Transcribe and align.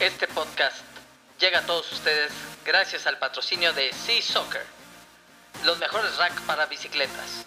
Este 0.00 0.28
podcast 0.28 0.76
llega 1.40 1.58
a 1.58 1.66
todos 1.66 1.90
ustedes 1.90 2.30
gracias 2.64 3.08
al 3.08 3.18
patrocinio 3.18 3.72
de 3.72 3.92
Sea 3.92 4.22
Soccer, 4.22 4.64
los 5.64 5.78
mejores 5.78 6.16
racks 6.18 6.40
para 6.42 6.66
bicicletas, 6.66 7.44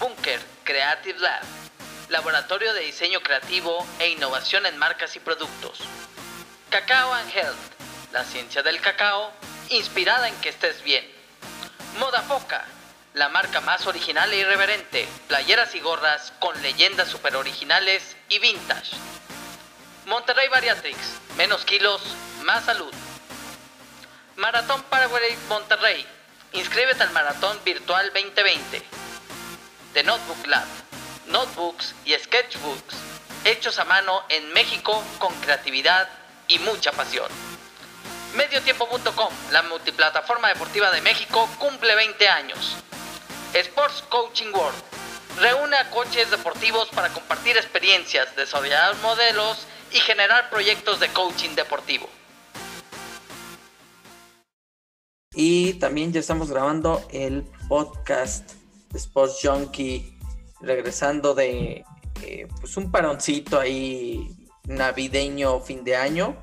Bunker 0.00 0.40
Creative 0.64 1.16
Lab, 1.20 1.44
laboratorio 2.08 2.74
de 2.74 2.80
diseño 2.80 3.20
creativo 3.20 3.86
e 4.00 4.08
innovación 4.08 4.66
en 4.66 4.76
marcas 4.78 5.14
y 5.14 5.20
productos, 5.20 5.78
Cacao 6.70 7.14
and 7.14 7.30
Health, 7.32 7.54
la 8.12 8.24
ciencia 8.24 8.64
del 8.64 8.80
cacao 8.80 9.30
inspirada 9.68 10.26
en 10.26 10.34
que 10.40 10.48
estés 10.48 10.82
bien, 10.82 11.08
Moda 12.00 12.22
Foca, 12.22 12.64
la 13.14 13.28
marca 13.28 13.60
más 13.60 13.86
original 13.86 14.32
e 14.32 14.38
irreverente, 14.38 15.06
playeras 15.28 15.72
y 15.76 15.78
gorras 15.78 16.32
con 16.40 16.60
leyendas 16.62 17.08
super 17.08 17.36
originales 17.36 18.16
y 18.28 18.40
vintage. 18.40 18.96
Monterrey 20.06 20.46
Bariatrix, 20.46 20.96
menos 21.36 21.64
kilos, 21.64 22.00
más 22.44 22.64
salud. 22.64 22.94
Maratón 24.36 24.80
Paraguay 24.84 25.36
Monterrey, 25.48 26.06
inscríbete 26.52 27.02
al 27.02 27.10
Maratón 27.10 27.58
Virtual 27.64 28.12
2020. 28.14 28.84
The 29.94 30.04
Notebook 30.04 30.46
Lab, 30.46 30.64
notebooks 31.26 31.92
y 32.04 32.14
sketchbooks, 32.14 32.94
hechos 33.44 33.80
a 33.80 33.84
mano 33.84 34.22
en 34.28 34.52
México 34.52 35.02
con 35.18 35.34
creatividad 35.40 36.08
y 36.46 36.60
mucha 36.60 36.92
pasión. 36.92 37.26
Mediotiempo.com, 38.36 39.34
la 39.50 39.62
multiplataforma 39.62 40.50
deportiva 40.50 40.92
de 40.92 41.00
México, 41.00 41.50
cumple 41.58 41.96
20 41.96 42.28
años. 42.28 42.76
Sports 43.54 44.04
Coaching 44.08 44.52
World, 44.52 44.80
reúne 45.40 45.76
a 45.76 45.90
coaches 45.90 46.30
deportivos 46.30 46.90
para 46.90 47.08
compartir 47.08 47.56
experiencias, 47.56 48.36
desarrollar 48.36 48.94
modelos 48.98 49.66
y 49.92 49.98
generar 49.98 50.50
proyectos 50.50 51.00
de 51.00 51.08
coaching 51.08 51.54
deportivo. 51.54 52.08
Y 55.34 55.74
también 55.74 56.12
ya 56.12 56.20
estamos 56.20 56.50
grabando 56.50 57.06
el 57.10 57.44
podcast 57.68 58.54
de 58.90 58.98
Sports 58.98 59.40
Junkie, 59.42 60.18
regresando 60.60 61.34
de 61.34 61.84
eh, 62.22 62.48
pues 62.60 62.76
un 62.78 62.90
paroncito 62.90 63.60
ahí 63.60 64.34
navideño, 64.64 65.60
fin 65.60 65.84
de 65.84 65.96
año. 65.96 66.42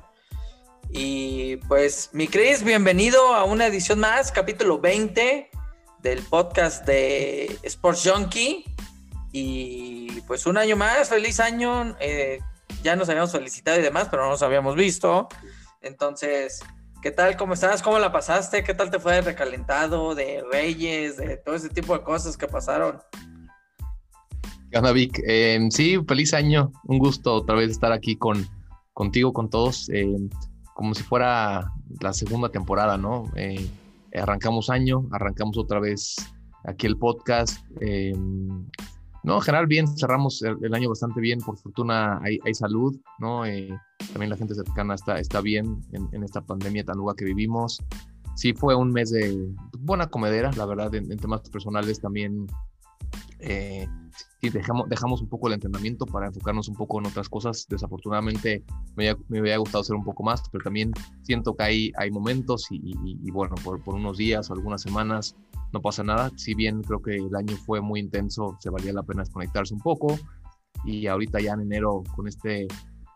Y 0.90 1.56
pues, 1.68 2.10
mi 2.12 2.28
Cris, 2.28 2.62
bienvenido 2.62 3.34
a 3.34 3.42
una 3.42 3.66
edición 3.66 3.98
más, 3.98 4.30
capítulo 4.30 4.78
20 4.78 5.50
del 5.98 6.22
podcast 6.22 6.86
de 6.86 7.58
Sports 7.64 8.08
Junkie. 8.08 8.64
Y 9.32 10.20
pues 10.28 10.46
un 10.46 10.56
año 10.56 10.76
más, 10.76 11.08
feliz 11.08 11.40
año. 11.40 11.96
Eh, 11.98 12.38
ya 12.84 12.94
nos 12.94 13.08
habíamos 13.08 13.32
felicitado 13.32 13.80
y 13.80 13.82
demás, 13.82 14.08
pero 14.10 14.24
no 14.24 14.30
nos 14.30 14.42
habíamos 14.42 14.76
visto. 14.76 15.26
Entonces, 15.80 16.60
¿qué 17.02 17.10
tal? 17.10 17.36
¿Cómo 17.36 17.54
estás? 17.54 17.82
¿Cómo 17.82 17.98
la 17.98 18.12
pasaste? 18.12 18.62
¿Qué 18.62 18.74
tal 18.74 18.90
te 18.90 19.00
fue 19.00 19.14
de 19.14 19.22
recalentado, 19.22 20.14
de 20.14 20.44
Reyes, 20.52 21.16
de 21.16 21.38
todo 21.38 21.54
ese 21.54 21.70
tipo 21.70 21.96
de 21.96 22.04
cosas 22.04 22.36
que 22.36 22.46
pasaron? 22.46 23.00
¿Qué 24.70 24.92
Vic? 24.92 25.18
Eh, 25.26 25.66
sí, 25.70 25.98
feliz 26.06 26.34
año. 26.34 26.72
Un 26.84 26.98
gusto 26.98 27.34
otra 27.34 27.56
vez 27.56 27.70
estar 27.70 27.90
aquí 27.90 28.16
con, 28.16 28.46
contigo, 28.92 29.32
con 29.32 29.48
todos, 29.48 29.88
eh, 29.88 30.14
como 30.74 30.94
si 30.94 31.02
fuera 31.02 31.72
la 32.00 32.12
segunda 32.12 32.50
temporada, 32.50 32.98
¿no? 32.98 33.32
Eh, 33.34 33.66
arrancamos 34.14 34.68
año, 34.68 35.08
arrancamos 35.10 35.56
otra 35.56 35.80
vez 35.80 36.16
aquí 36.64 36.86
el 36.86 36.98
podcast. 36.98 37.64
No, 39.24 39.36
en 39.36 39.40
general 39.40 39.66
bien, 39.66 39.88
cerramos 39.96 40.42
el, 40.42 40.74
año 40.74 40.90
bastante 40.90 41.18
bien, 41.18 41.38
por 41.40 41.56
fortuna 41.56 42.20
hay, 42.22 42.38
salud, 42.52 42.94
¿no? 43.18 43.46
Eh, 43.46 43.74
también 44.12 44.28
la 44.28 44.36
gente 44.36 44.54
cercana 44.54 44.94
está, 44.94 45.18
está 45.18 45.40
bien 45.40 45.80
en, 45.92 46.22
esta 46.22 46.42
pandemia 46.42 46.84
tan 46.84 46.98
dura 46.98 47.14
que 47.16 47.24
vivimos. 47.24 47.82
Sí 48.36 48.52
fue 48.52 48.74
un 48.74 48.92
mes 48.92 49.10
de 49.12 49.48
buena 49.78 50.08
comedera, 50.08 50.50
la 50.52 50.66
verdad, 50.66 50.94
en, 50.94 51.08
temas 51.16 51.40
personales 51.48 52.00
también. 52.00 52.46
Eh, 53.40 53.86
dejamos, 54.40 54.88
dejamos 54.88 55.22
un 55.22 55.28
poco 55.28 55.48
el 55.48 55.54
entrenamiento 55.54 56.06
para 56.06 56.26
enfocarnos 56.26 56.68
un 56.68 56.76
poco 56.76 57.00
en 57.00 57.06
otras 57.06 57.28
cosas. 57.28 57.66
Desafortunadamente 57.68 58.64
me, 58.96 59.14
me 59.28 59.40
hubiera 59.40 59.58
gustado 59.58 59.82
hacer 59.82 59.96
un 59.96 60.04
poco 60.04 60.22
más, 60.22 60.42
pero 60.50 60.64
también 60.64 60.92
siento 61.22 61.54
que 61.54 61.62
hay, 61.62 61.92
hay 61.96 62.10
momentos 62.10 62.66
y, 62.70 62.94
y, 63.04 63.30
bueno, 63.30 63.54
por, 63.64 63.82
por, 63.82 63.94
unos 63.94 64.18
días 64.18 64.50
o 64.50 64.54
algunas 64.54 64.82
semanas 64.82 65.36
no 65.72 65.80
pasa 65.80 66.02
nada. 66.02 66.30
Si 66.36 66.54
bien 66.54 66.82
creo 66.82 67.00
que 67.00 67.16
el 67.16 67.34
año 67.34 67.56
fue 67.56 67.80
muy 67.80 68.00
intenso, 68.00 68.56
se 68.60 68.70
valía 68.70 68.92
la 68.92 69.02
pena 69.02 69.22
desconectarse 69.22 69.74
un 69.74 69.80
poco. 69.80 70.18
Y 70.84 71.06
ahorita 71.06 71.40
ya 71.40 71.52
en 71.52 71.62
enero 71.62 72.02
con 72.14 72.28
este 72.28 72.66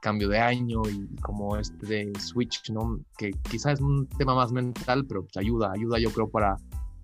cambio 0.01 0.28
de 0.28 0.39
año 0.39 0.83
y 0.89 1.17
como 1.21 1.57
este 1.57 2.12
switch, 2.19 2.71
¿no? 2.71 3.01
Que 3.17 3.33
quizás 3.51 3.75
es 3.75 3.81
un 3.81 4.07
tema 4.17 4.34
más 4.34 4.53
mental, 4.53 5.05
pero 5.07 5.23
pues 5.23 5.37
ayuda, 5.37 5.73
ayuda 5.73 5.99
yo 5.99 6.11
creo 6.11 6.31
para 6.31 6.57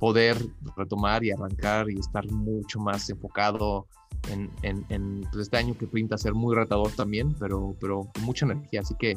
poder 0.05 0.37
retomar 0.77 1.25
y 1.25 1.31
arrancar 1.31 1.89
y 1.89 1.99
estar 1.99 2.31
mucho 2.31 2.79
más 2.79 3.09
enfocado 3.09 3.87
en, 4.31 4.51
en, 4.91 5.23
pues, 5.33 5.45
este 5.45 5.57
año 5.57 5.79
que 5.79 5.87
pinta 5.87 6.19
ser 6.19 6.35
muy 6.35 6.55
retador 6.55 6.93
también, 6.93 7.35
pero, 7.41 7.75
pero 7.81 8.11
con 8.13 8.23
mucha 8.25 8.45
energía. 8.45 8.83
Así 8.83 8.95
que 8.99 9.15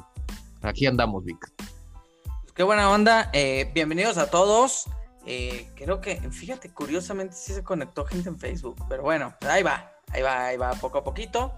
aquí 0.62 0.86
andamos, 0.86 1.26
Vic. 1.26 1.54
Pues 2.44 2.54
qué 2.56 2.64
buena 2.64 2.90
onda. 2.90 3.30
Eh, 3.34 3.70
bienvenidos 3.76 4.18
a 4.18 4.30
todos. 4.30 4.86
Eh, 5.26 5.70
creo 5.76 6.00
que, 6.00 6.22
fíjate, 6.32 6.70
curiosamente 6.70 7.36
sí 7.36 7.52
se 7.52 7.66
conectó 7.66 8.06
gente 8.06 8.30
en 8.30 8.40
Facebook, 8.40 8.78
pero 8.88 9.04
bueno, 9.04 9.36
ahí 9.42 9.64
va, 9.64 9.92
ahí 10.14 10.22
va, 10.22 10.46
ahí 10.46 10.56
va, 10.56 10.72
poco 10.72 11.00
a 11.00 11.04
poquito. 11.04 11.52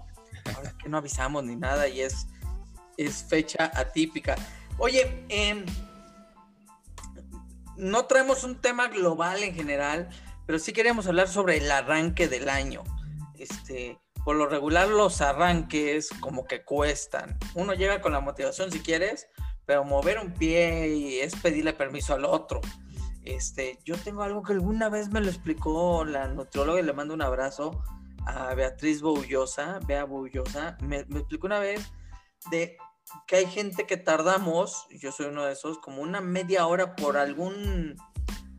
Ahora 0.56 0.74
que 0.76 0.88
no 0.88 0.96
avisamos 0.96 1.44
ni 1.44 1.54
nada 1.54 1.86
y 1.86 2.00
es, 2.00 2.26
es 2.96 3.22
fecha 3.22 3.70
atípica. 3.76 4.34
Oye, 4.76 5.24
em, 5.28 5.64
no 7.80 8.04
traemos 8.04 8.44
un 8.44 8.60
tema 8.60 8.88
global 8.88 9.42
en 9.42 9.54
general, 9.54 10.08
pero 10.46 10.58
sí 10.58 10.72
queríamos 10.72 11.06
hablar 11.06 11.28
sobre 11.28 11.56
el 11.56 11.70
arranque 11.70 12.28
del 12.28 12.48
año. 12.48 12.84
Este, 13.38 13.98
por 14.24 14.36
lo 14.36 14.46
regular 14.46 14.88
los 14.88 15.20
arranques 15.22 16.10
como 16.20 16.44
que 16.44 16.62
cuestan. 16.62 17.38
Uno 17.54 17.72
llega 17.72 18.02
con 18.02 18.12
la 18.12 18.20
motivación 18.20 18.70
si 18.70 18.80
quieres, 18.80 19.28
pero 19.64 19.84
mover 19.84 20.18
un 20.18 20.34
pie 20.34 21.24
es 21.24 21.34
pedirle 21.36 21.72
permiso 21.72 22.14
al 22.14 22.26
otro. 22.26 22.60
Este, 23.22 23.78
yo 23.84 23.96
tengo 23.96 24.22
algo 24.22 24.42
que 24.42 24.52
alguna 24.52 24.88
vez 24.88 25.08
me 25.10 25.20
lo 25.20 25.28
explicó 25.28 26.04
la 26.04 26.28
nutrióloga 26.28 26.80
y 26.80 26.84
le 26.84 26.92
mando 26.92 27.14
un 27.14 27.22
abrazo 27.22 27.82
a 28.26 28.54
Beatriz 28.54 29.00
Boullosa, 29.00 29.80
Bea 29.86 30.04
Boullosa, 30.04 30.76
me, 30.82 31.06
me 31.06 31.20
explicó 31.20 31.46
una 31.46 31.58
vez 31.58 31.92
de 32.50 32.76
que 33.26 33.36
hay 33.36 33.46
gente 33.46 33.86
que 33.86 33.96
tardamos, 33.96 34.86
yo 34.90 35.12
soy 35.12 35.26
uno 35.26 35.44
de 35.44 35.52
esos, 35.52 35.78
como 35.78 36.02
una 36.02 36.20
media 36.20 36.66
hora 36.66 36.96
por 36.96 37.16
algún 37.16 37.96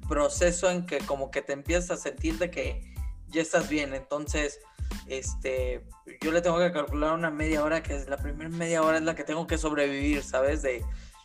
proceso 0.07 0.69
en 0.69 0.85
que 0.85 1.00
como 1.00 1.31
que 1.31 1.41
te 1.41 1.53
empiezas 1.53 1.91
a 1.91 2.01
sentir 2.01 2.38
de 2.38 2.51
que 2.51 2.94
ya 3.28 3.41
estás 3.41 3.69
bien, 3.69 3.94
entonces 3.94 4.59
este, 5.07 5.85
yo 6.22 6.31
le 6.31 6.41
tengo 6.41 6.57
que 6.59 6.72
calcular 6.72 7.13
una 7.13 7.31
media 7.31 7.63
hora, 7.63 7.81
que 7.84 7.95
es 7.95 8.07
la 8.07 8.17
primera 8.17 8.50
media 8.50 8.81
hora 8.84 8.97
es 8.97 9.03
la 9.03 9.16
que 9.16 9.23
tengo 9.23 9.47
que 9.47 9.57
sobrevivir, 9.57 10.23
¿sabes? 10.23 10.61
De, 10.61 10.84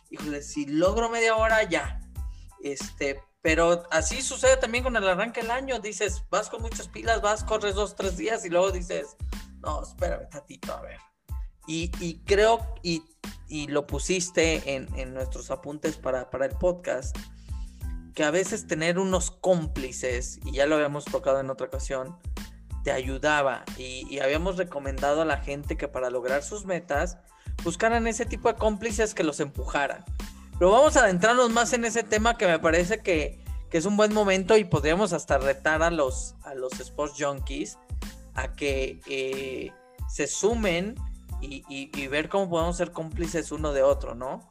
híjole, 0.09 0.41
si 0.41 0.65
logro 0.65 1.09
media 1.09 1.35
hora, 1.35 1.63
ya. 1.63 1.99
Este, 2.63 3.21
pero 3.41 3.83
así 3.91 4.21
sucede 4.21 4.57
también 4.57 4.83
con 4.83 4.95
el 4.95 5.07
arranque 5.07 5.41
del 5.41 5.51
año. 5.51 5.79
Dices, 5.79 6.23
vas 6.29 6.49
con 6.49 6.61
muchas 6.61 6.87
pilas, 6.87 7.21
vas, 7.21 7.43
corres 7.43 7.75
dos, 7.75 7.95
tres 7.95 8.17
días 8.17 8.45
y 8.45 8.49
luego 8.49 8.71
dices, 8.71 9.15
no, 9.59 9.83
espérame 9.83 10.29
tatito, 10.29 10.73
a 10.73 10.81
ver. 10.81 10.99
Y, 11.67 12.19
creo, 12.25 12.65
y, 12.81 13.03
y, 13.49 13.67
lo 13.67 13.85
pusiste 13.85 14.73
en, 14.75 14.87
en 14.95 15.13
nuestros 15.13 15.51
apuntes 15.51 15.97
para, 15.97 16.29
para, 16.29 16.45
el 16.45 16.53
podcast, 16.53 17.15
que 18.15 18.23
a 18.23 18.31
veces 18.31 18.67
tener 18.67 18.97
unos 18.97 19.31
cómplices, 19.31 20.39
y 20.45 20.53
ya 20.53 20.65
lo 20.65 20.75
habíamos 20.75 21.03
tocado 21.03 21.41
en 21.41 21.49
otra 21.49 21.67
ocasión, 21.67 22.17
te 22.85 22.93
ayudaba. 22.93 23.65
Y, 23.77 24.07
y 24.09 24.19
habíamos 24.19 24.55
recomendado 24.55 25.23
a 25.23 25.25
la 25.25 25.37
gente 25.37 25.75
que 25.75 25.89
para 25.89 26.09
lograr 26.09 26.41
sus 26.41 26.65
metas, 26.65 27.17
buscaran 27.63 28.07
ese 28.07 28.25
tipo 28.25 28.47
de 28.47 28.55
cómplices 28.55 29.13
que 29.13 29.23
los 29.23 29.41
empujaran. 29.41 30.05
Pero 30.57 30.71
vamos 30.71 30.97
a 30.97 31.03
adentrarnos 31.03 31.51
más 31.51 31.73
en 31.73 31.85
ese 31.85 32.03
tema 32.03 32.37
que 32.37 32.47
me 32.47 32.59
parece 32.59 32.99
que, 32.99 33.45
es 33.71 33.85
un 33.85 33.95
buen 33.95 34.11
momento 34.11 34.57
y 34.57 34.63
podríamos 34.63 35.13
hasta 35.13 35.37
retar 35.37 35.83
a 35.83 35.91
los, 35.91 36.33
a 36.43 36.55
los 36.55 36.79
sports 36.79 37.13
junkies 37.19 37.77
a 38.33 38.53
que 38.53 39.01
eh, 39.07 39.71
se 40.09 40.25
sumen 40.25 40.95
y, 41.41 42.07
ver 42.07 42.29
cómo 42.29 42.49
podemos 42.49 42.77
ser 42.77 42.91
cómplices 42.91 43.51
uno 43.51 43.73
de 43.73 43.83
otro, 43.83 44.15
¿no? 44.15 44.49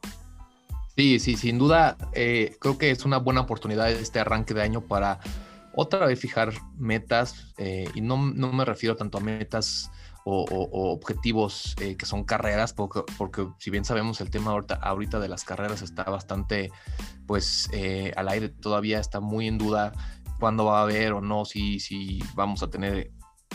Sí, 0.97 1.19
sí, 1.19 1.37
sin 1.37 1.59
duda, 1.59 1.97
eh, 2.13 2.57
creo 2.59 2.79
que 2.79 2.91
es 2.91 3.05
una 3.05 3.19
buena 3.19 3.43
oportunidad 3.43 3.91
este 3.91 4.19
arranque 4.19 4.55
de 4.55 4.63
año 4.63 4.81
para 4.81 5.21
otra 5.75 6.07
vez 6.07 6.19
fijar 6.19 6.55
metas, 6.79 7.53
eh, 7.59 7.89
y 7.95 8.01
no, 8.01 8.17
no, 8.17 8.53
me 8.53 8.65
refiero 8.65 8.97
tanto 8.97 9.19
a 9.19 9.21
metas 9.21 9.91
o, 10.25 10.45
objetivos 10.95 11.77
eh, 11.81 11.97
que 11.97 12.07
son 12.07 12.25
carreras, 12.25 12.73
porque, 12.73 13.03
porque, 13.19 13.47
si 13.59 13.71
bien 13.71 13.85
sabemos 13.85 14.21
el 14.21 14.31
tema 14.31 14.53
ahorita, 14.81 15.21
de 15.21 15.29
las 15.29 15.45
carreras 15.45 15.83
está 15.83 16.05
bastante 16.05 16.71
pues 17.27 17.69
al 18.17 18.29
aire, 18.29 18.49
todavía 18.49 18.99
está 18.99 19.21
muy 19.21 19.49
en 19.49 19.59
duda 19.59 19.93
cuándo 20.39 20.65
va 20.65 20.81
a 20.81 20.83
haber 20.83 21.13
o 21.13 21.21
no, 21.21 21.45
si, 21.45 21.79
si 21.81 22.21
vamos 22.35 22.63
a 22.63 22.71
tener 22.71 23.11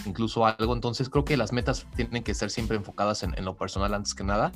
incluso 0.05 0.45
algo. 0.45 0.73
Entonces 0.73 1.09
creo 1.09 1.25
que 1.25 1.37
las 1.37 1.51
metas 1.51 1.85
tienen 1.95 2.23
que 2.23 2.33
ser 2.33 2.49
siempre 2.49 2.77
enfocadas 2.77 3.23
en, 3.23 3.33
lo 3.43 3.55
personal 3.55 3.93
antes 3.93 4.13
que 4.13 4.23
nada, 4.23 4.51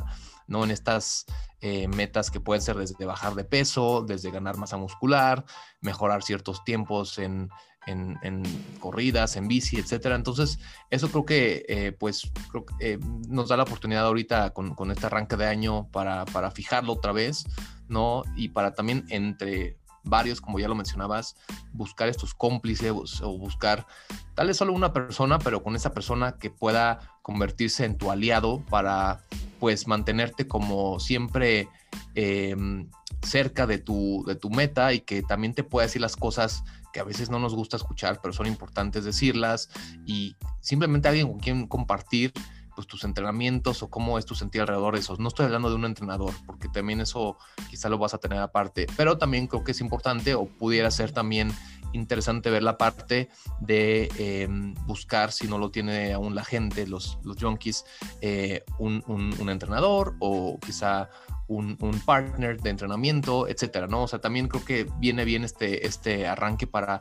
no 0.47 0.63
en 0.63 0.71
estas 0.71 1.25
eh, 1.61 1.87
metas 1.87 2.31
que 2.31 2.39
pueden 2.39 2.61
ser 2.61 2.75
desde 2.75 3.05
bajar 3.05 3.35
de 3.35 3.43
peso, 3.43 4.03
desde 4.07 4.31
ganar 4.31 4.57
masa 4.57 4.77
muscular, 4.77 5.45
mejorar 5.81 6.23
ciertos 6.23 6.63
tiempos 6.63 7.17
en, 7.17 7.49
en, 7.87 8.43
corridas, 8.79 9.35
en 9.35 9.47
bici, 9.47 9.77
etcétera. 9.77 10.15
Entonces, 10.15 10.59
eso 10.89 11.09
creo 11.09 11.25
que, 11.25 11.65
eh, 11.67 11.91
pues, 11.91 12.31
eh, 12.79 12.99
nos 13.27 13.49
da 13.49 13.57
la 13.57 13.63
oportunidad 13.63 14.05
ahorita 14.05 14.51
con, 14.51 14.75
con, 14.75 14.91
este 14.91 15.05
arranque 15.05 15.37
de 15.37 15.45
año 15.45 15.87
para, 15.91 16.25
para 16.25 16.51
fijarlo 16.51 16.93
otra 16.93 17.11
vez, 17.11 17.45
¿no? 17.87 18.23
Y 18.35 18.49
para 18.49 18.73
también 18.73 19.05
entre 19.09 19.77
varios, 20.05 20.41
como 20.41 20.59
ya 20.59 20.67
lo 20.67 20.75
mencionabas, 20.75 21.35
buscar 21.73 22.07
estos 22.07 22.33
cómplices 22.33 22.91
o 23.21 23.37
buscar 23.37 23.85
tal 24.33 24.47
vez 24.47 24.57
solo 24.57 24.73
una 24.73 24.93
persona, 24.93 25.39
pero 25.39 25.63
con 25.63 25.75
esa 25.75 25.91
persona 25.93 26.37
que 26.37 26.49
pueda 26.49 26.99
convertirse 27.21 27.85
en 27.85 27.97
tu 27.97 28.11
aliado 28.11 28.63
para 28.69 29.21
pues 29.59 29.87
mantenerte 29.87 30.47
como 30.47 30.99
siempre 30.99 31.69
em, 32.13 32.89
cerca 33.21 33.65
de 33.65 33.79
tu, 33.79 34.23
de 34.27 34.35
tu 34.35 34.49
meta 34.49 34.93
y 34.93 35.01
que 35.01 35.23
también 35.23 35.53
te 35.53 35.63
pueda 35.63 35.87
decir 35.87 36.01
las 36.01 36.15
cosas 36.15 36.63
que 36.93 36.99
a 36.99 37.03
veces 37.03 37.29
no 37.29 37.39
nos 37.39 37.53
gusta 37.55 37.75
escuchar, 37.75 38.19
pero 38.21 38.33
son 38.33 38.47
importantes 38.47 39.03
decirlas 39.03 39.69
y 40.05 40.35
simplemente 40.61 41.07
alguien 41.07 41.27
con 41.27 41.39
quien 41.39 41.67
compartir 41.67 42.31
pues 42.75 42.87
tus 42.87 43.03
entrenamientos 43.03 43.81
o 43.81 43.89
cómo 43.89 44.17
es 44.19 44.25
tu 44.25 44.35
sentir 44.35 44.61
alrededor 44.61 44.93
de 44.95 44.99
esos. 44.99 45.19
No 45.19 45.29
estoy 45.29 45.45
hablando 45.45 45.69
de 45.69 45.75
un 45.75 45.85
entrenador, 45.85 46.33
porque 46.45 46.67
también 46.67 47.01
eso 47.01 47.37
quizá 47.69 47.89
lo 47.89 47.97
vas 47.97 48.13
a 48.13 48.17
tener 48.17 48.39
aparte, 48.39 48.87
pero 48.97 49.17
también 49.17 49.47
creo 49.47 49.63
que 49.63 49.71
es 49.71 49.81
importante 49.81 50.35
o 50.35 50.45
pudiera 50.45 50.91
ser 50.91 51.11
también 51.11 51.51
interesante 51.95 52.49
ver 52.49 52.63
la 52.63 52.77
parte 52.77 53.29
de 53.59 54.09
em, 54.17 54.73
buscar, 54.85 55.31
si 55.31 55.47
no 55.47 55.57
lo 55.57 55.71
tiene 55.71 56.13
aún 56.13 56.35
la 56.35 56.43
gente, 56.43 56.85
los, 56.87 57.17
los 57.23 57.37
junkies, 57.37 57.85
eh, 58.21 58.63
un, 58.79 59.03
un, 59.07 59.49
entrenador 59.49 60.15
o 60.19 60.59
quizá 60.59 61.09
un, 61.47 61.77
un, 61.79 61.99
partner 62.01 62.59
de 62.61 62.69
entrenamiento, 62.69 63.47
etcétera, 63.47 63.87
¿no? 63.87 64.03
O 64.03 64.07
sea, 64.07 64.19
también 64.19 64.47
creo 64.47 64.65
que 64.65 64.87
viene 64.99 65.23
bien 65.25 65.43
este, 65.43 65.87
este 65.87 66.27
arranque 66.27 66.67
para, 66.67 66.99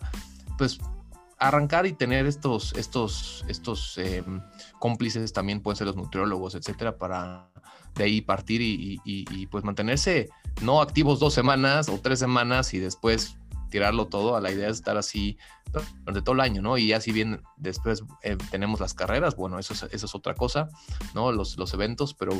pues, 0.57 0.79
arrancar 1.49 1.87
y 1.87 1.93
tener 1.93 2.27
estos, 2.27 2.73
estos, 2.75 3.45
estos 3.49 3.99
em, 3.99 4.41
cómplices 4.79 5.33
también 5.33 5.61
pueden 5.61 5.77
ser 5.77 5.87
los 5.87 5.97
nutriólogos, 5.97 6.55
etcétera, 6.55 6.97
para 6.97 7.49
de 7.95 8.05
ahí 8.05 8.21
partir 8.21 8.61
y, 8.63 9.47
pues 9.51 9.65
mantenerse 9.65 10.29
no 10.63 10.81
activos 10.81 11.21
dos 11.21 11.33
semanas 11.33 11.89
o 11.89 12.01
tres 12.01 12.19
semanas 12.19 12.75
y 12.75 12.79
después 12.79 13.37
tirarlo 13.71 14.07
todo. 14.07 14.37
A 14.37 14.41
la 14.41 14.51
idea 14.51 14.69
es 14.69 14.77
estar 14.77 14.97
así 14.97 15.39
durante 15.73 16.23
todo 16.23 16.35
el 16.35 16.41
año, 16.41 16.63
¿no? 16.63 16.79
Y 16.79 16.93
así 16.93 17.13
bien 17.13 17.43
después 17.57 18.05
eh, 18.23 18.37
tenemos 18.51 18.81
las 18.81 18.95
carreras, 18.95 19.37
bueno, 19.37 19.59
eso 19.59 19.75
es, 19.75 19.83
eso 19.85 20.07
es 20.07 20.15
otra 20.15 20.35
cosa, 20.35 20.69
¿no? 21.15 21.33
Los, 21.33 21.57
los 21.57 21.73
eventos, 21.75 22.15
pero 22.15 22.33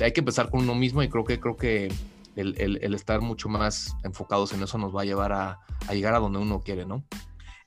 hay 0.00 0.12
que 0.12 0.20
empezar 0.20 0.50
con 0.50 0.60
uno 0.60 0.74
mismo 0.74 1.02
y 1.02 1.08
creo 1.08 1.24
que, 1.24 1.40
creo 1.40 1.56
que 1.56 1.92
el, 2.36 2.58
el, 2.58 2.94
estar 2.94 3.20
mucho 3.20 3.48
más 3.48 3.94
enfocados 4.04 4.52
en 4.52 4.62
eso 4.62 4.78
nos 4.78 4.94
va 4.96 5.02
a 5.02 5.04
llevar 5.04 5.32
a, 5.32 5.60
a 5.86 5.94
llegar 5.94 6.14
a 6.14 6.18
donde 6.18 6.38
uno 6.38 6.60
quiere, 6.60 6.86
¿no? 6.86 7.04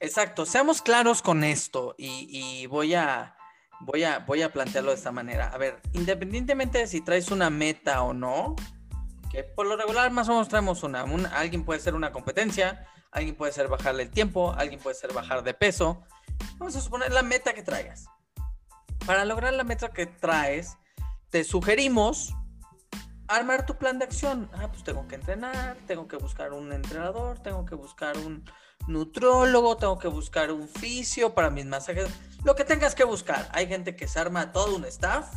Exacto, 0.05 0.45
seamos 0.45 0.83
claros 0.83 1.23
con 1.23 1.43
esto 1.43 1.95
y, 1.97 2.67
voy, 2.67 2.93
a, 2.93 3.35
voy, 3.79 4.03
a, 4.03 4.19
voy 4.19 4.43
a 4.43 4.53
plantearlo 4.53 4.91
de 4.91 4.97
esta 4.97 5.11
manera. 5.11 5.47
A 5.47 5.57
ver, 5.57 5.81
independientemente 5.93 6.77
de 6.77 6.85
si 6.85 7.01
traes 7.01 7.31
una 7.31 7.49
meta 7.49 8.03
o 8.03 8.13
no, 8.13 8.55
que 9.31 9.43
por 9.43 9.65
lo 9.65 9.75
regular 9.75 10.11
más 10.11 10.29
o 10.29 10.33
menos 10.33 10.47
traemos 10.47 10.83
una, 10.83 11.01
alguien 11.33 11.65
puede 11.65 11.79
ser 11.79 11.95
una 11.95 12.11
competencia, 12.11 12.85
alguien 13.11 13.35
puede 13.35 13.51
ser 13.51 13.67
bajarle 13.67 14.03
el 14.03 14.11
tiempo, 14.11 14.53
alguien 14.55 14.79
puede 14.79 14.95
ser 14.95 15.11
bajar 15.11 15.43
de 15.43 15.55
peso. 15.55 16.03
Vamos 16.59 16.75
a 16.75 16.81
suponer 16.81 17.11
la 17.11 17.23
meta 17.23 17.53
que 17.53 17.63
traigas. 17.63 18.05
Para 19.07 19.25
lograr 19.25 19.53
la 19.53 19.63
meta 19.63 19.89
que 19.89 20.05
traes, 20.05 20.77
te 21.31 21.43
sugerimos 21.43 22.31
armar 23.27 23.65
tu 23.65 23.75
plan 23.79 23.97
de 23.97 24.05
acción. 24.05 24.51
Ah, 24.53 24.67
pues 24.69 24.83
tengo 24.83 25.07
que 25.07 25.15
entrenar, 25.15 25.77
tengo 25.87 26.07
que 26.07 26.17
buscar 26.17 26.53
un 26.53 26.71
entrenador, 26.73 27.39
tengo 27.39 27.65
que 27.65 27.73
buscar 27.73 28.15
un, 28.19 28.45
nutrólogo, 28.87 29.77
tengo 29.77 29.97
que 29.97 30.07
buscar 30.07 30.51
un 30.51 30.67
fisio 30.67 31.33
para 31.33 31.49
mis 31.49 31.65
masajes, 31.65 32.07
lo 32.43 32.55
que 32.55 32.63
tengas 32.63 32.95
que 32.95 33.03
buscar. 33.03 33.49
Hay 33.51 33.67
gente 33.67 33.95
que 33.95 34.07
se 34.07 34.19
arma 34.19 34.51
todo 34.51 34.75
un 34.75 34.85
staff, 34.85 35.33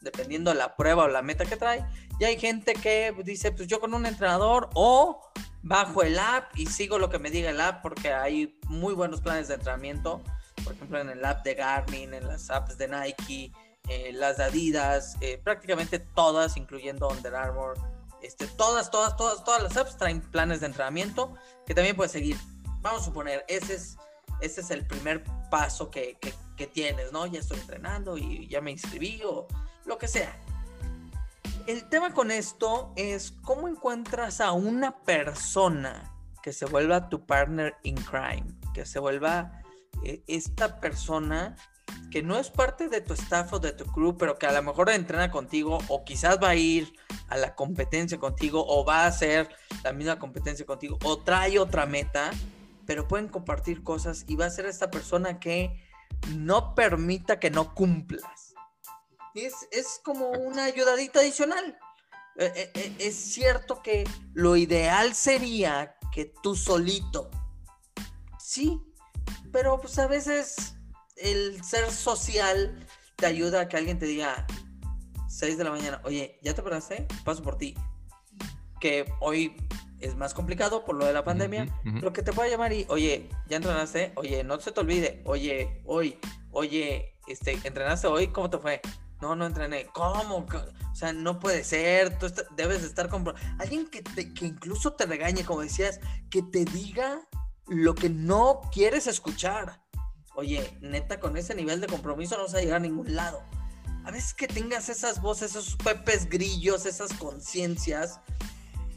dependiendo 0.00 0.50
de 0.50 0.56
la 0.56 0.76
prueba 0.76 1.04
o 1.04 1.08
la 1.08 1.22
meta 1.22 1.44
que 1.44 1.56
trae, 1.56 1.84
y 2.18 2.24
hay 2.24 2.38
gente 2.38 2.74
que 2.74 3.14
dice, 3.24 3.52
pues 3.52 3.68
yo 3.68 3.80
con 3.80 3.94
un 3.94 4.06
entrenador 4.06 4.70
o 4.74 5.32
bajo 5.62 6.02
el 6.02 6.18
app 6.18 6.56
y 6.56 6.66
sigo 6.66 6.98
lo 6.98 7.08
que 7.08 7.18
me 7.18 7.30
diga 7.30 7.50
el 7.50 7.60
app 7.60 7.82
porque 7.82 8.12
hay 8.12 8.58
muy 8.66 8.94
buenos 8.94 9.20
planes 9.20 9.48
de 9.48 9.54
entrenamiento, 9.54 10.22
por 10.64 10.74
ejemplo 10.74 11.00
en 11.00 11.10
el 11.10 11.24
app 11.24 11.44
de 11.44 11.54
Garmin, 11.54 12.14
en 12.14 12.26
las 12.26 12.50
apps 12.50 12.76
de 12.78 12.88
Nike, 12.88 13.52
eh, 13.88 14.12
las 14.12 14.38
Adidas, 14.40 15.16
eh, 15.20 15.40
prácticamente 15.42 15.98
todas, 15.98 16.56
incluyendo 16.56 17.08
Under 17.08 17.34
Armour. 17.34 17.74
Este, 18.22 18.46
todas, 18.46 18.90
todas, 18.90 19.16
todas, 19.16 19.42
todas 19.42 19.62
las 19.62 19.76
apps 19.76 19.96
traen 19.96 20.20
planes 20.20 20.60
de 20.60 20.66
entrenamiento 20.66 21.34
que 21.66 21.74
también 21.74 21.96
puedes 21.96 22.12
seguir 22.12 22.36
vamos 22.82 23.02
a 23.02 23.04
suponer, 23.04 23.44
ese 23.48 23.74
es, 23.74 23.96
ese 24.40 24.60
es 24.60 24.70
el 24.70 24.86
primer 24.86 25.24
paso 25.50 25.90
que, 25.90 26.18
tienes, 26.72 27.10
¿no? 27.10 27.26
Ya 27.26 27.40
estoy 27.40 27.58
entrenando 27.58 28.16
y 28.16 28.46
ya 28.46 28.60
me 28.60 28.70
inscribí 28.70 29.20
o 29.24 29.48
lo 29.84 29.98
que 29.98 30.06
sea. 30.06 30.32
El 31.66 31.88
tema 31.88 32.14
con 32.14 32.30
esto 32.30 32.92
es 32.94 33.32
cómo 33.42 33.66
encuentras 33.66 34.40
a 34.40 34.52
una 34.52 34.96
persona 35.02 36.14
que 36.40 36.52
se 36.52 36.66
vuelva 36.66 37.08
tu 37.08 37.26
partner 37.26 37.74
in 37.82 37.96
crime, 37.96 38.46
que 38.74 38.86
se 38.86 39.00
vuelva 39.00 39.60
eh, 40.04 40.22
esta 40.28 40.78
persona 40.78 41.56
que 42.12 42.22
no 42.22 42.38
es 42.38 42.48
parte 42.48 42.88
de 42.88 43.00
tu 43.00 43.14
staff 43.14 43.54
o 43.54 43.58
de 43.58 43.72
tu 43.72 43.86
crew, 43.86 44.16
pero 44.16 44.38
que 44.38 44.46
a 44.46 44.52
lo 44.52 44.62
mejor 44.62 44.90
entrena 44.90 45.32
contigo 45.32 45.78
o 45.88 46.04
quizás 46.04 46.38
va 46.40 46.50
a 46.50 46.54
ir 46.54 46.92
a 47.28 47.36
la 47.36 47.56
competencia 47.56 48.18
contigo 48.18 48.64
o 48.64 48.84
va 48.84 49.02
a 49.02 49.06
hacer 49.06 49.48
la 49.82 49.92
misma 49.92 50.20
competencia 50.20 50.64
contigo 50.64 50.96
o 51.02 51.18
trae 51.18 51.58
otra 51.58 51.86
meta 51.86 52.30
pero 52.86 53.08
pueden 53.08 53.28
compartir 53.28 53.82
cosas 53.82 54.24
y 54.26 54.36
va 54.36 54.46
a 54.46 54.50
ser 54.50 54.66
esta 54.66 54.90
persona 54.90 55.40
que 55.40 55.82
no 56.34 56.74
permita 56.74 57.40
que 57.40 57.50
no 57.50 57.74
cumplas. 57.74 58.54
Es, 59.34 59.54
es 59.70 60.00
como 60.04 60.30
una 60.30 60.64
ayudadita 60.64 61.20
adicional. 61.20 61.78
Eh, 62.36 62.52
eh, 62.54 62.70
eh, 62.74 62.96
es 62.98 63.14
cierto 63.14 63.82
que 63.82 64.04
lo 64.32 64.56
ideal 64.56 65.14
sería 65.14 65.96
que 66.12 66.32
tú 66.42 66.54
solito, 66.56 67.30
sí, 68.38 68.80
pero 69.52 69.78
pues 69.80 69.98
a 69.98 70.06
veces 70.06 70.76
el 71.16 71.62
ser 71.62 71.90
social 71.90 72.86
te 73.16 73.26
ayuda 73.26 73.60
a 73.60 73.68
que 73.68 73.76
alguien 73.76 73.98
te 73.98 74.06
diga 74.06 74.46
6 75.28 75.58
de 75.58 75.64
la 75.64 75.70
mañana, 75.70 76.00
oye, 76.04 76.38
¿ya 76.42 76.54
te 76.54 76.62
paraste? 76.62 77.06
Paso 77.24 77.42
por 77.42 77.56
ti. 77.56 77.74
Que 78.80 79.10
hoy 79.20 79.56
es 80.02 80.16
más 80.16 80.34
complicado 80.34 80.84
por 80.84 80.96
lo 80.96 81.06
de 81.06 81.12
la 81.12 81.24
pandemia, 81.24 81.66
pero 81.82 82.12
que 82.12 82.22
te 82.22 82.32
pueda 82.32 82.50
llamar 82.50 82.72
y, 82.72 82.84
oye, 82.88 83.30
¿ya 83.48 83.56
entrenaste? 83.56 84.12
Oye, 84.16 84.44
no 84.44 84.60
se 84.60 84.72
te 84.72 84.80
olvide, 84.80 85.22
oye, 85.24 85.82
hoy, 85.86 86.18
oye, 86.50 87.18
este, 87.28 87.52
¿entrenaste 87.64 88.08
hoy? 88.08 88.28
¿Cómo 88.28 88.50
te 88.50 88.58
fue? 88.58 88.80
No, 89.20 89.36
no 89.36 89.46
entrené. 89.46 89.86
¿Cómo? 89.86 90.38
O 90.38 90.94
sea, 90.94 91.12
no 91.12 91.38
puede 91.38 91.62
ser. 91.62 92.18
Tú 92.18 92.26
debes 92.56 92.82
estar 92.82 93.08
con... 93.08 93.32
Alguien 93.60 93.86
que, 93.86 94.02
te, 94.02 94.34
que 94.34 94.46
incluso 94.46 94.94
te 94.94 95.06
regañe, 95.06 95.44
como 95.44 95.60
decías, 95.60 96.00
que 96.28 96.42
te 96.42 96.64
diga 96.64 97.20
lo 97.68 97.94
que 97.94 98.10
no 98.10 98.60
quieres 98.72 99.06
escuchar. 99.06 99.80
Oye, 100.34 100.76
neta, 100.80 101.20
con 101.20 101.36
ese 101.36 101.54
nivel 101.54 101.80
de 101.80 101.86
compromiso 101.86 102.36
no 102.36 102.42
vas 102.44 102.54
a 102.54 102.60
llegar 102.60 102.76
a 102.76 102.80
ningún 102.80 103.14
lado. 103.14 103.44
A 104.04 104.10
veces 104.10 104.34
que 104.34 104.48
tengas 104.48 104.88
esas 104.88 105.22
voces, 105.22 105.52
esos 105.52 105.76
pepes 105.76 106.28
grillos, 106.28 106.86
esas 106.86 107.12
conciencias, 107.12 108.20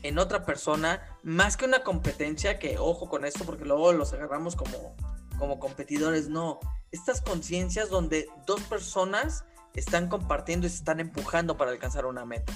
en 0.07 0.19
otra 0.19 0.45
persona, 0.45 1.01
más 1.23 1.57
que 1.57 1.65
una 1.65 1.83
competencia, 1.83 2.59
que 2.59 2.77
ojo 2.77 3.09
con 3.09 3.25
esto, 3.25 3.43
porque 3.43 3.65
luego 3.65 3.91
los 3.91 4.13
agarramos 4.13 4.55
como, 4.55 4.95
como 5.39 5.59
competidores, 5.59 6.29
no. 6.29 6.59
Estas 6.91 7.21
conciencias 7.21 7.89
donde 7.89 8.27
dos 8.45 8.61
personas 8.61 9.45
están 9.73 10.07
compartiendo 10.07 10.67
y 10.67 10.69
se 10.69 10.77
están 10.77 10.99
empujando 10.99 11.57
para 11.57 11.71
alcanzar 11.71 12.05
una 12.05 12.23
meta. 12.23 12.53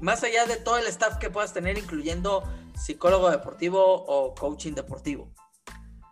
Más 0.00 0.24
allá 0.24 0.46
de 0.46 0.56
todo 0.56 0.78
el 0.78 0.86
staff 0.86 1.18
que 1.18 1.30
puedas 1.30 1.52
tener, 1.52 1.76
incluyendo 1.76 2.42
psicólogo 2.74 3.30
deportivo 3.30 3.84
o 3.84 4.34
coaching 4.34 4.72
deportivo. 4.72 5.30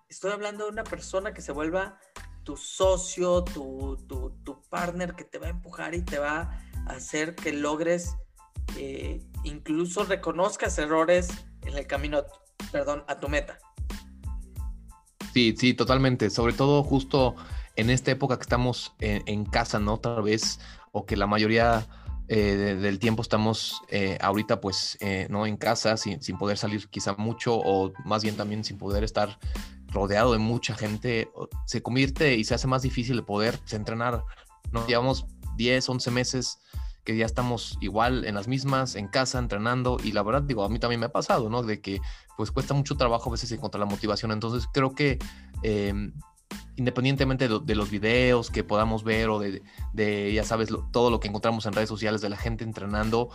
Estoy 0.09 0.33
hablando 0.33 0.65
de 0.65 0.71
una 0.73 0.85
persona 0.85 1.33
que 1.33 1.41
se 1.41 1.53
vuelva 1.53 1.99
tu 2.45 2.57
socio, 2.57 3.45
tu, 3.45 3.97
tu, 4.07 4.31
tu 4.45 4.63
partner 4.69 5.15
que 5.15 5.25
te 5.25 5.39
va 5.39 5.47
a 5.47 5.51
empujar 5.51 5.95
y 5.95 6.03
te 6.03 6.19
va 6.19 6.61
a 6.87 6.93
hacer 6.93 7.35
que 7.35 7.53
logres 7.53 8.15
eh, 8.77 9.21
incluso 9.45 10.05
reconozcas 10.05 10.79
errores 10.79 11.29
en 11.65 11.77
el 11.77 11.87
camino, 11.87 12.23
perdón, 12.73 13.05
a 13.09 13.19
tu 13.19 13.29
meta. 13.29 13.59
Sí, 15.33 15.55
sí, 15.57 15.75
totalmente. 15.75 16.31
Sobre 16.31 16.53
todo 16.53 16.83
justo 16.83 17.37
en 17.77 17.91
esta 17.91 18.11
época 18.11 18.37
que 18.37 18.43
estamos 18.43 18.95
en, 18.99 19.45
casa, 19.45 19.79
¿no? 19.79 19.95
Otra 19.95 20.21
vez, 20.21 20.59
o 20.93 21.07
que 21.07 21.17
la 21.17 21.27
mayoría 21.27 21.87
eh, 22.29 22.77
del 22.81 22.99
tiempo 22.99 23.23
estamos 23.23 23.81
eh, 23.89 24.19
ahorita 24.21 24.61
pues, 24.61 24.99
no 25.29 25.47
en 25.47 25.57
casa, 25.57 25.97
sin, 25.97 26.21
sin, 26.21 26.37
poder 26.37 26.59
salir 26.59 26.89
quizá 26.89 27.15
mucho, 27.15 27.55
o 27.57 27.93
más 28.05 28.23
bien 28.23 28.37
también 28.37 28.65
sin 28.65 28.77
poder 28.77 29.05
estar 29.05 29.39
rodeado 29.93 30.33
de 30.33 30.39
mucha 30.39 30.75
gente, 30.75 31.31
se 31.67 31.83
convierte 31.83 32.37
y 32.37 32.45
se 32.45 32.55
hace 32.55 32.67
más 32.67 32.83
difícil 32.83 33.17
de 33.17 33.23
poder 33.23 33.59
pues, 33.59 33.75
entrenar. 33.75 34.25
¿no? 34.73 34.87
Llevamos 34.87 35.27
10, 35.57 35.89
11 35.89 36.11
meses 36.11 36.59
que 37.05 37.17
ya 37.17 37.27
estamos 37.27 37.79
igual 37.81 38.25
en 38.25 38.35
las 38.35 38.49
mismas, 38.49 38.95
en 38.95 39.09
casa, 39.09 39.39
entrenando, 39.39 39.99
y 40.03 40.13
la 40.13 40.23
verdad, 40.23 40.43
digo, 40.43 40.65
a 40.65 40.69
mí 40.69 40.79
también 40.79 41.01
me 41.01 41.07
ha 41.07 41.13
pasado, 41.13 41.49
¿no? 41.49 41.63
De 41.63 41.81
que 41.81 42.01
pues 42.37 42.51
cuesta 42.51 42.75
mucho 42.75 42.97
trabajo 42.97 43.29
a 43.29 43.33
veces 43.33 43.53
encontrar 43.53 43.81
la 43.81 43.87
motivación, 43.87 44.33
entonces 44.33 44.69
creo 44.73 44.95
que 44.95 45.19
em, 45.63 46.13
independientemente 46.77 47.49
de, 47.49 47.75
los 47.75 47.91
videos 47.91 48.51
que 48.51 48.65
podamos 48.65 49.05
ver 49.05 49.29
o 49.29 49.39
de, 49.39 50.33
ya 50.33 50.45
sabes, 50.45 50.71
todo 50.91 51.11
lo 51.11 51.21
que 51.21 51.29
encontramos 51.29 51.67
en 51.67 51.73
redes 51.73 51.89
sociales 51.89 52.21
de 52.21 52.29
la 52.29 52.37
gente 52.37 52.65
entrenando, 52.65 53.31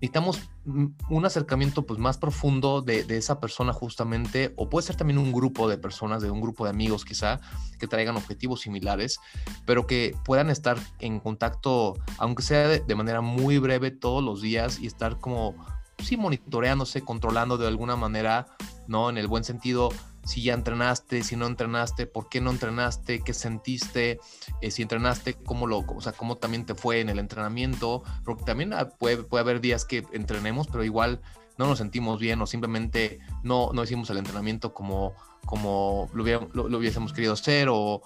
necesitamos 0.00 0.40
un 0.64 1.26
acercamiento 1.26 1.84
pues 1.84 1.98
más 1.98 2.16
profundo 2.16 2.80
de, 2.80 3.04
esa 3.10 3.38
persona 3.38 3.72
justamente, 3.74 4.54
o 4.56 4.70
puede 4.70 4.86
ser 4.86 4.96
también 4.96 5.18
un 5.18 5.30
grupo 5.30 5.68
de 5.68 5.76
personas, 5.76 6.22
de 6.22 6.30
un 6.30 6.40
grupo 6.40 6.64
de 6.64 6.70
amigos 6.70 7.04
quizá, 7.04 7.40
que 7.78 7.86
traigan 7.86 8.16
objetivos 8.16 8.62
similares, 8.62 9.20
pero 9.66 9.86
que 9.86 10.16
puedan 10.24 10.48
estar 10.48 10.78
en 11.00 11.20
contacto, 11.20 11.98
aunque 12.18 12.42
sea 12.42 12.68
de, 12.68 12.94
manera 12.94 13.20
muy 13.20 13.58
breve 13.58 13.90
todos 13.90 14.24
los 14.24 14.40
días 14.40 14.80
y 14.80 14.86
estar 14.86 15.18
como, 15.18 15.54
sí, 15.98 16.16
monitoreándose, 16.16 17.02
controlando 17.02 17.58
de 17.58 17.68
alguna 17.68 17.96
manera, 17.96 18.46
¿no? 18.88 19.10
En 19.10 19.18
el 19.18 19.28
buen 19.28 19.44
sentido, 19.44 19.90
si 20.30 20.42
ya 20.42 20.54
entrenaste, 20.54 21.24
si 21.24 21.34
no 21.34 21.48
entrenaste, 21.48 22.06
por 22.06 22.28
qué 22.28 22.40
no 22.40 22.52
entrenaste, 22.52 23.20
qué 23.20 23.34
sentiste, 23.34 24.20
eh, 24.60 24.70
si 24.70 24.82
entrenaste, 24.82 25.34
cómo 25.34 25.66
lo, 25.66 25.80
o 25.80 26.00
sea, 26.00 26.12
cómo 26.12 26.36
también 26.36 26.64
te 26.64 26.76
fue 26.76 27.00
en 27.00 27.08
el 27.08 27.18
entrenamiento, 27.18 28.04
porque 28.24 28.44
también 28.44 28.72
puede, 29.00 29.24
puede 29.24 29.40
haber 29.40 29.60
días 29.60 29.84
que 29.84 30.06
entrenemos, 30.12 30.68
pero 30.68 30.84
igual 30.84 31.20
no 31.58 31.66
nos 31.66 31.78
sentimos 31.78 32.20
bien 32.20 32.40
o 32.40 32.46
simplemente 32.46 33.18
no, 33.42 33.72
no 33.72 33.82
hicimos 33.82 34.08
el 34.10 34.18
entrenamiento 34.18 34.72
como, 34.72 35.14
como 35.46 36.08
lo, 36.14 36.24
lo, 36.52 36.78
hubiésemos 36.78 37.12
querido 37.12 37.32
hacer 37.32 37.66
o, 37.68 38.00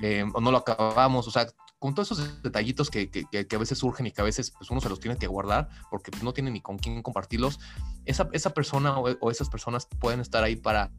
eh, 0.00 0.24
o, 0.32 0.40
no 0.40 0.52
lo 0.52 0.58
acabamos, 0.58 1.26
o 1.26 1.32
sea, 1.32 1.48
con 1.80 1.92
todos 1.96 2.12
esos 2.12 2.40
detallitos 2.40 2.88
que, 2.88 3.10
que, 3.10 3.24
que, 3.24 3.56
a 3.56 3.58
veces 3.58 3.78
surgen 3.78 4.06
y 4.06 4.12
que 4.12 4.20
a 4.20 4.24
veces 4.24 4.52
pues, 4.52 4.70
uno 4.70 4.80
se 4.80 4.88
los 4.88 5.00
tiene 5.00 5.18
que 5.18 5.26
guardar 5.26 5.68
porque 5.90 6.12
pues, 6.12 6.22
no 6.22 6.32
tiene 6.32 6.52
ni 6.52 6.60
con 6.60 6.78
quién 6.78 7.02
compartirlos, 7.02 7.58
esa, 8.04 8.28
esa 8.32 8.54
persona 8.54 8.96
o 8.96 9.30
esas 9.32 9.48
personas 9.48 9.88
pueden 9.98 10.20
estar 10.20 10.44
ahí 10.44 10.54
para 10.54 10.92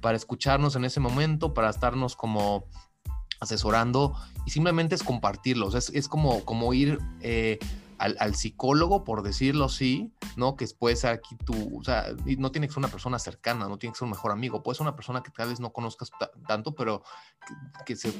para 0.00 0.16
escucharnos 0.16 0.76
en 0.76 0.84
ese 0.84 1.00
momento, 1.00 1.54
para 1.54 1.70
estarnos 1.70 2.16
como 2.16 2.64
asesorando 3.40 4.14
y 4.46 4.50
simplemente 4.50 4.94
es 4.94 5.02
compartirlos. 5.02 5.74
Es, 5.74 6.08
como, 6.08 6.44
como 6.44 6.72
ir 6.74 6.98
eh, 7.20 7.58
al, 7.98 8.34
psicólogo, 8.34 9.04
por 9.04 9.22
decirlo 9.22 9.66
así, 9.66 10.12
¿no? 10.36 10.56
Que 10.56 10.66
puede 10.78 10.96
ser 10.96 11.10
aquí 11.10 11.36
tú, 11.44 11.78
o 11.78 11.84
sea, 11.84 12.06
no 12.38 12.50
tiene 12.50 12.66
que 12.66 12.72
ser 12.72 12.78
una 12.78 12.88
persona 12.88 13.18
cercana, 13.18 13.68
no 13.68 13.78
tiene 13.78 13.92
que 13.92 13.98
ser 13.98 14.06
un 14.06 14.12
mejor 14.12 14.32
amigo, 14.32 14.62
puede 14.62 14.76
ser 14.76 14.82
una 14.82 14.96
persona 14.96 15.22
que 15.22 15.30
tal 15.30 15.48
vez 15.48 15.60
no 15.60 15.72
conozcas 15.72 16.10
tanto, 16.46 16.74
pero 16.74 17.02
que, 17.84 17.96
se 17.96 18.12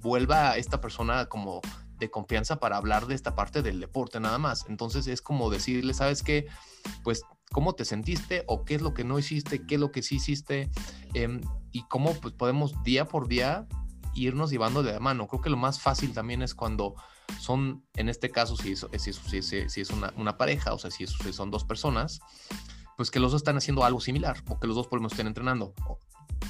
vuelva 0.00 0.56
esta 0.56 0.80
persona 0.80 1.26
como 1.26 1.60
de 1.98 2.10
confianza 2.10 2.56
para 2.56 2.76
hablar 2.76 3.06
de 3.06 3.14
esta 3.14 3.34
parte 3.34 3.62
del 3.62 3.80
deporte 3.80 4.20
nada 4.20 4.38
más. 4.38 4.66
Entonces 4.68 5.06
es 5.06 5.20
como 5.20 5.50
decirle, 5.50 5.94
¿sabes 5.94 6.22
qué? 6.22 6.46
Pues 7.02 7.22
cómo 7.52 7.74
te 7.74 7.84
sentiste 7.84 8.44
o 8.46 8.64
qué 8.64 8.74
es 8.74 8.82
lo 8.82 8.94
que 8.94 9.04
no 9.04 9.18
hiciste, 9.18 9.66
qué 9.66 9.76
es 9.76 9.80
lo 9.80 9.92
que 9.92 10.02
sí 10.02 10.16
hiciste 10.16 10.70
em, 11.14 11.40
y 11.72 11.86
cómo 11.88 12.14
pues, 12.14 12.34
podemos 12.34 12.82
día 12.82 13.06
por 13.06 13.28
día 13.28 13.66
irnos 14.14 14.50
llevando 14.50 14.82
de 14.82 14.92
la 14.92 15.00
mano. 15.00 15.26
Creo 15.26 15.42
que 15.42 15.50
lo 15.50 15.56
más 15.56 15.80
fácil 15.80 16.12
también 16.12 16.42
es 16.42 16.54
cuando 16.54 16.94
son, 17.38 17.84
en 17.94 18.08
este 18.08 18.30
caso, 18.30 18.56
si 18.56 18.72
es, 18.72 18.86
si 18.98 19.42
si 19.42 19.80
es 19.80 19.90
una, 19.90 20.12
una, 20.16 20.36
pareja, 20.36 20.72
o 20.72 20.78
sea, 20.78 20.90
si, 20.90 21.06
son 21.06 21.50
dos 21.50 21.64
personas, 21.64 22.20
pues 22.96 23.10
que 23.10 23.20
los 23.20 23.32
dos 23.32 23.40
están 23.40 23.56
haciendo 23.56 23.84
algo 23.84 24.00
similar 24.00 24.42
o 24.48 24.58
que 24.58 24.66
los 24.66 24.76
dos 24.76 24.86
por 24.86 24.98
lo 24.98 25.02
menos 25.02 25.12
estén 25.12 25.26
entrenando. 25.26 25.74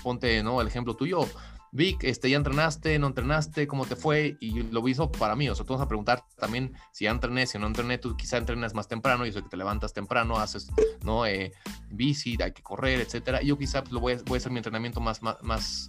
Ponte, 0.02 0.42
¿no? 0.42 0.60
El 0.60 0.68
ejemplo 0.68 0.94
tuyo, 0.94 1.26
Vic, 1.72 2.04
este, 2.04 2.30
¿ya 2.30 2.36
entrenaste? 2.36 2.98
¿No 2.98 3.08
entrenaste? 3.08 3.66
¿Cómo 3.66 3.86
te 3.86 3.96
fue? 3.96 4.36
Y 4.40 4.62
lo 4.62 4.86
hizo 4.88 5.10
para 5.10 5.36
mí. 5.36 5.48
O 5.48 5.54
sea, 5.54 5.66
tú 5.66 5.74
vas 5.74 5.82
a 5.82 5.88
preguntar 5.88 6.24
también 6.38 6.72
si 6.92 7.04
ya 7.04 7.10
entrené, 7.10 7.46
si 7.46 7.58
no 7.58 7.66
entrené. 7.66 7.98
Tú 7.98 8.16
quizá 8.16 8.38
entrenas 8.38 8.74
más 8.74 8.88
temprano. 8.88 9.26
Yo 9.26 9.32
sé 9.32 9.42
que 9.42 9.48
te 9.48 9.56
levantas 9.56 9.92
temprano, 9.92 10.38
haces, 10.38 10.68
¿no? 11.02 11.26
Eh, 11.26 11.52
bici, 11.90 12.36
hay 12.42 12.52
que 12.52 12.62
correr, 12.62 13.00
etcétera. 13.00 13.42
Yo 13.42 13.58
quizá 13.58 13.82
pues, 13.82 13.92
lo 13.92 14.00
voy 14.00 14.14
a, 14.14 14.36
hacer 14.36 14.52
mi 14.52 14.58
entrenamiento 14.58 15.00
más, 15.00 15.22
más, 15.22 15.36
más, 15.42 15.88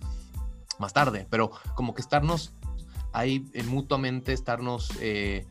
más 0.80 0.94
tarde. 0.94 1.28
Pero 1.30 1.52
como 1.76 1.94
que 1.94 2.02
estarnos 2.02 2.54
ahí 3.14 3.46
eh, 3.54 3.64
mutuamente, 3.64 4.34
estarnos... 4.34 4.92
Eh, 5.00 5.46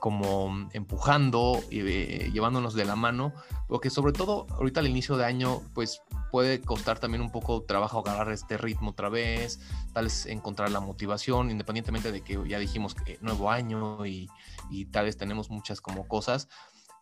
como 0.00 0.68
empujando 0.72 1.60
eh, 1.70 2.30
llevándonos 2.32 2.74
de 2.74 2.84
la 2.84 2.96
mano, 2.96 3.32
porque 3.68 3.90
sobre 3.90 4.12
todo 4.12 4.46
ahorita 4.50 4.80
al 4.80 4.88
inicio 4.88 5.16
de 5.16 5.24
año, 5.24 5.62
pues 5.74 6.02
puede 6.32 6.60
costar 6.60 6.98
también 6.98 7.22
un 7.22 7.30
poco 7.30 7.62
trabajo 7.62 8.00
agarrar 8.00 8.32
este 8.32 8.56
ritmo 8.56 8.90
otra 8.90 9.08
vez, 9.08 9.60
tal 9.92 10.04
vez 10.04 10.26
encontrar 10.26 10.70
la 10.70 10.80
motivación, 10.80 11.50
independientemente 11.50 12.10
de 12.10 12.22
que 12.22 12.40
ya 12.48 12.58
dijimos 12.58 12.94
que 12.94 13.18
nuevo 13.20 13.50
año 13.50 14.04
y, 14.06 14.28
y 14.70 14.86
tal 14.86 15.04
vez 15.04 15.16
tenemos 15.16 15.50
muchas 15.50 15.80
como 15.80 16.08
cosas, 16.08 16.48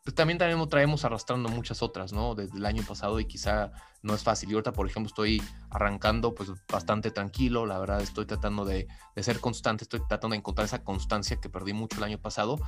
pues 0.09 0.15
también 0.15 0.39
traemos, 0.39 0.71
traemos 0.71 1.05
arrastrando 1.05 1.51
muchas 1.51 1.83
otras, 1.83 2.15
¿no? 2.15 2.35
Desde 2.35 2.57
el 2.57 2.65
año 2.65 2.83
pasado 2.83 3.21
y 3.21 3.27
quizá 3.27 3.73
no 4.03 4.15
es 4.15 4.23
fácil. 4.23 4.51
Y 4.51 4.55
ahorita, 4.55 4.73
por 4.73 4.89
ejemplo, 4.89 5.09
estoy 5.09 5.43
arrancando 5.69 6.35
pues 6.35 6.49
bastante 6.73 7.11
tranquilo, 7.11 7.67
la 7.67 7.79
verdad 7.79 8.01
estoy 8.01 8.25
tratando 8.25 8.65
de, 8.65 8.89
de 9.15 9.23
ser 9.23 9.39
constante, 9.39 9.85
estoy 9.85 10.01
tratando 10.09 10.33
de 10.33 10.39
encontrar 10.39 10.65
esa 10.65 10.83
constancia 10.83 11.37
que 11.43 11.51
perdí 11.51 11.75
mucho 11.75 11.99
el 11.99 12.05
año 12.05 12.19
pasado 12.19 12.59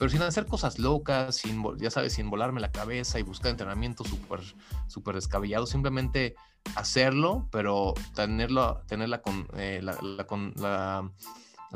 pero 0.00 0.10
sin 0.10 0.22
hacer 0.22 0.46
cosas 0.46 0.78
locas, 0.78 1.36
sin, 1.36 1.62
ya 1.76 1.90
sabes, 1.90 2.14
sin 2.14 2.30
volarme 2.30 2.58
la 2.58 2.72
cabeza 2.72 3.18
y 3.18 3.22
buscar 3.22 3.50
entrenamiento 3.50 4.02
súper 4.02 4.40
súper 4.86 5.14
descabellado, 5.14 5.66
simplemente 5.66 6.36
hacerlo, 6.74 7.46
pero 7.52 7.92
tenerlo, 8.14 8.80
tenerla 8.86 9.20
con, 9.20 9.46
eh, 9.58 9.80
la, 9.82 10.26
con 10.26 10.54
la, 10.56 11.10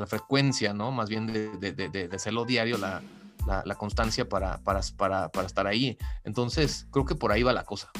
frecuencia, 0.07 0.73
¿no? 0.73 0.91
Más 0.91 1.07
bien 1.07 1.27
de, 1.27 1.49
de, 1.59 2.09
hacerlo 2.15 2.45
diario, 2.45 2.79
la, 2.79 3.03
la, 3.45 3.75
constancia 3.75 4.27
para, 4.27 4.57
para, 4.63 4.81
para, 4.97 5.29
para 5.29 5.45
estar 5.45 5.67
ahí. 5.67 5.95
Entonces, 6.23 6.87
creo 6.89 7.05
que 7.05 7.13
por 7.13 7.31
ahí 7.31 7.43
va 7.43 7.53
la 7.53 7.63
cosa. 7.63 7.91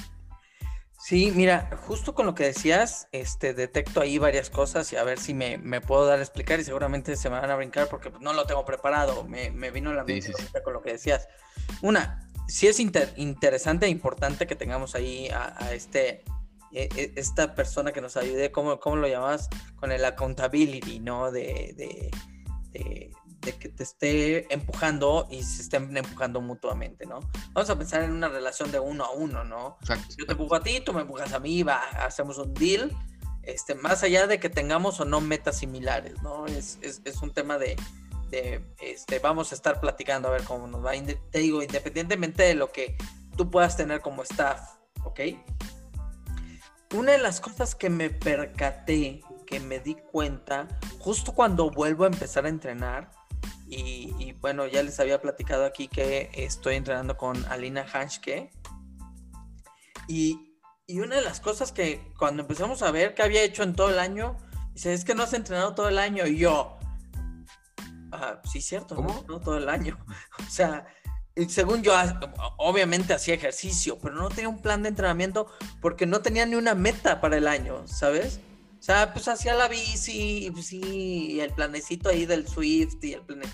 Sí, 1.08 1.32
mira, 1.36 1.70
justo 1.86 2.16
con 2.16 2.26
lo 2.26 2.34
que 2.34 2.46
decías, 2.46 3.08
este, 3.12 3.54
detecto 3.54 4.02
ahí 4.02 4.18
varias 4.18 4.50
cosas 4.50 4.92
y 4.92 4.96
a 4.96 5.04
ver 5.04 5.20
si 5.20 5.36
me, 5.36 5.60
puedo 5.80 6.08
dar 6.08 6.18
a 6.18 6.24
explicar 6.24 6.60
y 6.60 6.64
seguramente 6.64 7.16
se 7.16 7.30
me 7.30 7.40
van 7.40 7.52
a 7.52 7.56
brincar 7.56 7.90
porque 7.90 8.12
no 8.22 8.34
lo 8.34 8.48
tengo 8.48 8.66
preparado, 8.66 9.24
me, 9.24 9.52
vino 9.70 9.94
la 9.94 10.04
mente 10.04 10.34
con 10.64 10.74
lo 10.74 10.82
que 10.82 10.94
decías. 10.94 11.28
Una, 11.84 12.28
sí 12.48 12.66
es 12.66 12.80
interesante 12.80 13.86
e 13.86 13.90
importante 13.90 14.48
que 14.48 14.56
tengamos 14.56 14.96
ahí 14.96 15.30
a, 15.30 15.72
este, 15.74 16.24
e, 16.72 16.90
e, 16.96 17.14
esta 17.18 17.54
persona 17.54 17.92
que 17.92 18.02
nos 18.02 18.18
ayude, 18.18 18.52
¿cómo, 18.52 18.80
cómo 18.80 18.96
lo 18.96 19.08
llamas? 19.08 19.48
Con 19.76 19.92
el 19.92 20.04
accountability, 20.06 21.02
¿no? 21.02 21.32
de, 21.32 21.76
de 21.78 22.10
de 22.76 23.12
que 23.54 23.70
te 23.70 23.84
esté 23.84 24.54
empujando 24.54 25.28
y 25.30 25.44
se 25.44 25.62
estén 25.62 25.96
empujando 25.96 26.42
mutuamente, 26.42 27.06
¿no? 27.06 27.20
Vamos 27.54 27.70
a 27.70 27.78
pensar 27.78 28.04
en 28.04 28.12
una 28.12 28.28
relación 28.28 28.72
de 28.72 28.80
uno 28.80 29.06
a 29.06 29.12
uno, 29.12 29.44
¿no? 29.44 29.78
Yo 30.18 30.26
te 30.26 30.34
empujo 30.34 30.56
a 30.56 30.64
ti, 30.64 30.82
tú 30.82 30.94
me 30.94 31.02
empujas 31.02 31.34
a 31.34 31.40
mí, 31.40 31.64
va, 31.64 31.82
hacemos 32.00 32.38
un 32.38 32.54
deal, 32.54 32.92
este, 33.44 33.76
más 33.76 34.04
allá 34.04 34.28
de 34.28 34.40
que 34.40 34.50
tengamos 34.50 35.00
o 35.00 35.06
no 35.06 35.22
metas 35.22 35.58
similares, 35.60 36.22
¿no? 36.22 36.46
Es, 36.48 36.80
es, 36.82 37.02
es 37.06 37.22
un 37.22 37.32
tema 37.32 37.58
de, 37.58 37.76
de, 38.30 38.64
este, 38.82 39.20
vamos 39.20 39.52
a 39.52 39.56
estar 39.56 39.80
platicando 39.80 40.28
a 40.28 40.32
ver 40.32 40.44
cómo 40.44 40.68
nos 40.68 40.84
va. 40.84 40.92
Te 41.32 41.40
digo, 41.40 41.62
independientemente 41.62 42.44
de 42.44 42.56
lo 42.56 42.72
que 42.72 42.98
tú 43.36 43.50
puedas 43.50 43.78
tener 43.78 44.02
como 44.02 44.24
staff, 44.24 44.62
¿ok? 45.04 45.20
Una 46.94 47.14
de 47.14 47.18
las 47.18 47.42
cosas 47.42 47.76
que 47.76 47.90
me 47.90 48.10
percaté, 48.10 49.22
que 49.46 49.60
me 49.60 49.80
di 49.80 49.96
cuenta, 49.96 50.68
justo 51.00 51.34
cuando 51.34 51.70
vuelvo 51.70 52.06
a 52.06 52.08
empezar 52.08 52.46
a 52.46 52.50
entrenar, 52.50 53.12
y, 53.78 54.34
bueno, 54.34 54.68
ya 54.68 54.84
les 54.84 55.00
había 55.00 55.22
platicado 55.22 55.66
aquí 55.66 55.88
que 55.88 56.30
estoy 56.34 56.76
entrenando 56.76 57.18
con 57.18 57.44
Alina 57.46 57.86
Hanschke. 57.92 58.52
Y, 60.08 60.58
y, 60.88 61.00
una 61.00 61.16
de 61.16 61.22
las 61.22 61.40
cosas 61.40 61.72
que 61.72 62.14
cuando 62.18 62.44
empezamos 62.44 62.82
a 62.84 62.92
ver 62.92 63.16
qué 63.16 63.24
había 63.24 63.44
hecho 63.44 63.64
en 63.64 63.76
todo 63.76 63.90
el 63.90 64.00
año, 64.00 64.38
dice, 64.74 64.94
es 64.94 65.04
que 65.04 65.16
no 65.16 65.24
has 65.24 65.34
entrenado 65.34 65.74
todo 65.76 65.90
el 65.90 65.98
año. 65.98 66.26
Y 66.28 66.38
yo, 66.38 66.78
ah, 68.12 68.42
sí, 68.52 68.62
cierto, 68.62 68.96
¿no? 69.28 69.40
todo 69.40 69.58
el 69.58 69.68
año. 69.68 69.98
o 70.48 70.50
sea, 70.50 70.86
según 71.50 71.84
yo, 71.84 71.94
obviamente 72.58 73.14
hacía 73.14 73.34
ejercicio, 73.34 74.00
pero 74.00 74.16
no 74.16 74.30
tenía 74.30 74.50
un 74.50 74.62
plan 74.62 74.84
de 74.84 74.90
entrenamiento 74.90 75.48
porque 75.82 76.06
no 76.06 76.22
tenía 76.22 76.46
ni 76.46 76.56
una 76.56 76.76
meta 76.76 77.20
para 77.20 77.38
el 77.38 77.48
año, 77.48 77.88
¿sabes? 77.88 78.40
O 78.80 78.84
sea, 78.86 79.12
pues 79.14 79.28
hacía 79.28 79.56
la 79.56 79.68
bici, 79.68 80.50
pues 80.54 80.68
sí, 80.68 81.40
el 81.42 81.52
planecito 81.52 82.10
ahí 82.10 82.26
del 82.26 82.48
Swift 82.48 83.04
y 83.04 83.14
el 83.14 83.22
plane... 83.22 83.46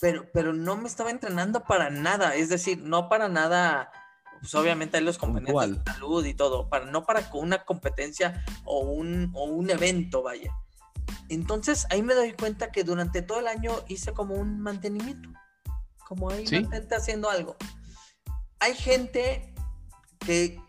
Pero, 0.00 0.26
pero 0.32 0.52
no 0.52 0.76
me 0.76 0.88
estaba 0.88 1.10
entrenando 1.10 1.64
para 1.64 1.90
nada, 1.90 2.34
es 2.34 2.48
decir, 2.50 2.78
no 2.82 3.08
para 3.08 3.28
nada, 3.28 3.90
pues 4.40 4.54
obviamente 4.54 4.98
hay 4.98 5.04
los 5.04 5.16
componentes 5.16 5.54
de 5.54 5.92
salud 5.92 6.24
y 6.26 6.34
todo, 6.34 6.68
para, 6.68 6.84
no 6.84 7.04
para 7.04 7.28
una 7.32 7.64
competencia 7.64 8.44
o 8.64 8.80
un, 8.80 9.30
o 9.34 9.44
un 9.44 9.70
evento, 9.70 10.22
vaya. 10.22 10.54
Entonces 11.28 11.86
ahí 11.90 12.02
me 12.02 12.14
doy 12.14 12.32
cuenta 12.34 12.70
que 12.70 12.84
durante 12.84 13.22
todo 13.22 13.40
el 13.40 13.46
año 13.46 13.72
hice 13.88 14.12
como 14.12 14.34
un 14.34 14.60
mantenimiento, 14.60 15.30
como 16.06 16.30
ahí 16.30 16.46
¿Sí? 16.46 16.66
haciendo 16.90 17.30
algo. 17.30 17.56
Hay 18.60 18.74
gente 18.74 19.54
que 20.20 20.60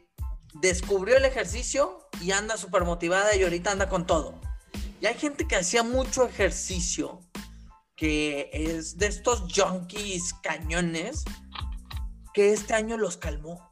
descubrió 0.55 1.17
el 1.17 1.25
ejercicio 1.25 2.07
y 2.21 2.31
anda 2.31 2.57
súper 2.57 2.83
motivada 2.83 3.35
y 3.35 3.43
ahorita 3.43 3.71
anda 3.71 3.89
con 3.89 4.05
todo. 4.05 4.39
Y 4.99 5.05
hay 5.05 5.15
gente 5.15 5.47
que 5.47 5.55
hacía 5.55 5.83
mucho 5.83 6.25
ejercicio, 6.25 7.19
que 7.97 8.51
es 8.53 8.97
de 8.97 9.07
estos 9.07 9.51
junkies 9.53 10.33
cañones, 10.35 11.25
que 12.33 12.53
este 12.53 12.75
año 12.75 12.95
los 12.95 13.17
calmó. 13.17 13.71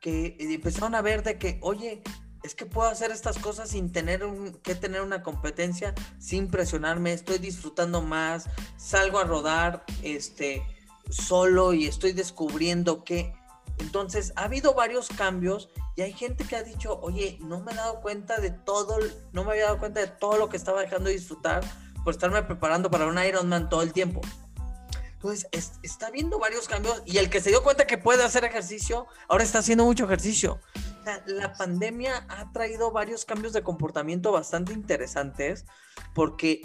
Que 0.00 0.36
empezaron 0.40 0.94
a 0.94 1.02
ver 1.02 1.22
de 1.22 1.38
que, 1.38 1.58
oye, 1.62 2.02
es 2.42 2.54
que 2.54 2.66
puedo 2.66 2.88
hacer 2.88 3.10
estas 3.10 3.38
cosas 3.38 3.70
sin 3.70 3.92
tener 3.92 4.22
que 4.62 4.74
tener 4.74 5.02
una 5.02 5.22
competencia, 5.22 5.94
sin 6.18 6.50
presionarme, 6.50 7.12
estoy 7.12 7.38
disfrutando 7.38 8.00
más, 8.00 8.48
salgo 8.78 9.18
a 9.18 9.24
rodar 9.24 9.84
este, 10.02 10.62
solo 11.10 11.72
y 11.72 11.86
estoy 11.86 12.12
descubriendo 12.12 13.04
que... 13.04 13.32
Entonces, 13.78 14.32
ha 14.36 14.44
habido 14.44 14.72
varios 14.74 15.08
cambios 15.08 15.68
y 15.96 16.02
hay 16.02 16.12
gente 16.12 16.44
que 16.44 16.54
ha 16.54 16.62
dicho, 16.62 17.00
oye, 17.00 17.38
no 17.40 17.60
me 17.60 17.72
he 17.72 17.74
dado 17.74 18.00
cuenta 18.00 18.40
de 18.40 18.50
todo, 18.50 18.98
no 19.32 19.42
me 19.42 19.50
había 19.50 19.64
dado 19.64 19.78
cuenta 19.78 20.00
de 20.00 20.06
todo 20.06 20.38
lo 20.38 20.48
que 20.48 20.56
estaba 20.56 20.80
dejando 20.80 21.08
de 21.08 21.16
disfrutar 21.16 21.64
por 22.04 22.14
estarme 22.14 22.42
preparando 22.42 22.90
para 22.90 23.06
un 23.06 23.18
Ironman 23.18 23.68
todo 23.68 23.82
el 23.82 23.92
tiempo. 23.92 24.20
Entonces, 25.14 25.48
está 25.82 26.10
viendo 26.10 26.38
varios 26.38 26.68
cambios 26.68 27.02
y 27.06 27.16
el 27.16 27.30
que 27.30 27.40
se 27.40 27.48
dio 27.48 27.62
cuenta 27.62 27.86
que 27.86 27.96
puede 27.96 28.22
hacer 28.22 28.44
ejercicio, 28.44 29.06
ahora 29.26 29.42
está 29.42 29.60
haciendo 29.60 29.84
mucho 29.84 30.04
ejercicio 30.04 30.60
la 31.26 31.52
pandemia 31.52 32.26
ha 32.28 32.50
traído 32.52 32.90
varios 32.90 33.24
cambios 33.24 33.52
de 33.52 33.62
comportamiento 33.62 34.32
bastante 34.32 34.72
interesantes 34.72 35.64
porque 36.14 36.62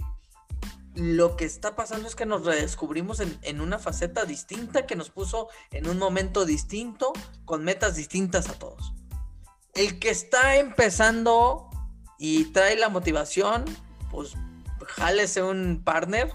lo 0.95 1.35
que 1.35 1.45
está 1.45 1.75
pasando 1.75 2.07
es 2.07 2.15
que 2.15 2.25
nos 2.25 2.45
redescubrimos 2.45 3.19
en, 3.19 3.61
una 3.61 3.79
faceta 3.79 4.25
distinta 4.25 4.85
que 4.85 4.95
nos 4.95 5.09
puso 5.09 5.47
en 5.71 5.87
un 5.87 5.97
momento 5.97 6.45
distinto, 6.45 7.13
con 7.45 7.63
metas 7.63 7.95
distintas 7.95 8.49
a 8.49 8.53
todos. 8.53 8.93
El 9.75 9.99
que 9.99 10.09
está 10.09 10.57
empezando 10.57 11.69
y 12.17 12.45
trae 12.45 12.75
la 12.75 12.89
motivación, 12.89 13.65
pues 14.11 14.35
jálese 14.99 15.41
un 15.41 15.81
partner 15.83 16.33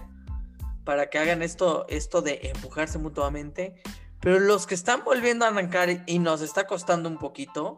para 0.83 1.09
que 1.09 1.19
hagan 1.19 1.41
esto, 1.41 1.85
esto 1.87 2.21
de 2.21 2.39
empujarse 2.43 2.97
mutuamente. 2.97 3.81
Pero 4.19 4.39
los 4.39 4.65
que 4.65 4.75
están 4.75 5.03
volviendo 5.03 5.45
a 5.45 5.49
arrancar 5.49 6.03
y 6.07 6.19
nos 6.19 6.41
está 6.41 6.65
costando 6.65 7.07
un 7.07 7.19
poquito, 7.19 7.77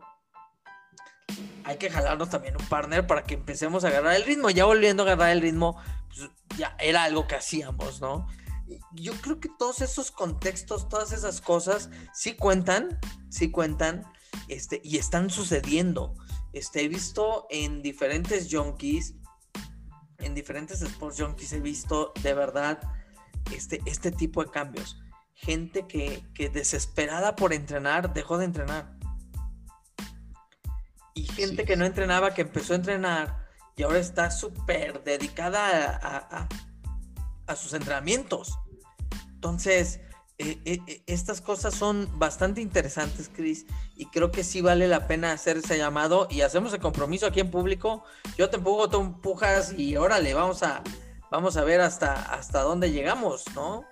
hay 1.65 1.77
que 1.77 1.89
jalarnos 1.89 2.29
también 2.29 2.55
un 2.57 2.65
partner 2.67 3.05
para 3.05 3.23
que 3.23 3.33
empecemos 3.33 3.83
a 3.83 3.89
agarrar 3.89 4.15
el 4.15 4.23
ritmo. 4.23 4.49
Ya 4.49 4.65
volviendo 4.65 5.03
a 5.03 5.07
agarrar 5.07 5.31
el 5.31 5.41
ritmo, 5.41 5.77
pues 6.07 6.29
ya 6.57 6.75
era 6.79 7.03
algo 7.03 7.27
que 7.27 7.35
hacíamos, 7.35 7.99
¿no? 7.99 8.27
Yo 8.93 9.13
creo 9.21 9.39
que 9.39 9.49
todos 9.59 9.81
esos 9.81 10.11
contextos, 10.11 10.87
todas 10.87 11.11
esas 11.11 11.41
cosas, 11.41 11.89
sí 12.13 12.35
cuentan, 12.35 12.99
sí 13.29 13.51
cuentan, 13.51 14.05
este, 14.47 14.81
y 14.83 14.97
están 14.97 15.29
sucediendo. 15.29 16.15
Este, 16.53 16.81
he 16.81 16.87
visto 16.87 17.47
en 17.49 17.81
diferentes 17.81 18.47
junkies, 18.49 19.15
en 20.19 20.33
diferentes 20.33 20.81
sports 20.81 21.21
junkies, 21.21 21.53
he 21.53 21.59
visto 21.59 22.13
de 22.21 22.33
verdad 22.33 22.79
este, 23.53 23.81
este 23.85 24.11
tipo 24.11 24.43
de 24.43 24.51
cambios. 24.51 24.99
Gente 25.33 25.85
que, 25.87 26.23
que 26.33 26.49
desesperada 26.49 27.35
por 27.35 27.53
entrenar, 27.53 28.13
dejó 28.13 28.37
de 28.37 28.45
entrenar 28.45 28.97
y 31.17 31.25
gente 31.25 31.65
que 31.65 31.75
no 31.75 31.85
entrenaba, 31.85 32.35
que 32.35 32.43
empezó 32.43 32.73
a 32.73 32.75
entrenar 32.75 33.47
y 33.75 33.81
ahora 33.81 33.97
está 33.97 34.29
súper 34.29 35.03
dedicada 35.03 36.47
a, 37.47 37.55
sus 37.55 37.73
entrenamientos. 37.73 38.57
Entonces, 39.33 39.99
eh, 40.39 40.59
eh, 40.65 40.79
eh, 40.85 41.01
estas 41.07 41.41
cosas 41.41 41.73
son 41.73 42.07
bastante 42.19 42.61
interesantes, 42.61 43.29
Chris, 43.33 43.65
y 43.95 44.05
creo 44.05 44.31
que 44.31 44.43
sí 44.43 44.61
vale 44.61 44.87
la 44.87 45.07
pena 45.07 45.31
hacer 45.31 45.57
ese 45.57 45.77
llamado 45.77 46.27
y 46.29 46.41
hacemos 46.41 46.71
el 46.73 46.79
compromiso 46.79 47.25
aquí 47.25 47.39
en 47.39 47.49
público. 47.49 48.03
Yo 48.37 48.49
te 48.49 48.57
empujo, 48.57 48.87
tú 48.87 49.01
empujas 49.01 49.73
y 49.75 49.97
órale, 49.97 50.35
vamos 50.35 50.61
a, 50.61 50.83
vamos 51.31 51.57
a 51.57 51.63
ver 51.63 51.81
hasta, 51.81 52.13
hasta 52.33 52.61
dónde 52.61 52.91
llegamos, 52.91 53.45
¿no? 53.55 53.83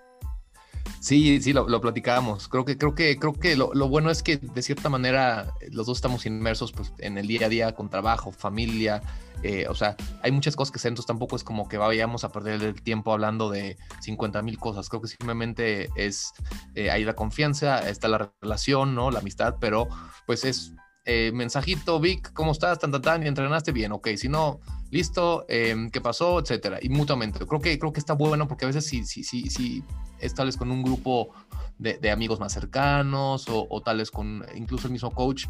Sí, 1.00 1.40
sí, 1.40 1.52
lo, 1.52 1.68
lo 1.68 1.80
platicábamos. 1.80 2.48
Creo 2.48 2.64
que, 2.64 2.76
creo 2.76 2.94
que, 2.94 3.16
creo 3.18 3.32
que 3.32 3.56
lo, 3.56 3.70
bueno 3.88 4.10
es 4.10 4.22
que 4.22 4.36
de 4.38 4.62
cierta 4.62 4.88
manera 4.88 5.54
los 5.70 5.86
dos 5.86 5.98
estamos 5.98 6.26
inmersos 6.26 6.72
pues, 6.72 6.92
en 6.98 7.18
el 7.18 7.26
día 7.26 7.46
a 7.46 7.48
día 7.48 7.74
con 7.74 7.90
trabajo, 7.90 8.32
familia. 8.32 9.02
Eh, 9.42 9.66
o 9.68 9.74
sea, 9.74 9.96
hay 10.22 10.32
muchas 10.32 10.56
cosas 10.56 10.72
que 10.72 10.78
se 10.78 10.88
entonces 10.88 11.06
tampoco 11.06 11.36
es 11.36 11.44
como 11.44 11.68
que 11.68 11.76
vayamos 11.76 12.24
a 12.24 12.32
perder 12.32 12.62
el 12.62 12.82
tiempo 12.82 13.12
hablando 13.12 13.50
de 13.50 13.76
50 14.00 14.42
mil 14.42 14.58
cosas. 14.58 14.88
Creo 14.88 15.02
que 15.02 15.08
simplemente 15.08 15.90
es 15.94 16.32
eh, 16.74 16.90
ahí 16.90 17.04
la 17.04 17.14
confianza, 17.14 17.88
está 17.88 18.08
la 18.08 18.32
relación, 18.40 18.94
¿no? 18.94 19.10
La 19.10 19.20
amistad, 19.20 19.56
pero 19.60 19.88
pues 20.26 20.44
es 20.44 20.72
eh, 21.06 21.30
mensajito, 21.32 22.00
Vic, 22.00 22.32
¿cómo 22.32 22.50
estás? 22.50 22.80
Tan, 22.80 22.90
tan, 22.90 23.00
tan, 23.00 23.26
entrenaste 23.26 23.70
bien, 23.70 23.92
ok. 23.92 24.08
Si 24.16 24.28
no, 24.28 24.60
listo, 24.90 25.46
em, 25.48 25.88
¿qué 25.90 26.00
pasó? 26.00 26.40
Etcétera. 26.40 26.78
Y 26.82 26.88
mutuamente. 26.88 27.38
Creo 27.46 27.60
que, 27.60 27.78
creo 27.78 27.92
que 27.92 28.00
está 28.00 28.14
bueno 28.14 28.48
porque 28.48 28.64
a 28.64 28.68
veces 28.68 28.86
si, 28.86 29.04
si, 29.04 29.22
si, 29.22 29.48
si 29.48 29.84
estás 30.18 30.56
con 30.56 30.72
un 30.72 30.82
grupo 30.82 31.32
de, 31.78 32.10
amigos 32.10 32.40
más 32.40 32.52
cercanos 32.52 33.48
o, 33.48 33.68
o 33.70 33.82
con 34.12 34.44
incluso 34.56 34.88
el 34.88 34.92
mismo 34.92 35.12
coach, 35.12 35.46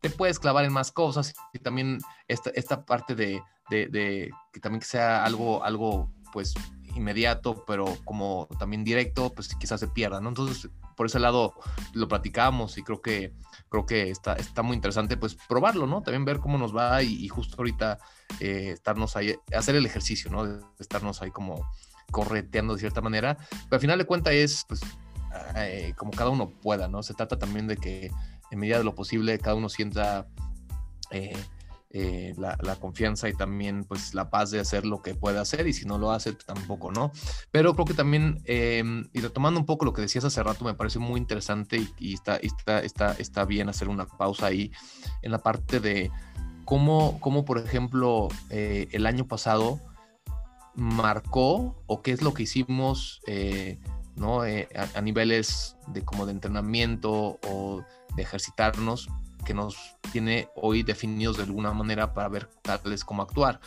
te 0.00 0.08
puedes 0.08 0.38
clavar 0.38 0.64
en 0.64 0.72
más 0.72 0.92
cosas 0.92 1.34
y 1.52 1.58
también 1.58 1.98
esta, 2.28 2.50
esta 2.54 2.84
parte 2.84 3.16
de, 3.16 3.42
de, 3.70 4.30
que 4.52 4.60
también 4.60 4.80
que 4.80 4.86
sea 4.86 5.24
algo, 5.24 5.64
algo 5.64 6.12
pues 6.32 6.54
inmediato, 6.94 7.64
pero 7.66 7.86
como 8.04 8.48
también 8.58 8.84
directo, 8.84 9.32
pues 9.32 9.54
quizás 9.56 9.80
se 9.80 9.88
pierda, 9.88 10.20
¿no? 10.20 10.28
Entonces, 10.28 10.70
por 10.96 11.06
ese 11.06 11.18
lado 11.18 11.54
lo 11.92 12.08
platicamos 12.08 12.78
y 12.78 12.82
creo 12.82 13.00
que 13.00 13.32
creo 13.68 13.86
que 13.86 14.10
está, 14.10 14.34
está 14.34 14.62
muy 14.62 14.76
interesante 14.76 15.16
pues 15.16 15.36
probarlo, 15.48 15.86
¿no? 15.86 16.02
También 16.02 16.24
ver 16.24 16.38
cómo 16.40 16.58
nos 16.58 16.76
va 16.76 17.02
y, 17.02 17.26
justo 17.28 17.56
ahorita 17.58 17.98
eh, 18.40 18.70
estarnos 18.72 19.16
ahí, 19.16 19.34
hacer 19.56 19.76
el 19.76 19.86
ejercicio, 19.86 20.30
¿no? 20.30 20.44
De 20.44 20.60
estarnos 20.78 21.22
ahí 21.22 21.30
como 21.30 21.66
correteando 22.10 22.74
de 22.74 22.80
cierta 22.80 23.00
manera, 23.00 23.38
pero 23.50 23.76
al 23.76 23.80
final 23.80 23.98
de 23.98 24.04
cuentas 24.04 24.34
es 24.34 24.64
pues 24.68 24.82
eh, 25.56 25.94
como 25.96 26.10
cada 26.10 26.30
uno 26.30 26.50
pueda, 26.50 26.88
¿no? 26.88 27.02
Se 27.02 27.14
trata 27.14 27.38
también 27.38 27.66
de 27.66 27.76
que 27.76 28.10
en 28.50 28.58
medida 28.58 28.78
de 28.78 28.84
lo 28.84 28.94
posible 28.94 29.38
cada 29.38 29.56
uno 29.56 29.70
sienta 29.70 30.26
eh, 31.10 31.32
eh, 31.94 32.32
la, 32.38 32.76
confianza 32.76 33.28
y 33.28 33.34
también 33.34 33.84
pues 33.84 34.14
la 34.14 34.30
paz 34.30 34.50
de 34.50 34.58
hacer 34.58 34.86
lo 34.86 35.02
que 35.02 35.14
puede 35.14 35.38
hacer 35.38 35.66
y 35.66 35.74
si 35.74 35.84
no 35.84 35.98
lo 35.98 36.10
hace 36.10 36.32
pues, 36.32 36.46
tampoco, 36.46 36.90
¿no? 36.90 37.12
Pero 37.50 37.74
creo 37.74 37.84
que 37.84 37.92
también, 37.92 38.40
em, 38.46 39.10
y 39.12 39.20
retomando 39.20 39.60
un 39.60 39.66
poco 39.66 39.84
lo 39.84 39.92
que 39.92 40.00
decías 40.00 40.24
hace 40.24 40.42
rato, 40.42 40.64
me 40.64 40.72
parece 40.72 40.98
muy 40.98 41.20
interesante 41.20 41.86
y, 41.98 42.14
está, 42.14 42.36
está, 42.36 42.80
está, 42.80 43.12
está 43.18 43.44
bien 43.44 43.68
hacer 43.68 43.90
una 43.90 44.06
pausa 44.06 44.46
ahí 44.46 44.72
en 45.20 45.32
la 45.32 45.38
parte 45.42 45.80
de 45.80 46.10
cómo, 46.64 47.20
cómo 47.20 47.44
por 47.44 47.58
ejemplo, 47.58 48.28
eh, 48.48 48.88
el 48.92 49.04
año 49.04 49.28
pasado 49.28 49.78
marcó 50.74 51.84
o 51.86 52.00
qué 52.00 52.12
es 52.12 52.22
lo 52.22 52.32
que 52.32 52.44
hicimos, 52.44 53.20
eh, 53.26 53.78
¿no? 54.16 54.40
A, 54.40 54.46
a, 54.94 55.00
niveles 55.02 55.76
de 55.88 56.02
como 56.02 56.24
de 56.24 56.32
entrenamiento 56.32 57.38
o 57.46 57.84
de 58.16 58.22
ejercitarnos 58.22 59.10
que 59.52 59.54
nos 59.54 59.76
tiene 60.12 60.48
hoy 60.54 60.82
definidos 60.82 61.36
de 61.36 61.42
alguna 61.42 61.74
manera 61.74 62.14
para 62.14 62.28
ver 62.30 62.48
tales 62.62 63.04
cómo 63.04 63.22
actuar. 63.22 63.60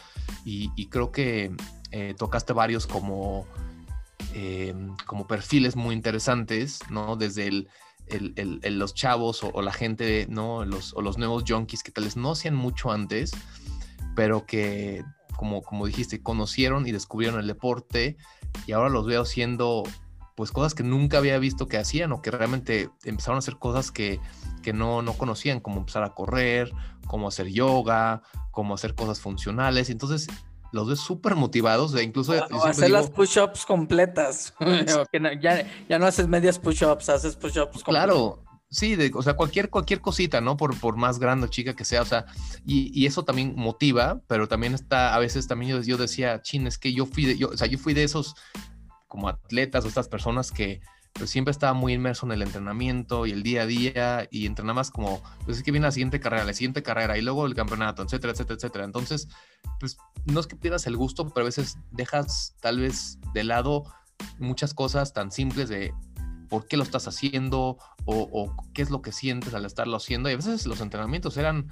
Y, 0.43 0.87
creo 0.87 1.11
que 1.11 1.55
eh, 1.91 2.15
tocaste 2.17 2.53
varios 2.53 2.87
como, 2.87 3.45
eh, 4.33 4.73
como 5.05 5.27
perfiles 5.27 5.75
muy 5.75 5.93
interesantes, 5.93 6.79
¿no? 6.89 7.15
Desde 7.15 7.47
el, 7.47 7.67
los 8.63 8.95
chavos 8.95 9.43
o, 9.43 9.61
la 9.61 9.71
gente, 9.71 10.25
¿no? 10.27 10.65
Los, 10.65 10.93
o 10.95 11.01
los 11.01 11.19
nuevos 11.19 11.43
junkies 11.47 11.83
que 11.83 11.91
tal 11.91 12.05
vez 12.05 12.17
no 12.17 12.31
hacían 12.31 12.55
mucho 12.55 12.91
antes, 12.91 13.31
pero 14.15 14.47
que, 14.47 15.03
como, 15.37 15.61
como 15.61 15.85
dijiste, 15.85 16.23
conocieron 16.23 16.87
y 16.87 16.91
descubrieron 16.93 17.39
el 17.39 17.45
deporte 17.45 18.17
y 18.65 18.71
ahora 18.71 18.89
los 18.89 19.05
veo 19.05 19.21
haciendo 19.21 19.83
pues 20.35 20.51
cosas 20.51 20.75
que 20.75 20.83
nunca 20.83 21.17
había 21.17 21.39
visto 21.39 21.67
que 21.67 21.77
hacían 21.77 22.11
o 22.11 22.21
que 22.21 22.29
realmente 22.29 22.89
empezaron 23.05 23.37
a 23.37 23.39
hacer 23.39 23.57
cosas 23.57 23.91
que, 23.91 24.19
que 24.61 24.73
no, 24.73 25.01
no 25.01 25.13
conocían, 25.13 25.61
como 25.61 25.79
empezar 25.79 26.03
a 26.03 26.13
correr, 26.13 26.71
como 27.07 27.29
hacer 27.29 27.47
yoga, 27.47 28.21
como 28.51 28.73
hacer 28.73 28.95
cosas 28.95 29.21
funcionales. 29.21 29.89
Entonces, 29.89 30.27
los 30.73 30.89
ves 30.89 30.99
súper 30.99 31.35
motivados, 31.35 31.93
de 31.93 32.03
incluso... 32.03 32.33
hacer 32.65 32.91
las 32.91 33.09
push-ups 33.09 33.65
completas. 33.65 34.53
ya, 35.41 35.65
ya, 35.87 35.99
no 35.99 36.05
haces 36.05 36.27
medias 36.27 36.59
push-ups, 36.59 37.07
haces 37.07 37.37
push-ups 37.37 37.81
Claro, 37.83 38.43
sí, 38.69 38.97
de, 38.97 39.11
o 39.15 39.21
sea, 39.21 39.35
cualquier, 39.35 39.69
cualquier 39.69 40.01
cosita, 40.01 40.41
¿no? 40.41 40.57
Por, 40.57 40.77
por 40.77 40.97
más 40.97 41.17
grande 41.17 41.45
o 41.45 41.49
chica 41.49 41.77
que 41.77 41.85
sea, 41.85 42.01
o 42.01 42.05
sea, 42.05 42.25
y, 42.65 42.91
y, 42.93 43.05
eso 43.05 43.23
también 43.23 43.53
motiva, 43.55 44.19
pero 44.27 44.49
también 44.49 44.73
está, 44.73 45.15
a 45.15 45.19
veces 45.19 45.47
también 45.47 45.71
yo, 45.71 45.81
yo 45.81 45.95
decía, 45.95 46.41
chin, 46.41 46.67
es 46.67 46.77
que 46.77 46.91
yo 46.91 47.05
fui 47.05 47.23
de, 47.23 47.37
yo, 47.37 47.49
o 47.49 47.57
sea, 47.57 47.67
yo 47.67 47.77
fui 47.77 47.93
de 47.93 48.03
esos 48.03 48.35
como 49.15 49.29
atletas 49.29 49.85
o 49.85 49.87
estas 49.87 50.09
personas 50.09 50.51
que 50.51 50.81
pues 51.13 51.29
siempre 51.29 51.51
estaba 51.51 51.73
muy 51.73 51.93
inmerso 51.93 52.25
en 52.25 52.33
el 52.33 52.41
entrenamiento 52.41 53.25
y 53.25 53.31
el 53.31 53.41
día 53.41 53.61
a 53.61 53.65
día 53.65 54.27
y 54.31 54.45
entrenabas 54.45 54.91
como, 54.91 55.23
pues 55.45 55.57
es 55.57 55.63
que 55.63 55.71
viene 55.71 55.87
la 55.87 55.91
siguiente 55.93 56.19
carrera, 56.19 56.43
la 56.43 56.53
siguiente 56.53 56.83
carrera 56.83 57.17
y 57.17 57.21
luego 57.21 57.45
el 57.45 57.55
campeonato, 57.55 58.03
etcétera, 58.03 58.33
etcétera, 58.33 58.57
etcétera. 58.57 58.83
Entonces, 58.83 59.29
pues 59.79 59.97
no 60.25 60.41
es 60.41 60.47
que 60.47 60.57
pierdas 60.57 60.87
el 60.87 60.97
gusto, 60.97 61.29
pero 61.29 61.45
a 61.45 61.47
veces 61.47 61.77
dejas 61.91 62.57
tal 62.59 62.81
vez 62.81 63.17
de 63.33 63.45
lado 63.45 63.85
muchas 64.39 64.73
cosas 64.73 65.13
tan 65.13 65.31
simples 65.31 65.69
de 65.69 65.93
por 66.49 66.67
qué 66.67 66.77
lo 66.77 66.83
estás 66.83 67.07
haciendo 67.07 67.77
o, 68.05 68.55
qué 68.73 68.81
es 68.81 68.89
lo 68.89 69.01
que 69.01 69.11
sientes 69.11 69.53
al 69.53 69.65
estarlo 69.65 69.97
haciendo. 69.97 70.29
Y 70.29 70.33
a 70.33 70.37
veces 70.37 70.65
los 70.65 70.81
entrenamientos 70.81 71.37
eran 71.37 71.71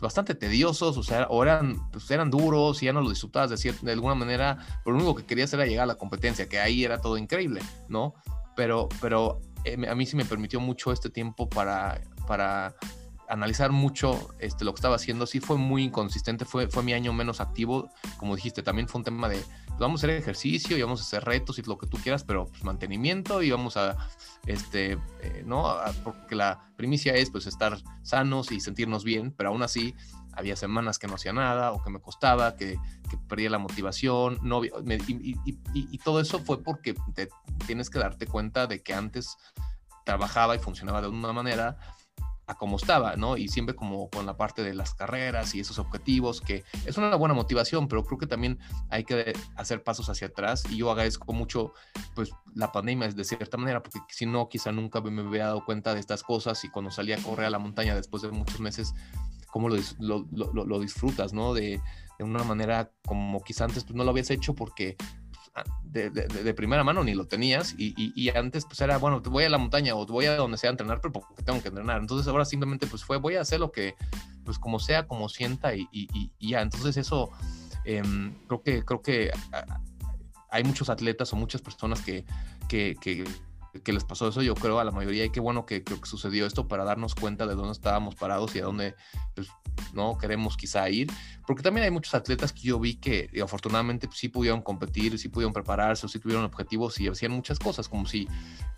bastante 0.00 0.34
tediosos, 0.34 0.96
o 0.96 1.02
sea, 1.02 1.26
eran, 1.42 1.90
pues 1.90 2.10
eran 2.10 2.30
duros 2.30 2.82
y 2.82 2.86
ya 2.86 2.92
no 2.92 3.00
lo 3.00 3.10
disfrutabas 3.10 3.50
de, 3.50 3.74
de 3.80 3.92
alguna 3.92 4.14
manera, 4.14 4.58
pero 4.84 4.96
lo 4.96 5.02
único 5.02 5.16
que 5.16 5.24
querías 5.24 5.52
era 5.54 5.64
llegar 5.64 5.84
a 5.84 5.86
la 5.86 5.94
competencia, 5.94 6.48
que 6.48 6.60
ahí 6.60 6.84
era 6.84 7.00
todo 7.00 7.16
increíble, 7.16 7.62
¿no? 7.88 8.14
Pero, 8.56 8.88
pero 9.00 9.40
eh, 9.64 9.88
a 9.88 9.94
mí 9.94 10.06
sí 10.06 10.16
me 10.16 10.24
permitió 10.24 10.60
mucho 10.60 10.92
este 10.92 11.08
tiempo 11.08 11.48
para, 11.48 12.00
para 12.26 12.74
analizar 13.30 13.70
mucho 13.70 14.34
este, 14.38 14.64
lo 14.64 14.72
que 14.72 14.78
estaba 14.78 14.96
haciendo. 14.96 15.26
Sí 15.26 15.40
fue 15.40 15.56
muy 15.56 15.84
inconsistente, 15.84 16.44
fue, 16.44 16.68
fue 16.68 16.82
mi 16.82 16.92
año 16.92 17.12
menos 17.12 17.40
activo. 17.40 17.90
Como 18.18 18.36
dijiste, 18.36 18.62
también 18.62 18.88
fue 18.88 18.98
un 18.98 19.04
tema 19.04 19.28
de, 19.28 19.42
vamos 19.80 20.02
a 20.02 20.06
hacer 20.06 20.16
ejercicio 20.16 20.76
y 20.76 20.82
vamos 20.82 21.00
a 21.00 21.04
hacer 21.04 21.24
retos 21.24 21.58
y 21.58 21.62
lo 21.62 21.78
que 21.78 21.86
tú 21.86 21.96
quieras, 21.98 22.22
pero 22.24 22.46
pues, 22.46 22.62
mantenimiento 22.64 23.42
y 23.42 23.50
vamos 23.50 23.76
a, 23.76 23.96
este, 24.46 24.92
eh, 25.20 25.42
¿no? 25.44 25.74
porque 26.04 26.34
la 26.34 26.70
primicia 26.76 27.14
es 27.14 27.30
pues 27.30 27.46
estar 27.46 27.78
sanos 28.02 28.52
y 28.52 28.60
sentirnos 28.60 29.04
bien, 29.04 29.32
pero 29.32 29.48
aún 29.48 29.62
así 29.62 29.94
había 30.32 30.54
semanas 30.54 30.98
que 30.98 31.06
no 31.06 31.14
hacía 31.14 31.32
nada 31.32 31.72
o 31.72 31.82
que 31.82 31.90
me 31.90 32.00
costaba, 32.00 32.56
que, 32.56 32.78
perdía 33.28 33.50
la 33.50 33.58
motivación, 33.58 34.38
no, 34.42 34.64
y, 34.64 34.70
y, 35.74 35.98
todo 35.98 36.20
eso 36.20 36.38
fue 36.38 36.62
porque 36.62 36.94
te, 37.14 37.28
tienes 37.66 37.90
que 37.90 37.98
darte 37.98 38.26
cuenta 38.26 38.68
de 38.68 38.82
que 38.82 38.94
antes 38.94 39.36
trabajaba 40.04 40.54
y 40.54 40.60
funcionaba 40.60 41.00
de 41.00 41.08
una 41.08 41.32
manera 41.32 41.78
a 42.50 42.56
como 42.56 42.76
estaba, 42.76 43.14
¿no? 43.16 43.36
Y 43.36 43.48
siempre 43.48 43.76
como 43.76 44.10
con 44.10 44.26
la 44.26 44.36
parte 44.36 44.62
de 44.62 44.74
las 44.74 44.94
carreras 44.94 45.54
y 45.54 45.60
esos 45.60 45.78
objetivos, 45.78 46.40
que 46.40 46.64
es 46.84 46.98
una 46.98 47.14
buena 47.14 47.32
motivación, 47.32 47.86
pero 47.86 48.04
creo 48.04 48.18
que 48.18 48.26
también 48.26 48.58
hay 48.88 49.04
que 49.04 49.32
hacer 49.54 49.84
pasos 49.84 50.08
hacia 50.08 50.26
atrás 50.26 50.64
y 50.68 50.78
yo 50.78 50.90
agradezco 50.90 51.32
mucho, 51.32 51.72
pues, 52.14 52.30
la 52.54 52.72
pandemia 52.72 53.08
de 53.08 53.24
cierta 53.24 53.56
manera, 53.56 53.82
porque 53.82 54.00
si 54.08 54.26
no, 54.26 54.48
quizá 54.48 54.72
nunca 54.72 55.00
me 55.00 55.22
hubiera 55.22 55.46
dado 55.46 55.64
cuenta 55.64 55.94
de 55.94 56.00
estas 56.00 56.24
cosas 56.24 56.64
y 56.64 56.70
cuando 56.70 56.90
salí 56.90 57.12
a 57.12 57.22
correr 57.22 57.46
a 57.46 57.50
la 57.50 57.60
montaña 57.60 57.94
después 57.94 58.22
de 58.22 58.30
muchos 58.30 58.58
meses, 58.58 58.94
cómo 59.52 59.68
lo, 59.68 59.76
lo, 60.00 60.26
lo, 60.64 60.80
disfrutas, 60.80 61.32
¿no? 61.32 61.54
De, 61.54 61.80
de, 62.18 62.24
una 62.24 62.42
manera 62.42 62.90
como 63.06 63.42
quizá 63.42 63.64
antes 63.64 63.84
pues, 63.84 63.94
no 63.96 64.04
lo 64.04 64.10
habías 64.10 64.30
hecho 64.30 64.54
porque 64.54 64.96
de, 65.82 66.54
primera 66.54 66.84
mano 66.84 67.02
ni 67.02 67.14
lo 67.14 67.26
tenías 67.26 67.74
y, 67.76 68.28
antes 68.30 68.64
pues 68.64 68.80
era, 68.80 68.98
bueno, 68.98 69.20
voy 69.20 69.44
a 69.44 69.50
la 69.50 69.58
montaña 69.58 69.94
o 69.94 70.06
voy 70.06 70.26
a 70.26 70.36
donde 70.36 70.56
sea 70.58 70.70
a 70.70 70.72
entrenar, 70.72 71.00
pero 71.00 71.12
porque 71.12 71.42
tengo 71.42 71.60
que 71.62 71.68
entrenar. 71.68 72.00
Entonces 72.00 72.26
ahora 72.28 72.44
simplemente 72.44 72.86
pues 72.86 73.04
fue, 73.04 73.16
voy 73.16 73.36
a 73.36 73.40
hacer 73.40 73.60
lo 73.60 73.72
que, 73.72 73.94
pues 74.44 74.58
como 74.58 74.78
sea, 74.78 75.06
como 75.06 75.28
sienta 75.28 75.74
y, 75.74 75.88
ya. 76.40 76.62
Entonces 76.62 76.96
eso 76.96 77.30
em, 77.84 78.34
creo 78.46 78.62
que, 78.62 78.84
creo 78.84 79.02
que 79.02 79.30
hay 80.50 80.64
muchos 80.64 80.90
atletas 80.90 81.32
o 81.32 81.36
muchas 81.36 81.62
personas 81.62 82.00
que, 82.00 82.24
que, 82.68 82.96
que 83.00 83.24
que 83.84 83.92
les 83.92 84.04
pasó 84.04 84.28
eso, 84.28 84.42
yo 84.42 84.54
creo 84.54 84.80
a 84.80 84.84
la 84.84 84.90
mayoría, 84.90 85.24
y 85.24 85.30
qué 85.30 85.40
bueno 85.40 85.66
que, 85.66 85.82
que 85.82 85.94
sucedió 86.04 86.46
esto 86.46 86.68
para 86.68 86.84
darnos 86.84 87.14
cuenta 87.14 87.46
de 87.46 87.54
dónde 87.54 87.72
estábamos 87.72 88.14
parados 88.14 88.54
y 88.56 88.60
a 88.60 88.64
dónde 88.64 88.94
pues, 89.34 89.48
no 89.94 90.18
queremos 90.18 90.56
quizá 90.56 90.88
ir, 90.90 91.08
porque 91.46 91.62
también 91.62 91.84
hay 91.84 91.90
muchos 91.90 92.14
atletas 92.14 92.52
que 92.52 92.62
yo 92.62 92.78
vi 92.78 92.96
que 92.96 93.30
afortunadamente 93.42 94.08
sí 94.12 94.28
pudieron 94.28 94.62
competir, 94.62 95.18
sí 95.18 95.28
pudieron 95.28 95.52
prepararse, 95.52 96.06
o 96.06 96.08
sí 96.08 96.18
tuvieron 96.18 96.44
objetivos 96.44 96.98
y 97.00 97.08
hacían 97.08 97.32
muchas 97.32 97.58
cosas, 97.58 97.88
como 97.88 98.06
si 98.06 98.28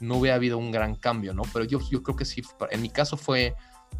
no 0.01 0.17
hubiera 0.17 0.37
habido 0.37 0.59
un 0.59 0.71
gran 0.71 0.95
cambio, 0.95 1.35
¿no? 1.35 1.43
Pero 1.53 1.65
yo, 1.65 1.81
yo 1.91 2.03
creo 2.03 2.17
que 2.17 2.25
sí, 2.25 2.43
en 2.71 2.83
mi 2.83 2.91
caso 2.91 3.17
fue 3.17 3.55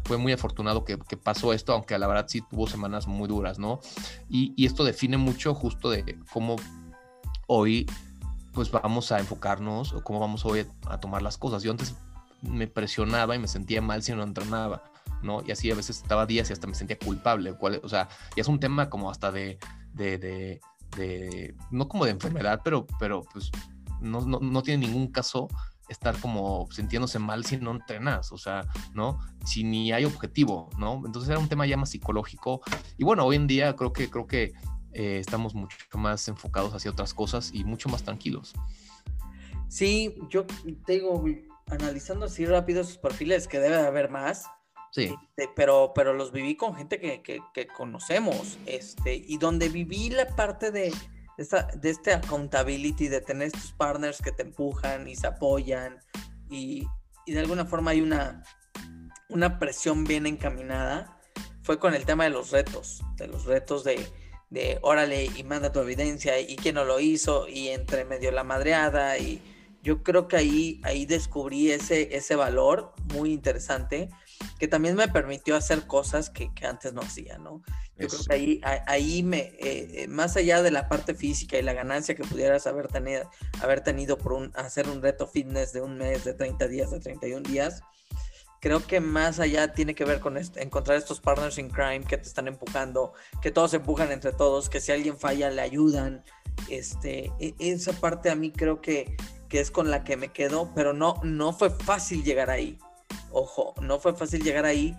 fue 0.05 0.17
muy 0.17 0.33
afortunado 0.33 0.83
que, 0.83 0.97
pasó 0.97 1.53
esto, 1.53 1.73
aunque 1.73 1.93
a 1.93 1.99
la 1.99 2.07
verdad 2.07 2.25
sí 2.27 2.41
tuvo 2.49 2.67
semanas 2.67 3.07
muy 3.07 3.27
duras, 3.27 3.59
¿no? 3.59 3.79
Y, 4.27 4.53
y, 4.57 4.65
esto 4.65 4.83
define 4.83 5.17
mucho 5.17 5.53
justo 5.53 5.89
de 5.89 6.17
cómo 6.31 6.55
hoy 7.47 7.85
pues 8.53 8.71
vamos 8.71 9.11
a 9.11 9.19
enfocarnos 9.19 9.93
o 9.93 10.03
cómo 10.03 10.19
vamos 10.19 10.45
hoy 10.45 10.65
a 10.87 10.99
tomar 10.99 11.21
las 11.21 11.37
cosas. 11.37 11.63
Yo 11.63 11.71
antes 11.71 11.95
me 12.41 12.67
presionaba 12.67 13.35
y 13.35 13.39
me 13.39 13.47
sentía 13.47 13.81
mal 13.81 14.03
si 14.03 14.13
no 14.13 14.23
entrenaba, 14.23 14.83
¿no? 15.21 15.41
Y 15.45 15.51
así 15.51 15.71
a 15.71 15.75
veces 15.75 15.97
estaba 15.97 16.25
días 16.25 16.49
y 16.49 16.53
hasta 16.53 16.67
me 16.67 16.75
sentía 16.75 16.99
culpable, 16.99 17.53
cual, 17.53 17.81
o 17.83 17.89
sea, 17.89 18.09
y 18.35 18.41
es 18.41 18.47
un 18.47 18.59
tema 18.59 18.89
como 18.89 19.09
hasta 19.09 19.31
de, 19.31 19.57
de, 19.93 20.17
de, 20.17 20.61
de 20.95 21.55
no 21.71 21.87
como 21.87 22.05
de 22.05 22.11
enfermedad, 22.11 22.61
pero, 22.63 22.85
pero 22.99 23.23
pues 23.33 23.51
no, 24.01 24.21
no, 24.21 24.39
no, 24.39 24.61
tiene 24.61 24.85
ningún 24.85 25.07
caso 25.07 25.47
estar 25.89 26.17
como 26.19 26.67
sintiéndose 26.71 27.19
mal 27.19 27.45
si 27.45 27.57
no 27.57 27.71
entrenas, 27.71 28.31
o 28.31 28.37
sea, 28.37 28.65
¿no? 28.93 29.19
Si 29.45 29.63
ni 29.63 29.91
hay 29.91 30.05
objetivo, 30.05 30.69
¿no? 30.77 31.01
Entonces 31.05 31.29
era 31.29 31.39
un 31.39 31.49
tema 31.49 31.65
ya 31.65 31.77
más 31.77 31.89
psicológico. 31.89 32.61
Y 32.97 33.03
bueno, 33.03 33.25
hoy 33.25 33.37
en 33.37 33.47
día 33.47 33.75
creo 33.75 33.93
que, 33.93 34.09
creo 34.09 34.27
que 34.27 34.53
eh, 34.93 35.17
estamos 35.19 35.55
mucho 35.55 35.77
más 35.93 36.27
enfocados 36.27 36.73
hacia 36.73 36.91
otras 36.91 37.13
cosas 37.13 37.51
y 37.53 37.63
mucho 37.63 37.89
más 37.89 38.03
tranquilos. 38.03 38.53
Sí, 39.67 40.15
yo 40.29 40.45
te 40.85 40.93
digo, 40.93 41.23
analizando 41.67 42.27
así 42.27 42.45
rápido 42.45 42.81
esos 42.81 42.97
perfiles, 42.97 43.47
que 43.47 43.59
debe 43.59 43.77
de 43.77 43.87
haber 43.87 44.09
más. 44.09 44.45
Sí. 44.91 45.05
Este, 45.05 45.49
pero, 45.55 45.93
pero 45.95 46.13
los 46.13 46.31
viví 46.31 46.55
con 46.55 46.75
gente 46.75 46.99
que, 46.99 47.23
que, 47.23 47.67
conocemos, 47.67 48.59
este, 48.67 49.15
y 49.15 49.37
donde 49.37 49.69
viví 49.69 50.11
la 50.11 50.27
parte 50.35 50.69
de, 50.69 50.93
esta, 51.37 51.63
de 51.63 51.89
este 51.89 52.13
accountability, 52.13 53.07
de 53.07 53.21
tener 53.21 53.47
estos 53.47 53.71
partners 53.71 54.21
que 54.21 54.31
te 54.31 54.43
empujan 54.43 55.07
y 55.07 55.15
se 55.15 55.25
apoyan, 55.25 55.97
y, 56.51 56.87
y 57.25 57.33
de 57.33 57.39
alguna 57.39 57.65
forma 57.65 57.91
hay 57.91 58.01
una, 58.01 58.43
una 59.29 59.57
presión 59.57 60.03
bien 60.03 60.27
encaminada, 60.27 61.19
fue 61.63 61.79
con 61.79 61.95
el 61.95 62.05
tema 62.05 62.25
de 62.25 62.29
los 62.29 62.51
retos, 62.51 63.01
de 63.15 63.27
los 63.27 63.45
retos 63.45 63.83
de, 63.83 64.07
de 64.53 64.77
órale 64.83 65.25
y 65.35 65.43
manda 65.43 65.71
tu 65.71 65.79
evidencia 65.79 66.39
y 66.39 66.55
quién 66.55 66.75
no 66.75 66.85
lo 66.85 66.99
hizo 66.99 67.47
y 67.47 67.69
entre 67.69 68.05
medio 68.05 68.31
la 68.31 68.43
madreada 68.43 69.17
y 69.17 69.41
yo 69.81 70.03
creo 70.03 70.27
que 70.27 70.37
ahí, 70.37 70.79
ahí 70.83 71.05
descubrí 71.05 71.71
ese, 71.71 72.15
ese 72.15 72.35
valor 72.35 72.93
muy 73.13 73.33
interesante 73.33 74.09
que 74.59 74.67
también 74.67 74.95
me 74.95 75.07
permitió 75.07 75.55
hacer 75.55 75.87
cosas 75.87 76.29
que, 76.29 76.51
antes 76.61 76.93
no 76.93 77.01
hacía, 77.01 77.37
¿no? 77.37 77.63
Yo 77.97 78.07
creo 78.07 78.19
que 78.27 78.33
ahí, 78.33 78.61
ahí 78.63 79.23
me, 79.23 79.39
eh, 79.39 80.03
eh, 80.03 80.07
más 80.07 80.37
allá 80.37 80.61
de 80.61 80.71
la 80.71 80.87
parte 80.87 81.15
física 81.15 81.57
y 81.57 81.63
la 81.63 81.73
ganancia 81.73 82.15
que 82.15 82.23
pudieras 82.23 82.65
haber 82.65 82.87
tenido, 82.87 83.29
haber 83.61 83.81
tenido 83.81 84.17
por 84.17 84.33
un, 84.33 84.51
hacer 84.55 84.87
un 84.87 85.01
reto 85.01 85.27
fitness 85.27 85.73
de 85.73 85.81
un 85.81 85.97
mes, 85.97 86.23
de 86.23 86.33
30 86.33 86.67
días, 86.67 86.91
de 86.91 86.99
31 86.99 87.41
días, 87.49 87.81
creo 88.63 88.87
que 88.87 89.01
más 89.01 89.41
allá 89.41 89.73
tiene 89.73 89.93
que 89.93 90.05
ver 90.05 90.21
con 90.21 90.37
encontrar 90.37 90.97
estos 90.97 91.19
partners 91.19 91.57
in 91.57 91.69
crime 91.69 92.05
que 92.05 92.15
te 92.15 92.29
están 92.29 92.47
empujando, 92.47 93.11
que 93.41 93.51
todos 93.51 93.73
empujan 93.73 94.09
entre 94.13 94.31
todos, 94.31 94.69
que 94.69 94.79
si 94.79 94.93
alguien 94.93 95.19
falla 95.19 95.49
le 95.49 95.61
ayudan. 95.61 96.23
Este, 96.69 97.29
e, 97.41 97.55
esa 97.59 97.91
parte 97.91 98.29
a 98.29 98.35
mí 98.35 98.53
creo 98.53 98.79
que, 98.79 99.17
que 99.49 99.59
es 99.59 99.69
con 99.69 99.91
la 99.91 100.05
que 100.05 100.15
me 100.15 100.29
quedo, 100.29 100.71
pero 100.73 100.93
no, 100.93 101.19
no 101.23 101.51
fue 101.51 101.71
fácil 101.71 102.23
llegar 102.23 102.49
ahí. 102.49 102.79
Ojo, 103.33 103.73
no 103.81 103.99
fue 103.99 104.15
fácil 104.15 104.41
llegar 104.41 104.63
ahí 104.63 104.97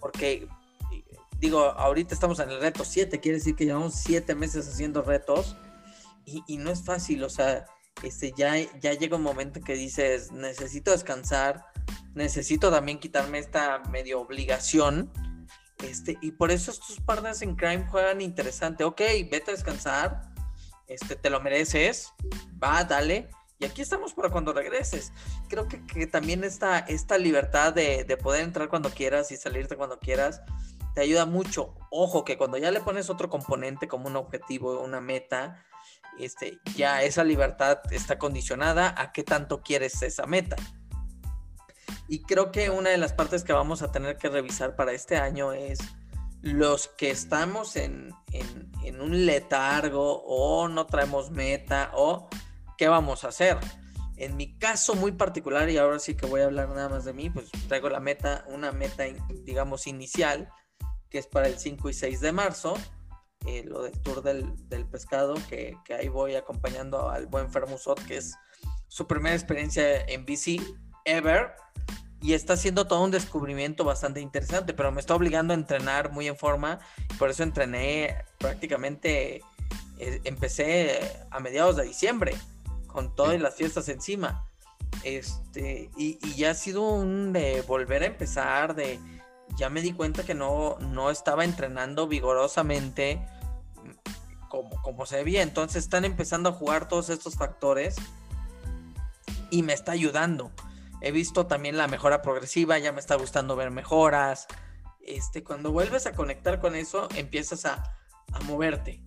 porque, 0.00 0.48
digo, 1.38 1.60
ahorita 1.60 2.12
estamos 2.12 2.40
en 2.40 2.50
el 2.50 2.60
reto 2.60 2.84
7, 2.84 3.20
quiere 3.20 3.38
decir 3.38 3.54
que 3.54 3.66
llevamos 3.66 3.94
7 3.94 4.34
meses 4.34 4.66
haciendo 4.66 5.02
retos 5.02 5.54
y, 6.24 6.42
y, 6.48 6.56
no 6.56 6.72
es 6.72 6.82
fácil, 6.82 7.22
o 7.22 7.30
sea, 7.30 7.66
este, 8.02 8.32
ya, 8.36 8.56
ya 8.80 8.94
llega 8.94 9.16
un 9.16 9.22
momento 9.22 9.60
que 9.60 9.74
dices, 9.74 10.32
necesito 10.32 10.90
descansar, 10.90 11.66
necesito 12.16 12.70
también 12.70 12.98
quitarme 12.98 13.38
esta 13.38 13.78
medio 13.90 14.20
obligación. 14.20 15.12
Este, 15.84 16.16
y 16.22 16.32
por 16.32 16.50
eso 16.50 16.70
estos 16.70 16.98
partners 17.00 17.42
en 17.42 17.54
crime 17.54 17.86
juegan 17.86 18.20
interesante. 18.20 18.82
Ok, 18.84 19.00
vete 19.30 19.50
a 19.50 19.54
descansar. 19.54 20.22
Este, 20.88 21.14
te 21.14 21.30
lo 21.30 21.40
mereces. 21.40 22.12
Va, 22.62 22.82
dale. 22.84 23.28
Y 23.58 23.64
aquí 23.64 23.82
estamos 23.82 24.14
para 24.14 24.30
cuando 24.30 24.52
regreses. 24.52 25.12
Creo 25.48 25.68
que, 25.68 25.84
que 25.86 26.06
también 26.06 26.42
esta, 26.44 26.78
esta 26.80 27.18
libertad 27.18 27.72
de, 27.72 28.04
de, 28.04 28.16
poder 28.16 28.42
entrar 28.42 28.68
cuando 28.68 28.90
quieras 28.90 29.30
y 29.30 29.36
salirte 29.36 29.76
cuando 29.76 29.98
quieras 29.98 30.42
te 30.94 31.02
ayuda 31.02 31.26
mucho. 31.26 31.74
Ojo, 31.90 32.24
que 32.24 32.38
cuando 32.38 32.56
ya 32.56 32.70
le 32.70 32.80
pones 32.80 33.10
otro 33.10 33.28
componente 33.28 33.88
como 33.88 34.08
un 34.08 34.16
objetivo, 34.16 34.80
una 34.80 35.02
meta, 35.02 35.62
este, 36.18 36.58
ya 36.74 37.02
esa 37.02 37.24
libertad 37.24 37.80
está 37.90 38.18
condicionada 38.18 38.94
a 38.96 39.12
qué 39.12 39.22
tanto 39.22 39.62
quieres 39.62 40.02
esa 40.02 40.26
meta. 40.26 40.56
Y 42.08 42.22
creo 42.22 42.52
que 42.52 42.70
una 42.70 42.90
de 42.90 42.98
las 42.98 43.12
partes 43.12 43.44
que 43.44 43.52
vamos 43.52 43.82
a 43.82 43.90
tener 43.90 44.16
que 44.16 44.28
revisar 44.28 44.76
para 44.76 44.92
este 44.92 45.16
año 45.16 45.52
es 45.52 45.78
los 46.42 46.88
que 46.88 47.10
estamos 47.10 47.76
en, 47.76 48.14
un 49.00 49.26
letargo 49.26 50.22
o 50.24 50.68
no 50.68 50.86
traemos 50.86 51.30
meta 51.30 51.90
o 51.94 52.28
qué 52.78 52.88
vamos 52.88 53.24
a 53.24 53.28
hacer. 53.28 53.58
En 54.16 54.36
mi 54.36 54.56
caso 54.56 54.94
muy 54.94 55.12
particular, 55.12 55.68
y 55.68 55.76
ahora 55.76 55.98
sí 55.98 56.14
que 56.14 56.26
voy 56.26 56.40
a 56.40 56.46
hablar 56.46 56.68
nada 56.68 56.88
más 56.88 57.04
de 57.04 57.12
mí, 57.12 57.28
pues 57.28 57.50
traigo 57.68 57.88
la 57.88 58.00
meta, 58.00 58.44
una 58.48 58.72
meta, 58.72 59.04
digamos, 59.44 59.86
inicial, 59.86 60.48
que 61.10 61.18
es 61.18 61.26
para 61.26 61.48
el 61.48 61.58
5 61.58 61.90
y 61.90 61.92
6 61.92 62.20
de 62.20 62.32
marzo, 62.32 62.74
eh, 63.46 63.64
lo 63.64 63.82
del 63.82 64.00
Tour 64.00 64.22
del, 64.22 64.86
Pescado, 64.86 65.34
que, 65.48 65.76
que, 65.84 65.94
ahí 65.94 66.08
voy 66.08 66.36
acompañando 66.36 67.10
al 67.10 67.26
buen 67.26 67.50
Fermusot, 67.50 68.02
que 68.06 68.18
es 68.18 68.34
su 68.88 69.06
primera 69.06 69.34
experiencia 69.34 70.00
en 70.02 70.24
bici 70.24 70.60
ever 71.04 71.54
y 72.20 72.32
está 72.32 72.54
haciendo 72.54 72.86
todo 72.86 73.02
un 73.04 73.10
descubrimiento 73.10 73.84
bastante 73.84 74.20
interesante, 74.20 74.74
pero 74.74 74.90
me 74.90 75.00
está 75.00 75.14
obligando 75.14 75.52
a 75.52 75.56
entrenar 75.56 76.12
muy 76.12 76.26
en 76.28 76.36
forma, 76.36 76.80
por 77.18 77.30
eso 77.30 77.42
entrené 77.42 78.24
prácticamente, 78.38 79.42
eh, 79.98 80.20
empecé 80.24 80.98
a 81.30 81.40
mediados 81.40 81.76
de 81.76 81.84
diciembre, 81.84 82.34
con 82.86 83.14
todas 83.14 83.40
las 83.40 83.54
fiestas 83.54 83.88
encima. 83.88 84.48
Este, 85.02 85.90
y, 85.96 86.18
ya 86.34 86.52
ha 86.52 86.54
sido 86.54 86.82
un 86.82 87.32
de 87.32 87.62
volver 87.62 88.02
a 88.02 88.06
empezar, 88.06 88.74
de 88.74 88.98
ya 89.56 89.68
me 89.68 89.82
di 89.82 89.92
cuenta 89.92 90.24
que 90.24 90.34
no, 90.34 90.78
no 90.80 91.10
estaba 91.10 91.44
entrenando 91.44 92.08
vigorosamente 92.08 93.26
como, 94.48 94.80
como 94.82 95.06
se 95.06 95.18
debía. 95.18 95.42
Entonces 95.42 95.84
están 95.84 96.04
empezando 96.04 96.48
a 96.48 96.52
jugar 96.52 96.88
todos 96.88 97.10
estos 97.10 97.36
factores 97.36 97.96
y 99.50 99.62
me 99.62 99.74
está 99.74 99.92
ayudando. 99.92 100.50
He 101.00 101.12
visto 101.12 101.46
también 101.46 101.76
la 101.76 101.88
mejora 101.88 102.22
progresiva, 102.22 102.78
ya 102.78 102.92
me 102.92 103.00
está 103.00 103.16
gustando 103.16 103.56
ver 103.56 103.70
mejoras. 103.70 104.46
Este, 105.00 105.44
cuando 105.44 105.72
vuelves 105.72 106.06
a 106.06 106.12
conectar 106.12 106.60
con 106.60 106.74
eso, 106.74 107.08
empiezas 107.14 107.66
a, 107.66 107.96
a 108.32 108.40
moverte. 108.40 109.02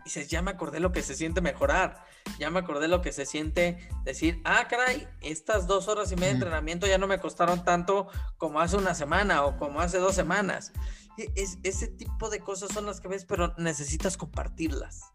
Y 0.00 0.04
dices, 0.04 0.28
ya 0.28 0.42
me 0.42 0.50
acordé 0.50 0.80
lo 0.80 0.92
que 0.92 1.02
se 1.02 1.14
siente 1.14 1.40
mejorar. 1.40 2.04
Ya 2.38 2.50
me 2.50 2.60
acordé 2.60 2.88
lo 2.88 3.02
que 3.02 3.12
se 3.12 3.26
siente 3.26 3.88
decir, 4.04 4.40
ah, 4.44 4.66
caray, 4.68 5.08
estas 5.20 5.66
dos 5.66 5.88
horas 5.88 6.12
y 6.12 6.16
media 6.16 6.28
de 6.28 6.34
entrenamiento 6.34 6.86
ya 6.86 6.98
no 6.98 7.06
me 7.06 7.18
costaron 7.18 7.64
tanto 7.64 8.08
como 8.36 8.60
hace 8.60 8.76
una 8.76 8.94
semana 8.94 9.44
o 9.44 9.56
como 9.56 9.80
hace 9.80 9.98
dos 9.98 10.14
semanas. 10.14 10.72
E, 11.16 11.30
es, 11.36 11.58
ese 11.62 11.88
tipo 11.88 12.30
de 12.30 12.40
cosas 12.40 12.72
son 12.72 12.86
las 12.86 13.00
que 13.00 13.08
ves, 13.08 13.24
pero 13.24 13.54
necesitas 13.58 14.16
compartirlas. 14.16 15.12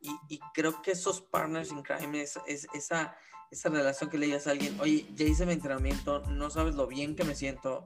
Y, 0.00 0.38
creo 0.54 0.80
que 0.80 0.92
esos 0.92 1.20
partners 1.20 1.70
in 1.70 1.82
crime, 1.82 2.22
es, 2.22 2.38
esa, 2.72 3.16
esa 3.50 3.68
relación 3.68 4.10
que 4.10 4.18
le 4.18 4.26
digas 4.26 4.46
a 4.46 4.50
alguien, 4.50 4.78
oye, 4.80 5.06
ya 5.14 5.24
hice 5.26 5.46
mi 5.46 5.52
entrenamiento, 5.52 6.20
no 6.30 6.50
sabes 6.50 6.74
lo 6.74 6.86
bien 6.86 7.16
que 7.16 7.24
me 7.24 7.34
siento, 7.34 7.84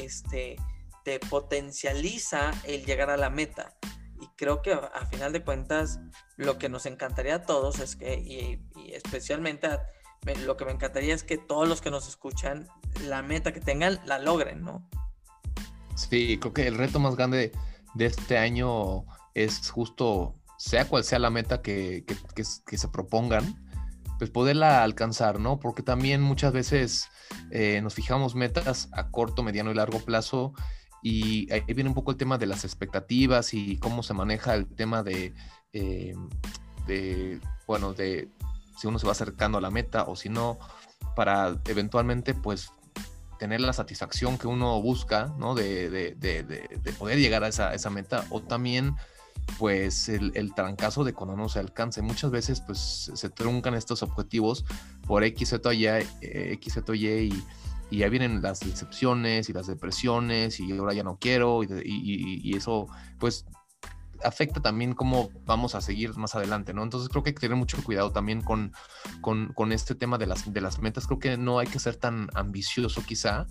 este, 0.00 0.56
te 1.04 1.20
potencializa 1.20 2.52
el 2.64 2.84
llegar 2.84 3.10
a 3.10 3.16
la 3.16 3.30
meta. 3.30 3.74
Y 4.20 4.26
creo 4.36 4.62
que 4.62 4.72
a, 4.72 5.06
final 5.06 5.32
de 5.32 5.44
cuentas, 5.44 6.00
lo 6.36 6.58
que 6.58 6.68
nos 6.68 6.86
encantaría 6.86 7.36
a 7.36 7.42
todos 7.42 7.78
es 7.80 7.96
que, 7.96 8.14
y, 8.14 8.92
especialmente 8.92 9.68
lo 10.44 10.56
que 10.56 10.64
me 10.64 10.72
encantaría 10.72 11.14
es 11.14 11.22
que 11.22 11.38
todos 11.38 11.68
los 11.68 11.80
que 11.80 11.90
nos 11.90 12.08
escuchan, 12.08 12.68
la 13.04 13.22
meta 13.22 13.52
que 13.52 13.60
tengan, 13.60 14.00
la 14.04 14.18
logren, 14.18 14.62
¿no? 14.62 14.88
Sí, 15.94 16.38
creo 16.38 16.52
que 16.52 16.66
el 16.66 16.76
reto 16.76 16.98
más 16.98 17.16
grande 17.16 17.52
de 17.94 18.06
este 18.06 18.36
año 18.36 19.04
es 19.34 19.70
justo, 19.70 20.34
sea 20.58 20.86
cual 20.86 21.04
sea 21.04 21.18
la 21.18 21.30
meta 21.30 21.62
que, 21.62 22.04
que 22.04 22.76
se 22.76 22.88
propongan, 22.88 23.67
pues 24.18 24.30
poderla 24.30 24.82
alcanzar, 24.82 25.38
¿no? 25.38 25.58
Porque 25.60 25.82
también 25.82 26.20
muchas 26.20 26.52
veces 26.52 27.08
eh, 27.50 27.80
nos 27.82 27.94
fijamos 27.94 28.34
metas 28.34 28.88
a 28.92 29.10
corto, 29.10 29.42
mediano 29.42 29.70
y 29.70 29.74
largo 29.74 30.00
plazo 30.00 30.52
y 31.02 31.50
ahí 31.52 31.62
viene 31.74 31.88
un 31.88 31.94
poco 31.94 32.10
el 32.10 32.16
tema 32.16 32.38
de 32.38 32.46
las 32.46 32.64
expectativas 32.64 33.54
y 33.54 33.78
cómo 33.78 34.02
se 34.02 34.14
maneja 34.14 34.54
el 34.54 34.66
tema 34.66 35.02
de, 35.02 35.34
eh, 35.72 36.14
de, 36.86 37.40
bueno, 37.66 37.94
de 37.94 38.28
si 38.76 38.86
uno 38.86 38.98
se 38.98 39.06
va 39.06 39.12
acercando 39.12 39.58
a 39.58 39.60
la 39.60 39.70
meta 39.70 40.04
o 40.04 40.16
si 40.16 40.28
no, 40.28 40.58
para 41.14 41.60
eventualmente 41.66 42.34
pues 42.34 42.70
tener 43.38 43.60
la 43.60 43.72
satisfacción 43.72 44.38
que 44.38 44.48
uno 44.48 44.80
busca, 44.82 45.32
¿no? 45.38 45.54
De, 45.54 45.88
de, 45.90 46.14
de, 46.14 46.42
de 46.42 46.92
poder 46.92 47.18
llegar 47.18 47.44
a 47.44 47.48
esa, 47.48 47.72
esa, 47.74 47.90
meta 47.90 48.24
o 48.30 48.42
también 48.42 48.96
pues 49.58 50.08
el, 50.08 50.32
el, 50.34 50.54
trancazo 50.54 51.04
de 51.04 51.14
cuando 51.14 51.36
no 51.36 51.48
se 51.48 51.58
alcance. 51.58 52.02
Muchas 52.02 52.30
veces 52.30 52.60
pues 52.60 53.10
se 53.14 53.30
truncan 53.30 53.74
estos 53.74 54.02
objetivos 54.02 54.64
por 55.06 55.24
X, 55.24 55.50
Z, 55.50 55.74
Y, 55.74 55.86
eh, 55.86 56.06
X, 56.20 56.80
Y 56.94 57.06
y, 57.06 57.44
y 57.90 57.98
ya 57.98 58.08
vienen 58.08 58.42
las 58.42 58.60
decepciones 58.60 59.48
y 59.48 59.52
las 59.52 59.66
depresiones 59.66 60.60
y 60.60 60.72
ahora 60.76 60.92
ya 60.92 61.02
no 61.02 61.18
quiero 61.18 61.62
y, 61.64 62.56
eso 62.56 62.86
pues 63.18 63.46
afecta 64.24 64.60
también 64.60 64.94
cómo 64.94 65.30
vamos 65.44 65.76
a 65.76 65.80
seguir 65.80 66.16
más 66.16 66.34
adelante, 66.34 66.74
¿no? 66.74 66.82
Entonces 66.82 67.08
creo 67.08 67.22
que 67.22 67.30
hay 67.30 67.34
que 67.34 67.40
tener 67.40 67.56
mucho 67.56 67.82
cuidado 67.84 68.10
también 68.10 68.42
con, 68.42 68.72
con, 69.20 69.52
con 69.52 69.70
este 69.70 69.94
tema 69.94 70.18
de 70.18 70.26
las, 70.26 70.52
de 70.52 70.60
las 70.60 70.80
metas. 70.80 71.06
Creo 71.06 71.20
que 71.20 71.36
no 71.36 71.60
hay 71.60 71.68
que 71.68 71.78
ser 71.78 71.94
tan 71.94 72.28
ambicioso 72.34 73.04
quizá, 73.06 73.46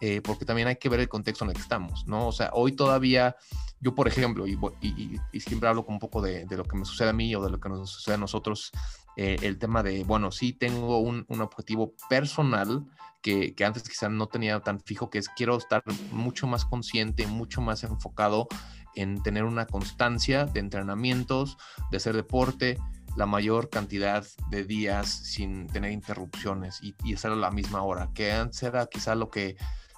eh, 0.00 0.20
porque 0.22 0.44
también 0.44 0.68
hay 0.68 0.76
que 0.76 0.88
ver 0.88 1.00
el 1.00 1.08
contexto 1.08 1.44
en 1.44 1.50
el 1.50 1.56
que 1.56 1.62
estamos, 1.62 2.06
¿no? 2.06 2.28
O 2.28 2.32
sea, 2.32 2.50
hoy 2.52 2.72
todavía, 2.72 3.36
yo 3.80 3.94
por 3.94 4.08
ejemplo, 4.08 4.46
y, 4.46 4.58
y, 4.80 5.40
siempre 5.40 5.68
hablo 5.68 5.84
con 5.84 5.94
un 5.94 6.00
poco 6.00 6.20
de, 6.20 6.44
de, 6.44 6.56
lo 6.56 6.64
que 6.64 6.76
me 6.76 6.84
sucede 6.84 7.10
a 7.10 7.12
mí 7.12 7.34
o 7.34 7.42
de 7.42 7.50
lo 7.50 7.60
que 7.60 7.68
nos 7.68 7.90
sucede 7.90 8.16
a 8.16 8.18
nosotros, 8.18 8.72
eh, 9.16 9.36
el 9.40 9.58
tema 9.58 9.82
de, 9.82 10.04
bueno, 10.04 10.30
sí 10.30 10.52
tengo 10.52 10.98
un, 10.98 11.24
un 11.28 11.40
objetivo 11.40 11.94
personal 12.10 12.84
que, 13.22 13.54
que, 13.54 13.64
antes 13.64 13.82
quizás 13.82 14.10
no 14.10 14.28
tenía 14.28 14.60
tan 14.60 14.80
fijo, 14.80 15.08
que 15.08 15.18
es 15.18 15.28
quiero 15.30 15.56
estar 15.56 15.82
mucho 16.12 16.46
más 16.46 16.66
consciente, 16.66 17.26
mucho 17.26 17.62
más 17.62 17.82
enfocado 17.82 18.48
en 18.94 19.22
tener 19.22 19.44
una 19.44 19.66
constancia 19.66 20.44
de 20.44 20.60
entrenamientos, 20.60 21.56
de 21.90 21.96
hacer 21.96 22.14
deporte, 22.14 22.78
la 23.16 23.26
mayor 23.26 23.70
cantidad 23.70 24.26
de 24.50 24.64
días 24.64 25.08
sin 25.08 25.66
tener 25.68 25.90
interrupciones 25.90 26.80
y, 26.82 26.94
y 27.02 27.14
a 27.14 27.28
la 27.28 27.50
misma 27.50 27.82
hora, 27.82 28.10
que 28.14 28.32
antes 28.32 28.62
era 28.62 28.86
quizá 28.86 29.14
lo 29.14 29.30
que 29.30 29.56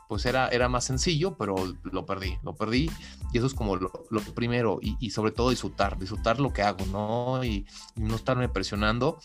pues 0.08 0.24
era, 0.24 0.48
era 0.48 0.68
más 0.68 0.84
sencillo, 0.84 1.36
pero 1.36 1.54
lo 1.84 2.06
perdí, 2.06 2.38
lo 2.42 2.56
perdí. 2.56 2.90
Y 3.32 3.38
eso 3.38 3.46
es 3.46 3.54
como 3.54 3.76
lo, 3.76 3.92
primero, 4.34 4.80
y, 4.80 5.10
sobre 5.10 5.32
todo 5.32 5.50
disfrutar, 5.50 5.98
disfrutar 5.98 6.40
lo 6.40 6.52
que 6.52 6.62
hago, 6.62 6.84
¿no? 6.86 7.44
Y, 7.44 7.66
no 7.94 8.16
estarme 8.16 8.48
presionando. 8.48 9.20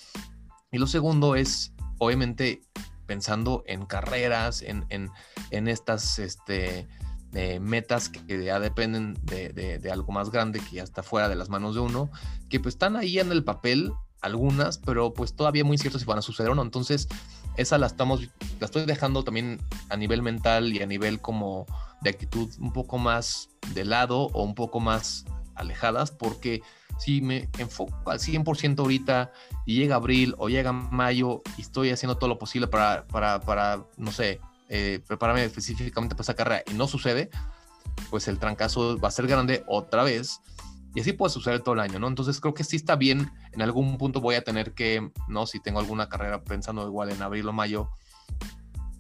Y 0.72 0.78
lo 0.78 0.86
segundo 0.86 1.36
es, 1.36 1.74
obviamente, 2.00 2.64
pensando 3.06 3.64
en 3.66 3.86
carreras, 3.86 4.62
en, 4.62 4.86
en, 4.90 5.68
estas 5.68 6.20
este, 6.20 6.88
eh, 7.34 7.60
metas 7.62 8.10
que 8.10 8.44
ya 8.44 8.60
dependen 8.60 9.14
de, 9.24 9.54
de, 9.54 9.92
algo 9.92 10.12
más 10.12 10.32
grande 10.32 10.60
que 10.60 10.78
ya 10.78 10.84
está 10.84 11.02
fuera 11.02 11.30
de 11.30 11.36
las 11.36 11.48
manos 11.48 11.76
de 11.76 11.82
uno, 11.82 12.10
que 12.50 12.60
pues 12.60 12.76
están 12.76 12.98
ahí 12.98 13.20
en 13.20 13.32
el 13.32 13.46
papel, 13.46 13.94
algunas, 14.22 14.80
pero 14.80 15.14
pues 15.14 15.34
todavía 15.34 15.64
muy 15.64 15.76
incierto 15.76 16.00
si 16.00 16.06
van 16.06 16.18
a 16.18 16.22
suceder 16.22 16.52
o 16.52 16.56
no. 16.56 16.62
Entonces, 16.62 17.08
esa 17.58 17.78
la 17.78 17.88
estamos, 17.88 18.22
la 18.60 18.66
estoy 18.66 18.86
dejando 18.86 19.24
también 19.24 19.62
a 19.90 19.98
nivel 19.98 20.22
mental 20.22 20.74
y 20.74 20.82
a 20.82 20.86
nivel 20.86 21.22
como 21.22 21.66
de 22.02 22.10
actitud 22.10 22.50
un 22.60 22.74
poco 22.74 22.98
más 22.98 23.50
de 23.74 23.86
lado 23.86 24.28
o 24.34 24.44
un 24.44 24.56
poco 24.56 24.80
más 24.80 25.26
alejadas, 25.56 26.12
porque 26.12 26.62
si 27.00 27.22
me 27.22 27.50
enfoco 27.58 28.10
al 28.10 28.20
100% 28.20 28.80
ahorita 28.80 29.32
y 29.66 29.76
llega 29.76 29.96
abril 29.96 30.36
o 30.38 30.50
llega 30.50 30.72
mayo 30.72 31.42
y 31.58 31.62
estoy 31.62 31.90
haciendo 31.90 32.18
todo 32.18 32.30
lo 32.30 32.40
posible 32.40 32.68
para, 32.68 33.06
para, 33.08 33.40
para 33.42 33.86
no 33.98 34.12
sé, 34.12 34.40
eh, 34.70 35.02
prepararme 35.08 35.44
específicamente 35.44 36.16
para 36.16 36.24
esa 36.24 36.36
carrera 36.36 36.64
y 36.70 36.74
no 36.74 36.88
sucede, 36.88 37.30
pues 38.10 38.28
el 38.28 38.40
trancazo 38.40 38.98
va 39.00 39.08
a 39.08 39.12
ser 39.12 39.28
grande 39.28 39.64
otra 39.68 40.04
vez 40.04 40.40
y 40.96 41.02
así 41.02 41.14
puede 41.14 41.32
suceder 41.32 41.62
todo 41.62 41.74
el 41.76 41.82
año, 41.82 42.00
¿no? 42.00 42.08
Entonces 42.08 42.40
creo 42.40 42.54
que 42.54 42.64
sí 42.64 42.76
está 42.76 42.96
bien. 42.96 43.32
En 43.52 43.62
algún 43.62 43.98
punto 43.98 44.22
voy 44.22 44.36
a 44.36 44.44
tener 44.44 44.74
que, 44.74 45.12
¿no? 45.28 45.46
Si 45.46 45.60
tengo 45.60 45.80
alguna 45.80 46.08
carrera 46.08 46.44
pensando 46.44 46.88
igual 46.88 47.10
en 47.10 47.22
abril 47.22 47.48
o 47.48 47.54
mayo, 47.54 47.90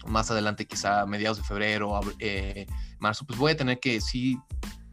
más 0.07 0.31
adelante 0.31 0.65
quizá 0.65 1.05
mediados 1.05 1.37
de 1.37 1.43
febrero, 1.43 1.99
eh, 2.19 2.65
marzo, 2.99 3.25
pues 3.25 3.37
voy 3.37 3.51
a 3.51 3.57
tener 3.57 3.79
que 3.79 4.01
sí 4.01 4.39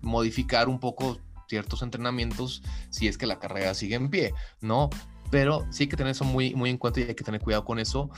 modificar 0.02 0.68
un 0.68 0.78
poco 0.78 1.18
ciertos 1.48 1.82
entrenamientos 1.82 2.62
si 2.90 3.08
es 3.08 3.18
que 3.18 3.26
la 3.26 3.38
carrera 3.38 3.74
sigue 3.74 3.96
en 3.96 4.10
pie, 4.10 4.32
¿no? 4.60 4.90
Pero 5.30 5.66
sí 5.70 5.84
hay 5.84 5.88
que 5.88 5.96
tener 5.96 6.12
eso 6.12 6.24
muy, 6.24 6.54
muy 6.54 6.70
en 6.70 6.78
cuenta 6.78 7.00
y 7.00 7.04
hay 7.04 7.14
que 7.14 7.24
tener 7.24 7.40
cuidado 7.40 7.64
con 7.64 7.78
eso. 7.78 8.10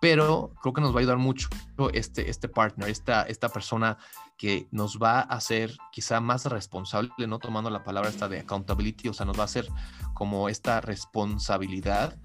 Pero 0.00 0.52
creo 0.62 0.72
que 0.72 0.80
nos 0.80 0.92
va 0.92 0.96
a 0.96 1.00
ayudar 1.00 1.18
mucho 1.18 1.48
este, 1.92 2.30
este 2.30 2.48
partner, 2.48 2.88
esta, 2.88 3.22
esta 3.22 3.48
persona 3.48 3.98
que 4.36 4.68
nos 4.70 4.98
va 4.98 5.18
a 5.18 5.22
hacer 5.22 5.76
quizá 5.90 6.20
más 6.20 6.46
responsable, 6.46 7.10
no 7.26 7.38
tomando 7.40 7.70
la 7.70 7.82
palabra 7.82 8.08
esta 8.08 8.28
de 8.28 8.40
accountability, 8.40 9.08
o 9.08 9.12
sea, 9.12 9.26
nos 9.26 9.36
va 9.36 9.42
a 9.42 9.46
hacer 9.46 9.68
como 10.14 10.48
esta 10.48 10.80
responsabilidad 10.80 12.16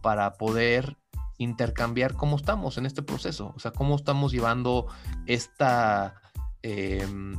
para 0.00 0.32
poder 0.32 0.96
intercambiar 1.36 2.14
cómo 2.14 2.36
estamos 2.36 2.78
en 2.78 2.86
este 2.86 3.02
proceso, 3.02 3.52
o 3.54 3.58
sea, 3.58 3.72
cómo 3.72 3.96
estamos 3.96 4.32
llevando 4.32 4.86
esta, 5.26 6.14
em, 6.62 7.38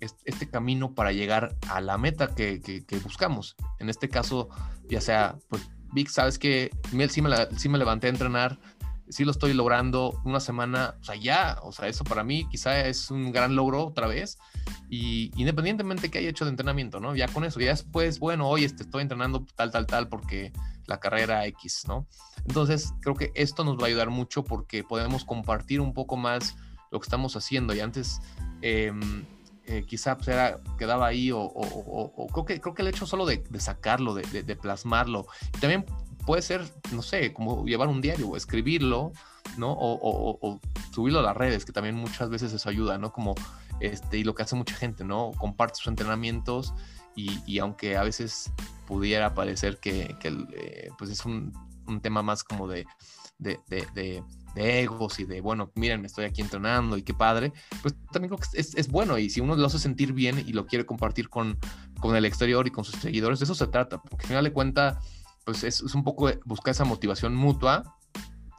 este 0.00 0.48
camino 0.50 0.94
para 0.94 1.12
llegar 1.12 1.56
a 1.68 1.80
la 1.80 1.98
meta 1.98 2.34
que, 2.34 2.84
buscamos. 3.02 3.56
En 3.78 3.88
este 3.88 4.08
caso, 4.08 4.48
ya 4.88 5.00
sea, 5.00 5.36
pues, 5.48 5.70
Vic, 5.92 6.08
sabes 6.08 6.38
que 6.38 6.70
sí 7.10 7.22
me, 7.22 7.30
sí 7.56 7.68
me 7.68 7.78
levanté 7.78 8.08
a 8.08 8.10
entrenar, 8.10 8.58
sí 9.08 9.24
lo 9.24 9.30
estoy 9.30 9.52
logrando 9.52 10.20
una 10.24 10.40
semana, 10.40 10.94
o 11.00 11.04
sea, 11.04 11.16
ya, 11.16 11.58
o 11.62 11.72
sea, 11.72 11.88
eso 11.88 12.04
para 12.04 12.24
mí 12.24 12.46
quizá 12.48 12.80
es 12.86 13.10
un 13.10 13.32
gran 13.32 13.54
logro 13.54 13.86
otra 13.86 14.06
vez, 14.06 14.38
y 14.88 15.30
independientemente 15.36 16.10
que 16.10 16.18
haya 16.18 16.30
hecho 16.30 16.44
de 16.44 16.50
entrenamiento, 16.50 17.00
¿no? 17.00 17.14
Ya 17.14 17.28
con 17.28 17.44
eso, 17.44 17.60
ya 17.60 17.70
después, 17.70 18.18
bueno, 18.18 18.48
hoy 18.48 18.64
este, 18.64 18.84
estoy 18.84 19.02
entrenando 19.02 19.44
tal, 19.56 19.70
tal, 19.70 19.86
tal, 19.86 20.08
porque 20.08 20.52
la 20.86 21.00
carrera 21.00 21.46
X, 21.46 21.84
¿no? 21.86 22.06
Entonces, 22.46 22.92
creo 23.00 23.14
que 23.14 23.32
esto 23.34 23.64
nos 23.64 23.78
va 23.78 23.84
a 23.84 23.86
ayudar 23.86 24.10
mucho 24.10 24.44
porque 24.44 24.84
podemos 24.84 25.24
compartir 25.24 25.80
un 25.80 25.94
poco 25.94 26.16
más 26.16 26.56
lo 26.90 27.00
que 27.00 27.04
estamos 27.04 27.36
haciendo, 27.36 27.74
y 27.74 27.80
antes... 27.80 28.20
Em, 28.60 29.24
eh, 29.64 29.84
quizá 29.86 30.16
pues, 30.16 30.26
quedaba 30.76 31.06
ahí 31.06 31.30
o, 31.32 31.48
creo, 32.32 32.44
que, 32.44 32.60
creo 32.60 32.74
que 32.74 32.82
el 32.82 32.88
hecho 32.88 33.06
solo 33.06 33.24
de, 33.24 33.44
sacarlo, 33.60 34.12
de, 34.12 34.42
de, 34.42 34.56
plasmarlo, 34.56 35.26
y 35.56 35.60
también 35.60 35.86
puede 36.26 36.42
ser, 36.42 36.62
no 36.92 37.02
sé, 37.02 37.32
como 37.32 37.64
llevar 37.64 37.88
un 37.88 38.00
diario 38.00 38.28
o 38.28 38.36
escribirlo, 38.36 39.12
¿no? 39.56 39.76
O, 39.78 40.60
subirlo 40.92 41.20
a 41.20 41.22
las 41.22 41.36
redes, 41.36 41.64
que 41.64 41.72
también 41.72 41.94
muchas 41.94 42.30
veces 42.30 42.52
eso 42.52 42.68
ayuda, 42.68 42.98
¿no? 42.98 43.12
Como, 43.12 43.34
este, 43.80 44.18
y 44.18 44.24
lo 44.24 44.34
que 44.34 44.42
hace 44.42 44.56
mucha 44.56 44.74
gente, 44.74 45.04
¿no? 45.04 45.32
Comparte 45.38 45.76
sus 45.76 45.88
entrenamientos 45.88 46.74
y, 47.14 47.58
aunque 47.58 47.96
a 47.96 48.02
veces 48.02 48.52
pudiera 48.86 49.34
parecer 49.34 49.78
que, 49.78 50.16
eh, 50.22 50.88
pues 50.98 51.10
es 51.10 51.24
un, 51.24 51.52
tema 52.00 52.22
más 52.22 52.42
como 52.42 52.68
de, 52.68 52.86
de, 53.38 53.60
de, 53.68 54.22
egos 54.54 55.18
y 55.18 55.24
de, 55.24 55.40
bueno, 55.40 55.70
miren, 55.74 56.00
me 56.00 56.06
estoy 56.06 56.24
aquí 56.24 56.40
entrenando 56.40 56.96
y 56.96 57.02
qué 57.02 57.12
padre, 57.12 57.52
pues 57.82 57.94
también 58.12 58.34
es, 58.54 58.74
es, 58.74 58.88
bueno 58.88 59.18
y 59.18 59.28
si 59.28 59.40
uno 59.40 59.56
lo 59.56 59.66
hace 59.66 59.78
sentir 59.78 60.12
bien 60.12 60.38
y 60.38 60.52
lo 60.52 60.66
quiere 60.66 60.86
compartir 60.86 61.28
con, 61.28 61.58
con 62.00 62.16
el 62.16 62.24
exterior 62.24 62.66
y 62.66 62.70
con 62.70 62.84
sus 62.84 62.96
seguidores, 62.96 63.40
de 63.40 63.44
eso 63.44 63.54
se 63.54 63.66
trata, 63.66 64.00
porque 64.00 64.24
al 64.24 64.28
final 64.28 64.44
de 64.44 64.52
cuentas, 64.52 64.98
pues 65.44 65.64
es, 65.64 65.80
es 65.80 65.94
un 65.94 66.04
poco 66.04 66.30
buscar 66.44 66.72
esa 66.72 66.84
motivación 66.84 67.34
mutua, 67.34 67.96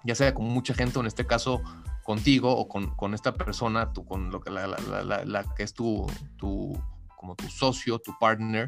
ya 0.03 0.15
sea 0.15 0.33
con 0.33 0.45
mucha 0.45 0.73
gente 0.73 0.97
o 0.99 1.01
en 1.01 1.07
este 1.07 1.25
caso 1.25 1.61
contigo 2.03 2.55
o 2.55 2.67
con, 2.67 2.95
con 2.95 3.13
esta 3.13 3.33
persona, 3.33 3.93
tú, 3.93 4.05
con 4.05 4.29
lo 4.29 4.41
que 4.41 4.51
la, 4.51 4.67
la, 4.67 5.25
la, 5.25 5.55
que 5.55 5.63
es 5.63 5.73
tu, 5.73 6.05
tu, 6.37 6.77
como 7.17 7.35
tu 7.35 7.47
socio, 7.49 7.99
tu 7.99 8.17
partner, 8.19 8.67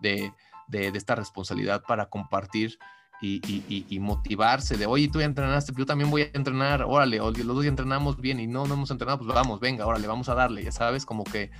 de, 0.00 0.32
de, 0.68 0.92
de 0.92 0.98
esta 0.98 1.14
responsabilidad 1.14 1.82
para 1.82 2.06
compartir 2.06 2.78
y, 3.20 3.40
y, 3.46 3.86
y, 3.88 3.98
motivarse 3.98 4.76
de, 4.76 4.86
oye, 4.86 5.08
tú 5.08 5.20
ya 5.20 5.24
entrenaste, 5.24 5.72
yo 5.76 5.86
también 5.86 6.10
voy 6.10 6.22
a 6.22 6.30
entrenar, 6.34 6.82
órale, 6.82 7.16
los 7.18 7.34
dos 7.34 7.64
ya 7.64 7.70
entrenamos 7.70 8.18
bien 8.18 8.38
y 8.40 8.46
no, 8.46 8.66
no 8.66 8.74
hemos 8.74 8.90
entrenado, 8.90 9.18
pues 9.18 9.28
vamos, 9.34 9.58
venga, 9.58 9.86
órale, 9.86 10.06
vamos 10.06 10.28
a 10.28 10.34
darle, 10.34 10.62
ya 10.62 10.72
sabes, 10.72 11.06
como 11.06 11.24
que 11.24 11.50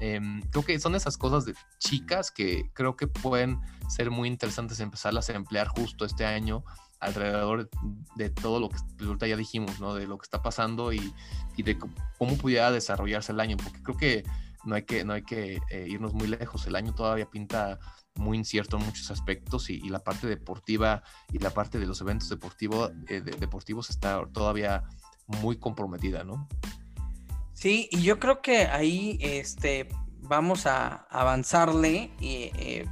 em, 0.00 0.42
creo 0.50 0.64
que 0.64 0.78
son 0.80 0.94
esas 0.94 1.16
cosas 1.16 1.44
de 1.44 1.54
chicas 1.78 2.32
que 2.32 2.70
creo 2.72 2.96
que 2.96 3.06
pueden 3.06 3.60
ser 3.88 4.10
muy 4.10 4.28
interesantes 4.28 4.80
empezarlas 4.80 5.30
a 5.30 5.34
emplear 5.34 5.68
justo 5.68 6.04
este 6.04 6.24
año 6.26 6.64
alrededor 7.00 7.70
de 8.16 8.30
todo 8.30 8.60
lo 8.60 8.68
que 8.70 8.78
ahorita 9.04 9.26
ya 9.26 9.36
dijimos. 9.36 9.78
De 9.78 10.06
lo 10.06 10.18
que 10.18 10.24
está 10.24 10.42
pasando 10.42 10.92
y, 10.92 11.12
y 11.56 11.62
de 11.62 11.78
cómo 12.18 12.36
pudiera 12.36 12.70
desarrollarse 12.70 13.32
el 13.32 13.40
año, 13.40 13.56
porque 13.56 13.82
creo 13.82 13.96
que 13.96 14.24
no 14.64 14.74
hay 14.74 14.82
que, 14.82 15.04
no 15.04 15.12
hay 15.12 15.22
que 15.22 15.60
eh, 15.70 15.86
irnos 15.88 16.14
muy 16.14 16.26
lejos, 16.26 16.66
el 16.66 16.76
año 16.76 16.94
todavía 16.94 17.26
pinta 17.26 17.78
muy 18.16 18.38
incierto 18.38 18.76
en 18.76 18.84
muchos 18.84 19.10
aspectos 19.10 19.70
y, 19.70 19.80
la 19.88 19.98
parte 19.98 20.26
deportiva 20.26 21.02
y 21.32 21.38
la 21.38 21.50
parte 21.50 21.78
de 21.78 21.86
los 21.86 22.00
eventos 22.00 22.28
deportivo, 22.28 22.90
eh, 23.08 23.20
deportivos 23.20 23.90
está 23.90 24.24
todavía 24.32 24.84
muy 25.26 25.56
comprometida, 25.56 26.24
¿no? 26.24 26.48
Sí, 27.52 27.88
y 27.90 28.02
yo 28.02 28.18
creo 28.18 28.42
que 28.42 28.66
ahí 28.66 29.18
este, 29.20 29.88
vamos 30.20 30.66
a 30.66 31.06
avanzarle 31.10 32.10
y, 32.20 32.50
eh, 32.56 32.86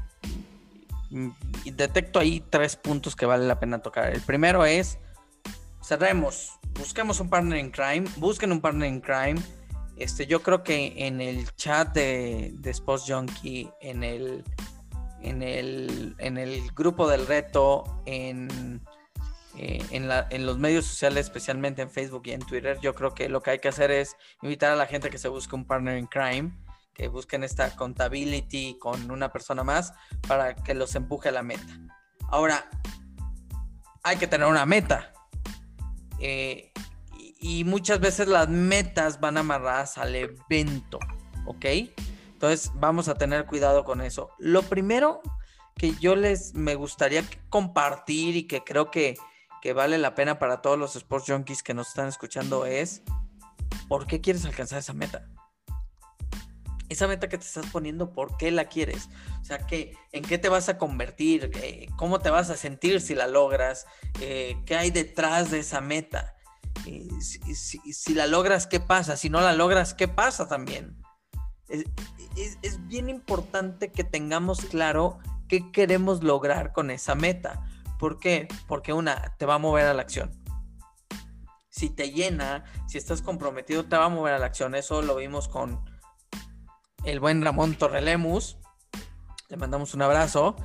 y 1.64 1.70
detecto 1.70 2.18
ahí 2.18 2.42
tres 2.48 2.76
puntos 2.76 3.14
que 3.14 3.26
vale 3.26 3.46
la 3.46 3.60
pena 3.60 3.80
tocar. 3.80 4.12
El 4.12 4.22
primero 4.22 4.64
es, 4.64 4.98
cerremos, 5.82 6.58
busquemos 6.74 7.20
un 7.20 7.28
partner 7.28 7.58
in 7.58 7.70
crime, 7.70 8.04
busquen 8.16 8.52
un 8.52 8.60
partner 8.60 8.88
in 8.88 9.00
crime. 9.00 9.40
Este, 9.96 10.26
yo 10.26 10.42
creo 10.42 10.62
que 10.62 10.94
en 10.96 11.20
el 11.20 11.54
chat 11.54 11.94
de, 11.94 12.52
de 12.54 12.70
Sports 12.70 13.04
Junkie, 13.06 13.70
en 13.80 14.02
el 14.02 14.42
en 15.22 15.42
el, 15.42 16.14
en 16.18 16.38
el 16.38 16.70
grupo 16.72 17.08
del 17.08 17.26
reto, 17.26 18.02
en, 18.06 18.80
eh, 19.56 19.84
en, 19.90 20.46
los 20.46 20.58
medios 20.58 20.86
sociales, 20.86 21.26
especialmente 21.26 21.82
en 21.82 21.90
Facebook 21.90 22.22
y 22.24 22.32
en 22.32 22.40
Twitter, 22.40 22.78
yo 22.80 22.94
creo 22.94 23.14
que 23.14 23.28
lo 23.28 23.42
que 23.42 23.50
hay 23.50 23.58
que 23.58 23.68
hacer 23.68 23.90
es 23.90 24.16
invitar 24.42 24.72
a 24.72 24.76
la 24.76 24.86
gente 24.86 25.10
que 25.10 25.18
se 25.18 25.28
busque 25.28 25.54
un 25.54 25.66
partner 25.66 25.98
in 25.98 26.06
crime, 26.06 26.52
que 26.94 27.08
busquen 27.08 27.44
esta 27.44 27.74
contability 27.76 28.78
con 28.78 29.10
una 29.10 29.30
persona 29.30 29.62
más 29.64 29.92
para 30.26 30.54
que 30.54 30.74
los 30.74 30.94
empuje 30.94 31.28
a 31.28 31.32
la 31.32 31.42
meta. 31.42 31.66
Ahora, 32.28 32.68
hay 34.02 34.16
que 34.16 34.26
tener 34.26 34.46
una 34.46 34.66
meta. 34.66 35.12
Eh, 36.18 36.72
y 37.40 37.64
muchas 37.64 38.00
veces 38.00 38.28
las 38.28 38.48
metas 38.48 39.20
van 39.20 39.36
amarradas 39.36 39.98
al 39.98 40.14
evento, 40.14 40.98
¿ok? 41.44 41.66
Entonces 42.42 42.72
vamos 42.74 43.06
a 43.06 43.14
tener 43.14 43.46
cuidado 43.46 43.84
con 43.84 44.00
eso. 44.00 44.30
Lo 44.40 44.62
primero 44.62 45.22
que 45.76 45.94
yo 46.00 46.16
les 46.16 46.54
me 46.54 46.74
gustaría 46.74 47.22
compartir 47.48 48.34
y 48.34 48.48
que 48.48 48.64
creo 48.64 48.90
que, 48.90 49.14
que 49.62 49.72
vale 49.72 49.96
la 49.96 50.16
pena 50.16 50.40
para 50.40 50.60
todos 50.60 50.76
los 50.76 50.96
sports 50.96 51.26
junkies 51.28 51.62
que 51.62 51.72
nos 51.72 51.90
están 51.90 52.08
escuchando 52.08 52.66
es, 52.66 53.02
¿por 53.86 54.08
qué 54.08 54.20
quieres 54.20 54.44
alcanzar 54.44 54.80
esa 54.80 54.92
meta? 54.92 55.28
Esa 56.88 57.06
meta 57.06 57.28
que 57.28 57.38
te 57.38 57.44
estás 57.44 57.66
poniendo, 57.66 58.12
¿por 58.12 58.36
qué 58.36 58.50
la 58.50 58.64
quieres? 58.64 59.08
O 59.40 59.44
sea, 59.44 59.58
¿qué, 59.58 59.96
¿en 60.10 60.24
qué 60.24 60.36
te 60.36 60.48
vas 60.48 60.68
a 60.68 60.78
convertir? 60.78 61.48
Eh, 61.62 61.86
¿Cómo 61.94 62.18
te 62.18 62.30
vas 62.30 62.50
a 62.50 62.56
sentir 62.56 63.00
si 63.00 63.14
la 63.14 63.28
logras? 63.28 63.86
Eh, 64.20 64.56
¿Qué 64.66 64.74
hay 64.74 64.90
detrás 64.90 65.52
de 65.52 65.60
esa 65.60 65.80
meta? 65.80 66.34
Eh, 66.86 67.08
si, 67.20 67.78
si, 67.92 68.14
la 68.14 68.26
logras, 68.26 68.66
¿qué 68.66 68.80
pasa? 68.80 69.16
Si 69.16 69.30
no 69.30 69.40
la 69.40 69.52
logras, 69.52 69.94
¿qué 69.94 70.08
pasa 70.08 70.48
también? 70.48 71.01
Es, 72.36 72.86
bien 72.86 73.08
importante 73.08 73.90
que 73.90 74.04
tengamos 74.04 74.60
claro 74.60 75.18
qué 75.48 75.70
queremos 75.72 76.22
lograr 76.22 76.72
con 76.72 76.90
esa 76.90 77.14
meta. 77.14 77.66
¿Por 77.98 78.18
qué? 78.18 78.48
Porque 78.66 78.92
una, 78.92 79.34
te 79.38 79.46
va 79.46 79.54
a 79.54 79.58
mover 79.58 79.86
a 79.86 79.94
la 79.94 80.02
acción. 80.02 80.30
Si 81.70 81.88
te 81.88 82.10
llena, 82.10 82.64
si 82.86 82.98
estás 82.98 83.22
comprometido, 83.22 83.84
te 83.84 83.96
va 83.96 84.06
a 84.06 84.10
mover 84.10 84.34
a 84.34 84.38
la 84.38 84.46
acción. 84.46 84.74
Eso 84.74 85.02
lo 85.02 85.16
vimos 85.16 85.48
con 85.48 85.84
el 87.04 87.20
buen 87.20 87.42
Ramón 87.42 87.74
Torrelemus. 87.74 88.58
Le 89.48 89.56
mandamos 89.56 89.94
un 89.94 90.02
abrazo. 90.02 90.56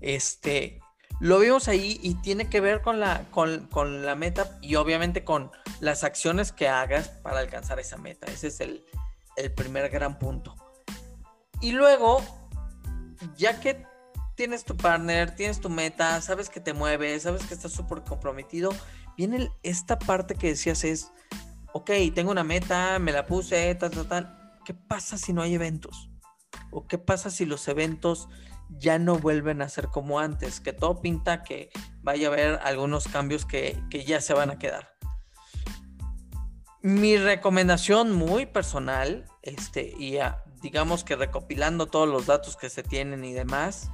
Este, 0.00 0.80
lo 1.20 1.38
vimos 1.38 1.68
ahí 1.68 1.98
y 2.02 2.14
tiene 2.14 2.48
que 2.48 2.60
ver 2.60 2.82
con 2.82 3.00
la, 3.00 3.24
con, 3.30 3.66
con 3.66 4.04
la 4.04 4.14
meta 4.14 4.58
y 4.60 4.76
obviamente 4.76 5.24
con 5.24 5.50
las 5.80 6.04
acciones 6.04 6.52
que 6.52 6.68
hagas 6.68 7.08
para 7.08 7.40
alcanzar 7.40 7.80
esa 7.80 7.96
meta. 7.96 8.26
Ese 8.26 8.48
es 8.48 8.60
el, 8.60 8.84
el 9.36 9.52
primer 9.52 9.88
gran 9.90 10.18
punto. 10.18 10.54
Y 11.60 11.72
luego, 11.72 12.20
ya 13.36 13.60
que 13.60 13.86
tienes 14.34 14.64
tu 14.64 14.76
partner, 14.76 15.34
tienes 15.34 15.60
tu 15.60 15.70
meta, 15.70 16.20
sabes 16.20 16.48
que 16.48 16.60
te 16.60 16.72
mueves, 16.72 17.22
sabes 17.22 17.44
que 17.46 17.54
estás 17.54 17.72
súper 17.72 18.02
comprometido, 18.02 18.70
viene 19.16 19.50
esta 19.62 19.98
parte 19.98 20.34
que 20.34 20.48
decías 20.48 20.84
es, 20.84 21.12
ok, 21.72 21.90
tengo 22.14 22.30
una 22.30 22.44
meta, 22.44 22.98
me 22.98 23.12
la 23.12 23.26
puse, 23.26 23.74
tal, 23.74 23.90
tal, 23.90 24.06
tal. 24.08 24.60
¿Qué 24.64 24.74
pasa 24.74 25.18
si 25.18 25.32
no 25.32 25.42
hay 25.42 25.54
eventos? 25.54 26.10
¿O 26.70 26.86
qué 26.86 26.98
pasa 26.98 27.30
si 27.30 27.44
los 27.44 27.68
eventos 27.68 28.28
ya 28.70 28.98
no 28.98 29.16
vuelven 29.18 29.62
a 29.62 29.68
ser 29.68 29.88
como 29.88 30.18
antes? 30.18 30.60
Que 30.60 30.72
todo 30.72 31.00
pinta 31.00 31.42
que 31.42 31.70
vaya 32.02 32.28
a 32.28 32.32
haber 32.32 32.60
algunos 32.62 33.08
cambios 33.08 33.44
que, 33.44 33.82
que 33.90 34.04
ya 34.04 34.20
se 34.20 34.34
van 34.34 34.50
a 34.50 34.58
quedar. 34.58 34.91
Mi 36.82 37.16
recomendación 37.16 38.10
muy 38.12 38.44
personal, 38.46 39.24
este, 39.42 39.94
y 39.96 40.18
digamos 40.62 41.04
que 41.04 41.14
recopilando 41.14 41.86
todos 41.86 42.08
los 42.08 42.26
datos 42.26 42.56
que 42.56 42.70
se 42.70 42.82
tienen 42.82 43.24
y 43.24 43.32
demás, 43.32 43.88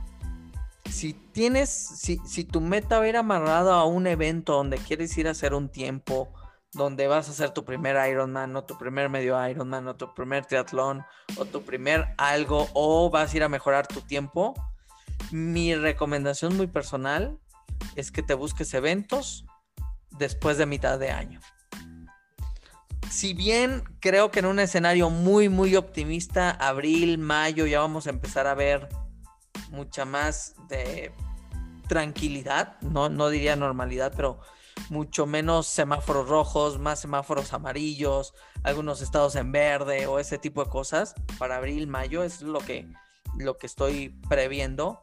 si 0.91 1.13
tienes, 1.13 1.69
si, 1.69 2.19
si 2.25 2.45
tu 2.45 2.63
meta 2.63 2.99
va 2.99 3.05
a 3.05 3.09
ir 3.09 3.19
amarrado 3.19 3.75
a 3.75 3.85
un 3.85 4.07
evento 4.07 4.55
donde 4.55 4.79
quieres 4.79 5.19
ir 5.19 5.29
a 5.29 5.33
hacer 5.33 5.53
un 5.53 5.69
tiempo, 5.69 6.33
donde 6.73 7.09
vas 7.09 7.29
a 7.29 7.33
hacer 7.33 7.51
tu 7.51 7.63
primer 7.63 7.97
Ironman 8.09 8.57
o 8.57 8.65
tu 8.65 8.79
primer 8.79 9.11
medio 9.11 9.37
Ironman 9.47 9.87
o 9.89 9.97
tu 9.97 10.15
primer 10.15 10.47
triatlón 10.47 11.05
o 11.37 11.45
tu 11.45 11.63
primer 11.65 12.15
algo 12.17 12.69
o 12.73 13.11
vas 13.11 13.35
a 13.35 13.37
ir 13.37 13.43
a 13.43 13.51
mejorar 13.51 13.87
tu 13.87 14.01
tiempo, 14.01 14.55
mi 15.31 15.75
recomendación 15.75 16.57
muy 16.57 16.69
personal 16.69 17.39
es 17.97 18.11
que 18.11 18.23
te 18.23 18.33
busques 18.33 18.73
eventos 18.73 19.45
después 20.19 20.57
de 20.57 20.65
mitad 20.65 20.99
de 20.99 21.11
año 21.11 21.41
si 23.11 23.35
bien 23.35 23.85
creo 24.01 24.31
que 24.31 24.41
en 24.41 24.47
un 24.47 24.59
escenario 24.59 25.11
muy, 25.11 25.49
muy 25.49 25.77
optimista, 25.77 26.51
abril, 26.51 27.19
mayo, 27.19 27.67
ya 27.67 27.81
vamos 27.81 28.07
a 28.07 28.11
empezar 28.11 28.47
a 28.47 28.55
ver 28.55 28.89
mucha 29.71 30.05
más 30.05 30.55
de 30.69 31.13
tranquilidad, 31.89 32.81
no, 32.81 33.09
no 33.09 33.31
diría 33.31 33.57
normalidad, 33.57 34.13
pero 34.15 34.41
mucho 34.91 35.27
menos 35.27 35.67
semáforos 35.67 36.29
rojos, 36.29 36.79
más 36.79 37.01
semáforos 37.01 37.53
amarillos, 37.53 38.35
algunos 38.63 39.01
estados 39.01 39.37
en 39.37 39.53
verde 39.53 40.07
o 40.07 40.19
ese 40.19 40.39
tipo 40.39 40.63
de 40.65 40.71
cosas 40.71 41.15
para 41.39 41.57
abril, 41.57 41.87
mayo, 41.87 42.23
es 42.23 42.43
lo 42.43 42.61
que, 42.61 42.89
lo 43.37 43.57
que 43.57 43.67
estoy 43.67 44.11
previendo. 44.29 45.03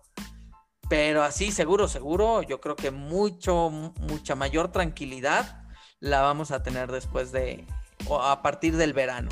Pero 0.88 1.24
así, 1.24 1.52
seguro, 1.52 1.88
seguro, 1.88 2.44
yo 2.44 2.62
creo 2.62 2.76
que 2.76 2.92
mucho, 2.92 3.70
mucha 3.70 4.36
mayor 4.36 4.72
tranquilidad 4.72 5.64
la 6.00 6.22
vamos 6.22 6.52
a 6.52 6.62
tener 6.62 6.92
después 6.92 7.32
de 7.32 7.66
o 8.08 8.22
a 8.22 8.42
partir 8.42 8.76
del 8.78 8.94
verano. 8.94 9.30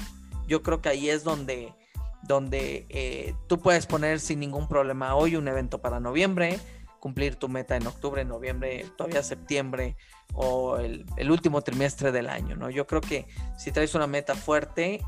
Yo 0.48 0.64
creo 0.64 0.82
que 0.82 0.90
ahí 0.90 1.10
es 1.10 1.24
donde, 1.24 1.74
donde 2.24 2.86
eh, 2.90 3.36
tú 3.48 3.60
puedes 3.60 3.86
poner 3.86 4.20
sin 4.20 4.40
ningún 4.40 4.68
problema 4.68 5.16
hoy 5.16 5.36
un 5.36 5.48
evento 5.48 5.82
para 5.82 6.00
noviembre, 6.00 6.60
cumplir 7.00 7.36
tu 7.36 7.50
meta 7.50 7.76
en 7.76 7.86
octubre, 7.86 8.24
noviembre, 8.24 8.86
todavía 8.96 9.24
septiembre 9.24 9.98
o 10.34 10.78
el, 10.78 11.06
último 11.30 11.62
trimestre 11.62 12.12
del 12.12 12.30
año, 12.30 12.56
¿no? 12.56 12.70
Yo 12.70 12.88
creo 12.88 13.02
que 13.02 13.28
si 13.58 13.72
traes 13.72 13.94
una 13.94 14.08
meta 14.08 14.36
fuerte, 14.36 15.02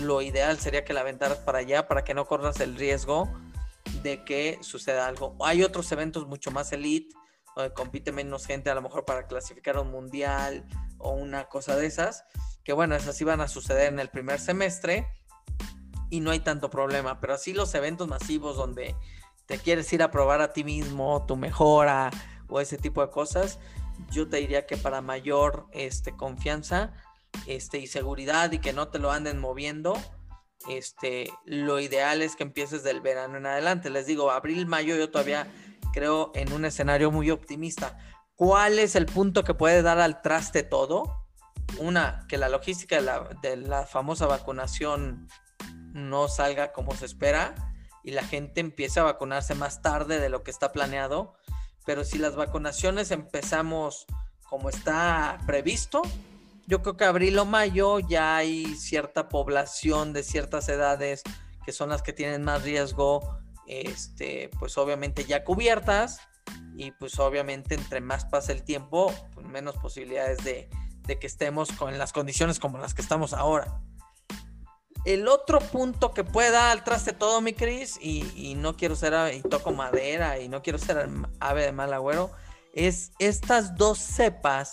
lo 0.00 0.22
ideal 0.22 0.58
sería 0.58 0.84
que 0.84 0.92
la 0.92 1.00
aventaras 1.00 1.38
para 1.38 1.58
allá 1.58 1.88
para 1.88 2.04
que 2.04 2.14
no 2.14 2.26
corras 2.26 2.60
el 2.60 2.76
riesgo 2.76 3.28
de 4.02 4.24
que 4.24 4.58
suceda 4.62 5.06
algo. 5.06 5.36
Hay 5.40 5.62
otros 5.62 5.90
eventos 5.92 6.26
mucho 6.26 6.50
más 6.50 6.72
elite, 6.72 7.14
donde 7.56 7.72
compite 7.74 8.12
menos 8.12 8.46
gente 8.46 8.70
a 8.70 8.74
lo 8.74 8.82
mejor 8.82 9.04
para 9.04 9.26
clasificar 9.26 9.78
un 9.78 9.90
mundial 9.90 10.64
o 10.98 11.14
una 11.14 11.48
cosa 11.48 11.76
de 11.76 11.86
esas, 11.86 12.24
que 12.64 12.72
bueno, 12.72 12.94
esas 12.94 13.22
van 13.22 13.40
a 13.40 13.48
suceder 13.48 13.92
en 13.92 14.00
el 14.00 14.08
primer 14.08 14.40
semestre 14.40 15.06
y 16.10 16.20
no 16.20 16.30
hay 16.30 16.40
tanto 16.40 16.70
problema, 16.70 17.20
pero 17.20 17.34
así 17.34 17.52
los 17.52 17.74
eventos 17.74 18.08
masivos 18.08 18.56
donde 18.56 18.94
te 19.46 19.58
quieres 19.58 19.92
ir 19.92 20.02
a 20.02 20.10
probar 20.10 20.40
a 20.40 20.52
ti 20.52 20.64
mismo, 20.64 21.24
tu 21.26 21.36
mejora 21.36 22.10
o 22.48 22.60
ese 22.60 22.78
tipo 22.78 23.02
de 23.02 23.10
cosas, 23.10 23.58
yo 24.10 24.28
te 24.28 24.38
diría 24.38 24.66
que 24.66 24.76
para 24.76 25.00
mayor 25.00 25.66
este, 25.72 26.16
confianza 26.16 26.92
este, 27.46 27.78
y 27.78 27.86
seguridad 27.86 28.52
y 28.52 28.58
que 28.58 28.72
no 28.72 28.88
te 28.88 28.98
lo 28.98 29.10
anden 29.10 29.38
moviendo, 29.38 29.94
este, 30.68 31.30
lo 31.44 31.80
ideal 31.80 32.22
es 32.22 32.36
que 32.36 32.42
empieces 32.42 32.82
del 32.82 33.00
verano 33.00 33.36
en 33.36 33.46
adelante. 33.46 33.90
Les 33.90 34.06
digo, 34.06 34.30
abril, 34.30 34.66
mayo, 34.66 34.96
yo 34.96 35.10
todavía 35.10 35.46
creo 35.92 36.32
en 36.34 36.52
un 36.52 36.64
escenario 36.64 37.10
muy 37.10 37.30
optimista. 37.30 37.98
¿Cuál 38.34 38.78
es 38.78 38.96
el 38.96 39.06
punto 39.06 39.44
que 39.44 39.54
puede 39.54 39.82
dar 39.82 40.00
al 40.00 40.22
traste 40.22 40.62
todo? 40.62 41.23
Una, 41.78 42.26
que 42.28 42.38
la 42.38 42.48
logística 42.48 42.96
de 42.96 43.02
la, 43.02 43.28
de 43.42 43.56
la 43.56 43.86
famosa 43.86 44.26
vacunación 44.26 45.28
no 45.92 46.28
salga 46.28 46.72
como 46.72 46.94
se 46.94 47.06
espera 47.06 47.54
y 48.02 48.10
la 48.10 48.22
gente 48.22 48.60
empiece 48.60 49.00
a 49.00 49.04
vacunarse 49.04 49.54
más 49.54 49.80
tarde 49.80 50.20
de 50.20 50.28
lo 50.28 50.42
que 50.42 50.50
está 50.50 50.72
planeado. 50.72 51.34
Pero 51.86 52.04
si 52.04 52.18
las 52.18 52.36
vacunaciones 52.36 53.10
empezamos 53.10 54.06
como 54.48 54.68
está 54.68 55.38
previsto, 55.46 56.02
yo 56.66 56.82
creo 56.82 56.96
que 56.96 57.04
abril 57.04 57.38
o 57.38 57.44
mayo 57.44 57.98
ya 57.98 58.36
hay 58.36 58.74
cierta 58.76 59.28
población 59.28 60.12
de 60.12 60.22
ciertas 60.22 60.68
edades 60.68 61.22
que 61.64 61.72
son 61.72 61.88
las 61.88 62.02
que 62.02 62.12
tienen 62.12 62.42
más 62.42 62.62
riesgo, 62.62 63.38
este, 63.66 64.50
pues 64.58 64.76
obviamente 64.76 65.24
ya 65.24 65.44
cubiertas 65.44 66.20
y 66.76 66.90
pues 66.92 67.18
obviamente 67.18 67.74
entre 67.74 68.00
más 68.00 68.26
pasa 68.26 68.52
el 68.52 68.64
tiempo, 68.64 69.12
pues 69.32 69.46
menos 69.46 69.76
posibilidades 69.76 70.44
de, 70.44 70.68
que 71.04 71.26
estemos 71.26 71.70
con 71.72 71.96
las 71.98 72.12
condiciones 72.12 72.58
como 72.58 72.78
las 72.78 72.94
que 72.94 73.02
estamos 73.02 73.32
ahora. 73.32 73.80
El 75.04 75.28
otro 75.28 75.60
punto 75.60 76.12
que 76.12 76.24
puede 76.24 76.50
dar 76.50 76.72
al 76.72 76.82
traste 76.82 77.12
todo, 77.12 77.40
mi 77.42 77.52
Cris, 77.52 77.98
y, 78.00 78.24
y, 78.34 78.54
no 78.54 78.76
quiero 78.76 78.96
ser, 78.96 79.34
y 79.34 79.42
toco 79.42 79.70
madera, 79.72 80.40
y 80.40 80.48
no 80.48 80.62
quiero 80.62 80.78
ser 80.78 81.08
ave 81.40 81.62
de 81.62 81.72
mal 81.72 81.92
agüero, 81.92 82.30
es 82.72 83.12
estas 83.18 83.76
dos 83.76 83.98
cepas 83.98 84.72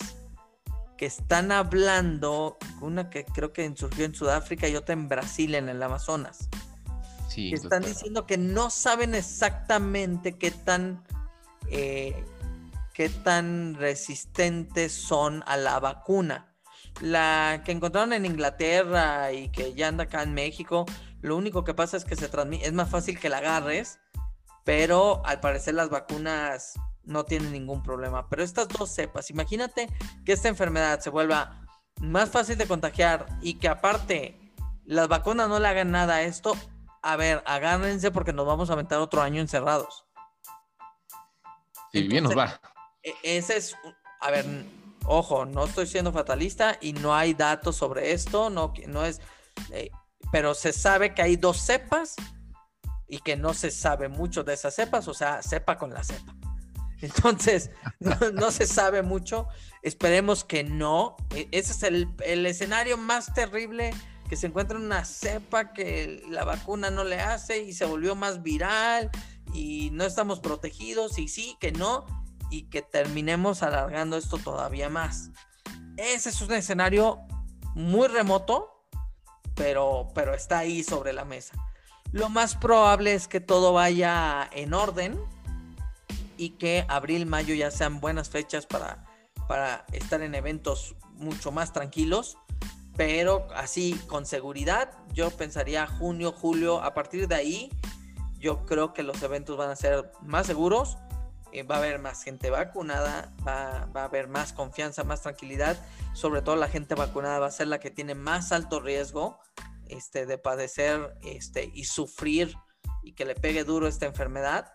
que 0.97 1.07
están 1.07 1.51
hablando, 1.51 2.57
una 2.79 3.09
que 3.09 3.25
creo 3.25 3.51
que 3.51 3.75
surgió 3.75 4.05
en 4.05 4.13
Sudáfrica 4.13 4.67
y 4.69 4.75
otra 4.75 4.93
en 4.93 5.09
Brasil, 5.09 5.55
en 5.55 5.67
el 5.67 5.81
Amazonas. 5.83 6.47
Sí, 7.27 7.51
están 7.53 7.83
diciendo 7.83 8.27
que 8.27 8.37
no 8.37 8.69
saben 8.69 9.15
exactamente 9.15 10.37
qué 10.37 10.51
tan, 10.51 11.03
eh, 11.69 12.23
qué 13.01 13.09
tan 13.09 13.73
resistentes 13.73 14.93
son 14.93 15.43
a 15.47 15.57
la 15.57 15.79
vacuna. 15.79 16.53
La 16.99 17.63
que 17.65 17.71
encontraron 17.71 18.13
en 18.13 18.27
Inglaterra 18.27 19.31
y 19.31 19.49
que 19.49 19.73
ya 19.73 19.87
anda 19.87 20.03
acá 20.03 20.21
en 20.21 20.35
México, 20.35 20.85
lo 21.19 21.35
único 21.35 21.63
que 21.63 21.73
pasa 21.73 21.97
es 21.97 22.05
que 22.05 22.15
se 22.15 22.29
transmite, 22.29 22.67
es 22.67 22.73
más 22.73 22.91
fácil 22.91 23.19
que 23.19 23.27
la 23.27 23.39
agarres, 23.39 23.97
pero 24.65 25.25
al 25.25 25.39
parecer 25.39 25.73
las 25.73 25.89
vacunas 25.89 26.73
no 27.03 27.25
tiene 27.25 27.49
ningún 27.49 27.81
problema. 27.81 28.29
Pero 28.29 28.43
estas 28.43 28.67
dos 28.67 28.91
cepas, 28.91 29.31
imagínate 29.31 29.89
que 30.23 30.33
esta 30.33 30.49
enfermedad 30.49 30.99
se 30.99 31.09
vuelva 31.09 31.65
más 31.99 32.29
fácil 32.29 32.55
de 32.55 32.67
contagiar 32.67 33.25
y 33.41 33.55
que 33.55 33.67
aparte 33.67 34.53
las 34.85 35.07
vacunas 35.07 35.49
no 35.49 35.59
le 35.59 35.67
hagan 35.67 35.89
nada 35.89 36.17
a 36.17 36.21
esto, 36.21 36.55
a 37.01 37.15
ver, 37.15 37.41
agárrense 37.47 38.11
porque 38.11 38.31
nos 38.31 38.45
vamos 38.45 38.69
a 38.69 38.73
aventar 38.73 38.99
otro 38.99 39.23
año 39.23 39.41
encerrados. 39.41 40.05
Y 41.93 42.07
bien 42.07 42.25
nos 42.25 42.37
va. 42.37 42.61
E, 43.03 43.13
ese 43.23 43.57
es, 43.57 43.75
a 44.19 44.31
ver, 44.31 44.45
ojo, 45.05 45.45
no 45.45 45.65
estoy 45.65 45.87
siendo 45.87 46.11
fatalista 46.11 46.77
y 46.81 46.93
no 46.93 47.15
hay 47.15 47.33
datos 47.33 47.75
sobre 47.75 48.11
esto, 48.11 48.49
no, 48.49 48.73
no 48.87 49.05
es, 49.05 49.21
eh, 49.71 49.89
pero 50.31 50.53
se 50.53 50.73
sabe 50.73 51.13
que 51.13 51.21
hay 51.21 51.35
dos 51.35 51.57
cepas 51.57 52.15
y 53.07 53.19
que 53.19 53.35
no 53.35 53.53
se 53.53 53.71
sabe 53.71 54.07
mucho 54.07 54.43
de 54.43 54.53
esas 54.53 54.73
cepas, 54.75 55.07
o 55.07 55.13
sea, 55.13 55.41
cepa 55.41 55.77
con 55.77 55.93
la 55.93 56.03
cepa. 56.03 56.35
Entonces, 57.01 57.71
no, 57.99 58.51
se 58.51 58.65
sabe 58.67 59.01
mucho. 59.01 59.47
Esperemos 59.81 60.43
que 60.43 60.63
no. 60.63 61.17
E, 61.35 61.47
ese 61.51 61.71
es 61.73 61.83
el, 61.83 62.07
el, 62.23 62.45
escenario 62.45 62.97
más 62.97 63.33
terrible, 63.33 63.91
que 64.29 64.37
se 64.37 64.47
encuentra 64.47 64.77
en 64.77 64.85
una 64.85 65.03
cepa 65.03 65.73
que 65.73 66.23
la 66.29 66.45
vacuna 66.45 66.89
no 66.89 67.03
le 67.03 67.19
hace 67.19 67.63
y 67.63 67.73
se 67.73 67.85
volvió 67.85 68.15
más 68.15 68.43
viral 68.43 69.09
y 69.53 69.89
no 69.91 70.05
estamos 70.05 70.39
protegidos 70.39 71.19
y 71.19 71.27
sí, 71.27 71.57
que 71.59 71.73
no, 71.73 72.05
y 72.51 72.63
que 72.63 72.83
terminemos 72.83 73.63
alargando 73.63 74.17
esto 74.17 74.37
todavía 74.37 74.89
más. 74.89 75.31
Ese 75.97 76.29
es 76.29 76.41
un 76.41 76.51
escenario 76.51 77.19
muy 77.73 78.07
remoto, 78.07 78.85
pero, 79.55 80.09
pero 80.13 80.35
está 80.35 80.59
ahí 80.59 80.83
sobre 80.83 81.13
la 81.13 81.25
mesa. 81.25 81.55
Lo 82.11 82.29
más 82.29 82.55
probable 82.55 83.13
es 83.13 83.27
que 83.27 83.39
todo 83.39 83.73
vaya 83.73 84.47
en 84.51 84.73
orden 84.73 85.19
y 86.37 86.51
que 86.51 86.85
abril, 86.89 87.25
mayo 87.25 87.55
ya 87.55 87.71
sean 87.71 88.01
buenas 88.01 88.29
fechas 88.29 88.65
para, 88.65 89.05
para 89.47 89.85
estar 89.93 90.21
en 90.21 90.35
eventos 90.35 90.95
mucho 91.13 91.51
más 91.51 91.71
tranquilos. 91.71 92.37
Pero 92.97 93.47
así 93.55 93.93
con 94.07 94.25
seguridad, 94.25 94.91
yo 95.13 95.31
pensaría 95.31 95.87
junio, 95.87 96.33
julio, 96.33 96.83
a 96.83 96.93
partir 96.93 97.27
de 97.29 97.35
ahí, 97.35 97.69
yo 98.37 98.65
creo 98.65 98.93
que 98.93 99.03
los 99.03 99.23
eventos 99.23 99.55
van 99.55 99.69
a 99.69 99.75
ser 99.75 100.11
más 100.21 100.47
seguros, 100.47 100.97
eh, 101.51 101.63
va 101.63 101.75
a 101.75 101.77
haber 101.79 101.99
más 101.99 102.23
gente 102.23 102.49
vacunada, 102.49 103.33
va, 103.45 103.87
va, 103.95 104.01
a 104.01 104.05
haber 104.05 104.27
más 104.27 104.53
confianza, 104.53 105.03
más 105.03 105.21
tranquilidad. 105.21 105.77
Sobre 106.13 106.41
todo 106.41 106.55
la 106.55 106.67
gente 106.67 106.95
vacunada 106.95 107.39
va 107.39 107.47
a 107.47 107.51
ser 107.51 107.67
la 107.67 107.79
que 107.79 107.91
tiene 107.91 108.15
más 108.15 108.51
alto 108.51 108.79
riesgo 108.79 109.39
este, 109.91 110.25
de 110.25 110.37
padecer 110.37 111.17
este, 111.21 111.69
y 111.73 111.83
sufrir 111.83 112.55
y 113.03 113.13
que 113.13 113.25
le 113.25 113.35
pegue 113.35 113.63
duro 113.63 113.87
esta 113.87 114.05
enfermedad. 114.05 114.73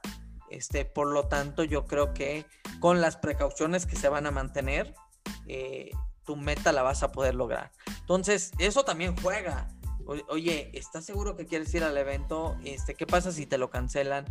Este, 0.51 0.85
por 0.85 1.09
lo 1.09 1.27
tanto, 1.27 1.65
yo 1.65 1.87
creo 1.87 2.13
que 2.13 2.47
con 2.81 3.01
las 3.01 3.17
precauciones 3.17 3.87
que 3.87 3.97
se 3.97 4.09
van 4.09 4.27
a 4.27 4.31
mantener, 4.31 4.95
eh, 5.49 5.91
tu 6.25 6.37
meta 6.37 6.73
la 6.73 6.83
vas 6.83 7.03
a 7.03 7.13
poder 7.13 7.35
lograr. 7.35 7.73
Entonces, 8.01 8.53
eso 8.59 8.85
también 8.85 9.17
juega. 9.17 9.69
oye, 10.29 10.71
¿estás 10.75 11.05
seguro 11.05 11.35
que 11.35 11.47
quieres 11.47 11.73
ir 11.75 11.83
al 11.83 11.97
evento? 11.97 12.57
Este, 12.65 12.95
¿Qué 12.95 13.07
pasa 13.07 13.33
si 13.33 13.47
te 13.47 13.59
lo 13.59 13.71
cancelan? 13.71 14.27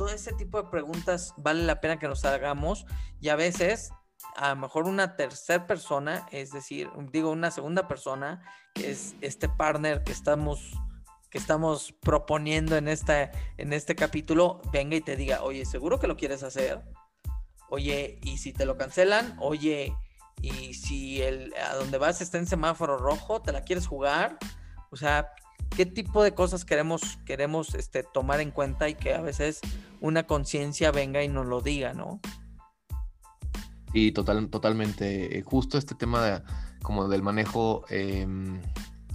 Todo 0.00 0.08
ese 0.08 0.32
tipo 0.32 0.62
de 0.62 0.70
preguntas 0.70 1.34
vale 1.36 1.62
la 1.62 1.82
pena 1.82 1.98
que 1.98 2.08
nos 2.08 2.24
hagamos 2.24 2.86
y 3.20 3.28
a 3.28 3.36
veces 3.36 3.92
a 4.34 4.48
lo 4.48 4.56
mejor 4.56 4.86
una 4.86 5.14
tercera 5.14 5.66
persona, 5.66 6.26
es 6.32 6.52
decir, 6.52 6.88
digo 7.12 7.30
una 7.30 7.50
segunda 7.50 7.86
persona, 7.86 8.42
que 8.74 8.92
es 8.92 9.14
este 9.20 9.50
partner 9.50 10.02
que 10.02 10.12
estamos 10.12 10.72
que 11.28 11.36
estamos 11.36 11.92
proponiendo 12.00 12.78
en, 12.78 12.88
esta, 12.88 13.30
en 13.58 13.74
este 13.74 13.94
capítulo 13.94 14.62
venga 14.72 14.96
y 14.96 15.02
te 15.02 15.16
diga, 15.16 15.42
oye, 15.42 15.66
¿seguro 15.66 16.00
que 16.00 16.06
lo 16.06 16.16
quieres 16.16 16.42
hacer? 16.44 16.82
Oye, 17.68 18.18
¿y 18.22 18.38
si 18.38 18.54
te 18.54 18.64
lo 18.64 18.78
cancelan? 18.78 19.36
Oye, 19.38 19.94
¿y 20.40 20.72
si 20.72 21.20
el, 21.20 21.52
a 21.62 21.74
donde 21.74 21.98
vas 21.98 22.22
está 22.22 22.38
en 22.38 22.46
semáforo 22.46 22.96
rojo, 22.96 23.42
te 23.42 23.52
la 23.52 23.64
quieres 23.64 23.86
jugar? 23.86 24.38
O 24.90 24.96
sea, 24.96 25.34
¿qué 25.76 25.86
tipo 25.86 26.22
de 26.22 26.34
cosas 26.34 26.64
queremos, 26.64 27.18
queremos 27.24 27.74
este, 27.74 28.02
tomar 28.02 28.40
en 28.40 28.50
cuenta 28.50 28.88
y 28.88 28.94
que 28.94 29.14
a 29.14 29.20
veces 29.20 29.60
una 30.00 30.26
conciencia 30.26 30.90
venga 30.90 31.22
y 31.22 31.28
nos 31.28 31.46
lo 31.46 31.60
diga, 31.60 31.94
¿no? 31.94 32.20
Y 33.92 34.12
total, 34.12 34.48
totalmente. 34.48 35.38
Eh, 35.38 35.42
justo 35.42 35.78
este 35.78 35.94
tema 35.94 36.24
de, 36.24 36.42
como 36.82 37.08
del 37.08 37.22
manejo 37.22 37.84
em, 37.88 38.60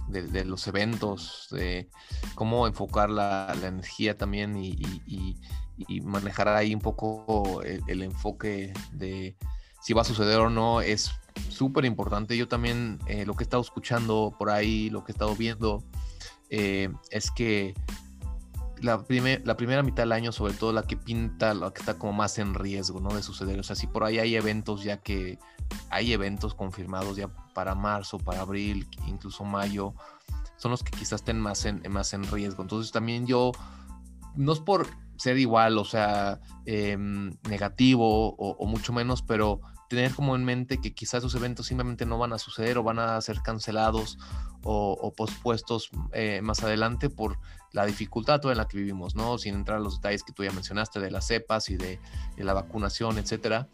de, 0.08 0.44
los 0.44 0.66
eventos, 0.66 1.48
de 1.50 1.88
cómo 2.34 2.66
enfocar 2.66 3.10
la, 3.10 3.54
energía 3.62 4.16
también 4.16 4.56
y, 4.56 4.76
manejar 6.02 6.48
ahí 6.48 6.74
un 6.74 6.80
poco 6.80 7.60
el, 7.62 8.02
enfoque 8.02 8.72
de 8.92 9.36
si 9.82 9.92
va 9.92 10.02
a 10.02 10.04
suceder 10.06 10.40
o 10.40 10.48
no 10.48 10.80
es 10.80 11.10
súper 11.48 11.84
importante. 11.84 12.36
Yo 12.36 12.48
también 12.48 12.98
eh, 13.06 13.26
lo 13.26 13.34
que 13.34 13.44
he 13.44 13.46
estado 13.46 13.62
escuchando 13.62 14.34
por 14.38 14.50
ahí, 14.50 14.90
lo 14.90 15.04
que 15.04 15.12
he 15.12 15.14
estado 15.14 15.34
viendo, 15.36 15.84
eh, 16.50 16.90
es 17.10 17.30
que 17.30 17.74
la, 18.80 19.04
la 19.44 19.56
primera 19.56 19.82
mitad 19.82 20.02
del 20.02 20.12
año, 20.12 20.32
sobre 20.32 20.52
todo 20.52 20.72
la 20.72 20.82
que 20.82 20.96
pinta, 20.96 21.54
la 21.54 21.72
que 21.72 21.80
está 21.80 21.94
como 21.94 22.12
más 22.12 22.38
en 22.38 22.54
riesgo, 22.54 23.00
¿no? 23.00 23.14
De 23.14 23.22
suceder. 23.22 23.58
O 23.58 23.62
sea, 23.62 23.76
si 23.76 23.86
por 23.86 24.04
ahí 24.04 24.18
hay 24.18 24.36
eventos 24.36 24.82
ya 24.82 24.98
que 24.98 25.38
hay 25.90 26.12
eventos 26.12 26.54
confirmados 26.54 27.16
ya 27.16 27.28
para 27.54 27.74
marzo, 27.74 28.18
para 28.18 28.42
abril, 28.42 28.86
incluso 29.06 29.44
mayo, 29.44 29.94
son 30.56 30.70
los 30.70 30.82
que 30.82 30.90
quizás 30.90 31.20
estén 31.20 31.40
más 31.40 31.64
en, 31.64 31.82
más 31.90 32.12
en 32.12 32.24
riesgo. 32.30 32.62
Entonces 32.62 32.92
también 32.92 33.26
yo, 33.26 33.52
no 34.34 34.52
es 34.52 34.60
por 34.60 34.86
ser 35.16 35.38
igual, 35.38 35.78
o 35.78 35.84
sea, 35.84 36.40
em, 36.66 37.36
negativo 37.48 38.34
o, 38.36 38.66
mucho 38.66 38.92
menos, 38.92 39.22
pero 39.22 39.60
tener 39.88 40.12
como 40.14 40.36
en 40.36 40.44
mente 40.44 40.80
que 40.80 40.94
quizás 40.94 41.18
esos 41.18 41.34
eventos 41.34 41.66
simplemente 41.66 42.06
no 42.06 42.18
van 42.18 42.32
a 42.32 42.38
suceder 42.38 42.76
o 42.78 42.82
van 42.82 42.98
a 42.98 43.20
ser 43.20 43.40
cancelados 43.42 44.18
o, 44.62 45.12
pospuestos 45.16 45.90
eh, 46.12 46.40
más 46.42 46.62
adelante 46.62 47.10
por 47.10 47.38
la 47.72 47.86
dificultad 47.86 48.44
en 48.50 48.56
la 48.56 48.68
que 48.68 48.78
vivimos, 48.78 49.14
¿no? 49.14 49.38
Sin 49.38 49.54
entrar 49.54 49.78
a 49.78 49.80
los 49.80 49.96
detalles 49.96 50.22
que 50.22 50.32
tú 50.32 50.44
ya 50.44 50.52
mencionaste 50.52 51.00
de 51.00 51.10
las 51.10 51.26
cepas 51.26 51.68
y 51.68 51.76
de, 51.76 52.00
la 52.36 52.54
vacunación, 52.54 53.18
etcétera. 53.18 53.68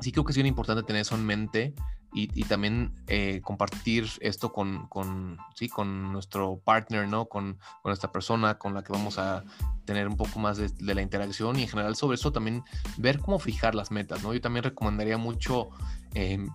Sí 0.00 0.12
creo 0.12 0.24
que 0.24 0.32
es 0.32 0.36
bien 0.36 0.46
importante 0.46 0.82
tener 0.82 1.02
eso 1.02 1.14
en 1.14 1.24
mente 1.24 1.74
y, 2.12 2.44
también 2.44 2.94
eh, 3.08 3.42
compartir 3.42 4.08
esto 4.20 4.50
con, 4.50 4.86
con, 4.86 5.36
¿sí? 5.54 5.68
con 5.68 6.12
nuestro 6.12 6.58
partner, 6.64 7.06
¿no? 7.08 7.26
Con, 7.26 7.58
con 7.82 7.92
esta 7.92 8.10
persona 8.10 8.56
con 8.56 8.72
la 8.72 8.82
que 8.82 8.92
vamos 8.92 9.18
a 9.18 9.44
tener 9.84 10.08
un 10.08 10.16
poco 10.16 10.38
más 10.38 10.56
de, 10.56 10.94
la 10.94 11.02
interacción 11.02 11.58
y 11.58 11.62
en 11.62 11.68
general 11.68 11.94
sobre 11.94 12.16
eso 12.16 12.32
también 12.32 12.64
ver 12.96 13.18
cómo 13.18 13.38
fijar 13.38 13.74
las 13.74 13.90
metas, 13.90 14.22
¿no? 14.22 14.34
Yo 14.34 14.40
también 14.40 14.64
recomendaría 14.64 15.18
mucho 15.18 15.70
em, 16.14 16.48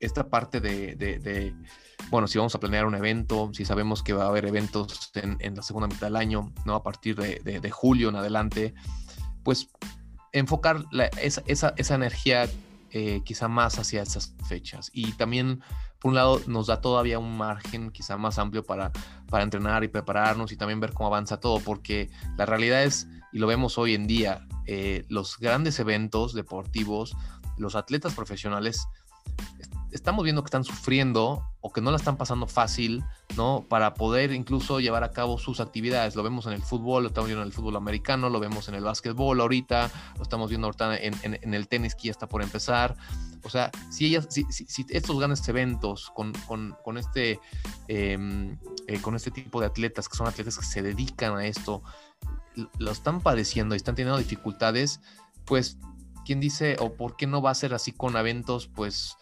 esta 0.00 0.28
parte 0.28 0.60
de, 0.60 1.54
bueno, 2.10 2.26
si 2.26 2.38
vamos 2.38 2.54
a 2.54 2.60
planear 2.60 2.86
un 2.86 2.94
evento, 2.94 3.50
si 3.52 3.64
sabemos 3.64 4.02
que 4.02 4.12
va 4.12 4.24
a 4.24 4.28
haber 4.28 4.46
eventos 4.46 5.10
en, 5.14 5.54
la 5.54 5.62
segunda 5.62 5.88
mitad 5.88 6.06
del 6.06 6.16
año, 6.16 6.52
¿no? 6.64 6.74
A 6.74 6.82
partir 6.82 7.16
de, 7.16 7.70
julio 7.70 8.08
en 8.08 8.16
adelante, 8.16 8.74
pues 9.42 9.68
enfocar 10.32 10.84
esa, 11.20 11.42
esa, 11.46 11.74
esa 11.76 11.94
energía 11.94 12.48
eh, 12.90 13.20
quizá 13.22 13.48
más 13.48 13.78
hacia 13.78 14.02
esas 14.02 14.34
fechas. 14.48 14.90
Y 14.94 15.12
también, 15.12 15.60
por 16.00 16.10
un 16.10 16.14
lado, 16.14 16.40
nos 16.46 16.68
da 16.68 16.80
todavía 16.80 17.18
un 17.18 17.36
margen 17.36 17.90
quizá 17.90 18.16
más 18.16 18.38
amplio 18.38 18.64
para, 18.64 18.92
para 19.28 19.44
entrenar 19.44 19.84
y 19.84 19.88
prepararnos 19.88 20.52
y 20.52 20.56
también 20.56 20.80
ver 20.80 20.94
cómo 20.94 21.08
avanza 21.08 21.38
todo, 21.38 21.60
porque 21.60 22.08
la 22.38 22.46
realidad 22.46 22.84
es, 22.84 23.06
y 23.30 23.38
lo 23.38 23.46
vemos 23.46 23.76
hoy 23.76 23.94
en 23.94 24.06
día, 24.06 24.46
eh, 24.66 25.04
los 25.10 25.38
grandes 25.38 25.78
eventos 25.80 26.32
deportivos, 26.32 27.14
los 27.58 27.74
atletas 27.74 28.14
profesionales 28.14 28.86
estamos 29.92 30.24
viendo 30.24 30.42
que 30.42 30.48
están 30.48 30.64
sufriendo 30.64 31.42
o 31.60 31.72
que 31.72 31.80
no 31.80 31.90
la 31.90 31.96
están 31.96 32.16
pasando 32.16 32.46
fácil, 32.46 33.04
¿no? 33.36 33.64
Para 33.68 33.94
poder 33.94 34.32
incluso 34.32 34.80
llevar 34.80 35.04
a 35.04 35.12
cabo 35.12 35.38
sus 35.38 35.60
actividades. 35.60 36.14
Lo 36.14 36.22
vemos 36.22 36.46
en 36.46 36.52
el 36.52 36.62
fútbol, 36.62 37.02
lo 37.04 37.08
estamos 37.08 37.28
viendo 37.28 37.42
en 37.42 37.48
el 37.48 37.52
fútbol 37.52 37.76
americano, 37.76 38.28
lo 38.30 38.40
vemos 38.40 38.68
en 38.68 38.74
el 38.74 38.84
básquetbol 38.84 39.40
ahorita, 39.40 39.90
lo 40.16 40.22
estamos 40.22 40.50
viendo 40.50 40.66
ahorita 40.66 40.96
en, 40.96 41.54
el 41.54 41.68
tenis 41.68 41.94
que 41.94 42.04
ya 42.04 42.10
está 42.10 42.28
por 42.28 42.42
empezar. 42.42 42.96
O 43.42 43.50
sea, 43.50 43.70
si, 43.90 44.06
ellas, 44.06 44.28
si, 44.30 44.46
estos 44.88 45.18
grandes 45.18 45.46
eventos 45.48 46.10
con, 46.14 46.32
con, 46.84 46.98
este, 46.98 47.40
em, 47.88 48.58
eh, 48.86 49.00
con 49.00 49.14
este 49.16 49.30
tipo 49.30 49.60
de 49.60 49.66
atletas, 49.66 50.08
que 50.08 50.16
son 50.16 50.26
atletas 50.26 50.58
que 50.58 50.64
se 50.64 50.82
dedican 50.82 51.36
a 51.36 51.46
esto, 51.46 51.82
lo 52.78 52.90
están 52.90 53.20
padeciendo 53.20 53.74
y 53.74 53.76
están 53.76 53.94
teniendo 53.94 54.18
dificultades, 54.18 55.00
pues, 55.44 55.78
¿quién 56.24 56.40
dice 56.40 56.76
o 56.80 56.92
por 56.92 57.16
qué 57.16 57.26
no 57.26 57.40
va 57.40 57.50
a 57.50 57.54
ser 57.54 57.74
así 57.74 57.92
con 57.92 58.16
eventos, 58.16 58.68
pues, 58.68 59.16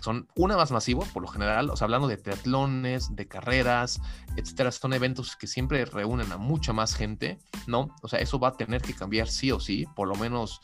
son 0.00 0.28
una 0.34 0.56
más 0.56 0.70
masivos, 0.70 1.08
por 1.08 1.22
lo 1.22 1.28
general, 1.28 1.70
o 1.70 1.76
sea, 1.76 1.84
hablando 1.86 2.08
de 2.08 2.16
triatlones, 2.16 3.14
de 3.14 3.28
carreras, 3.28 4.00
etcétera, 4.36 4.72
son 4.72 4.92
eventos 4.92 5.36
que 5.36 5.46
siempre 5.46 5.84
reúnen 5.84 6.30
a 6.32 6.36
mucha 6.36 6.72
más 6.72 6.94
gente, 6.94 7.38
¿no? 7.66 7.94
O 8.02 8.08
sea, 8.08 8.18
eso 8.18 8.38
va 8.38 8.48
a 8.48 8.56
tener 8.56 8.82
que 8.82 8.94
cambiar 8.94 9.28
sí 9.28 9.52
o 9.52 9.60
sí, 9.60 9.86
por 9.94 10.08
lo 10.08 10.14
menos 10.14 10.60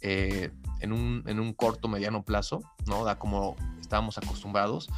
eh, 0.00 0.50
en, 0.80 0.92
un, 0.92 1.24
en, 1.26 1.40
un, 1.40 1.52
corto, 1.52 1.88
mediano 1.88 2.22
plazo, 2.22 2.60
¿no? 2.86 3.04
Da 3.04 3.18
como 3.18 3.56
estábamos 3.80 4.18
acostumbrados. 4.18 4.88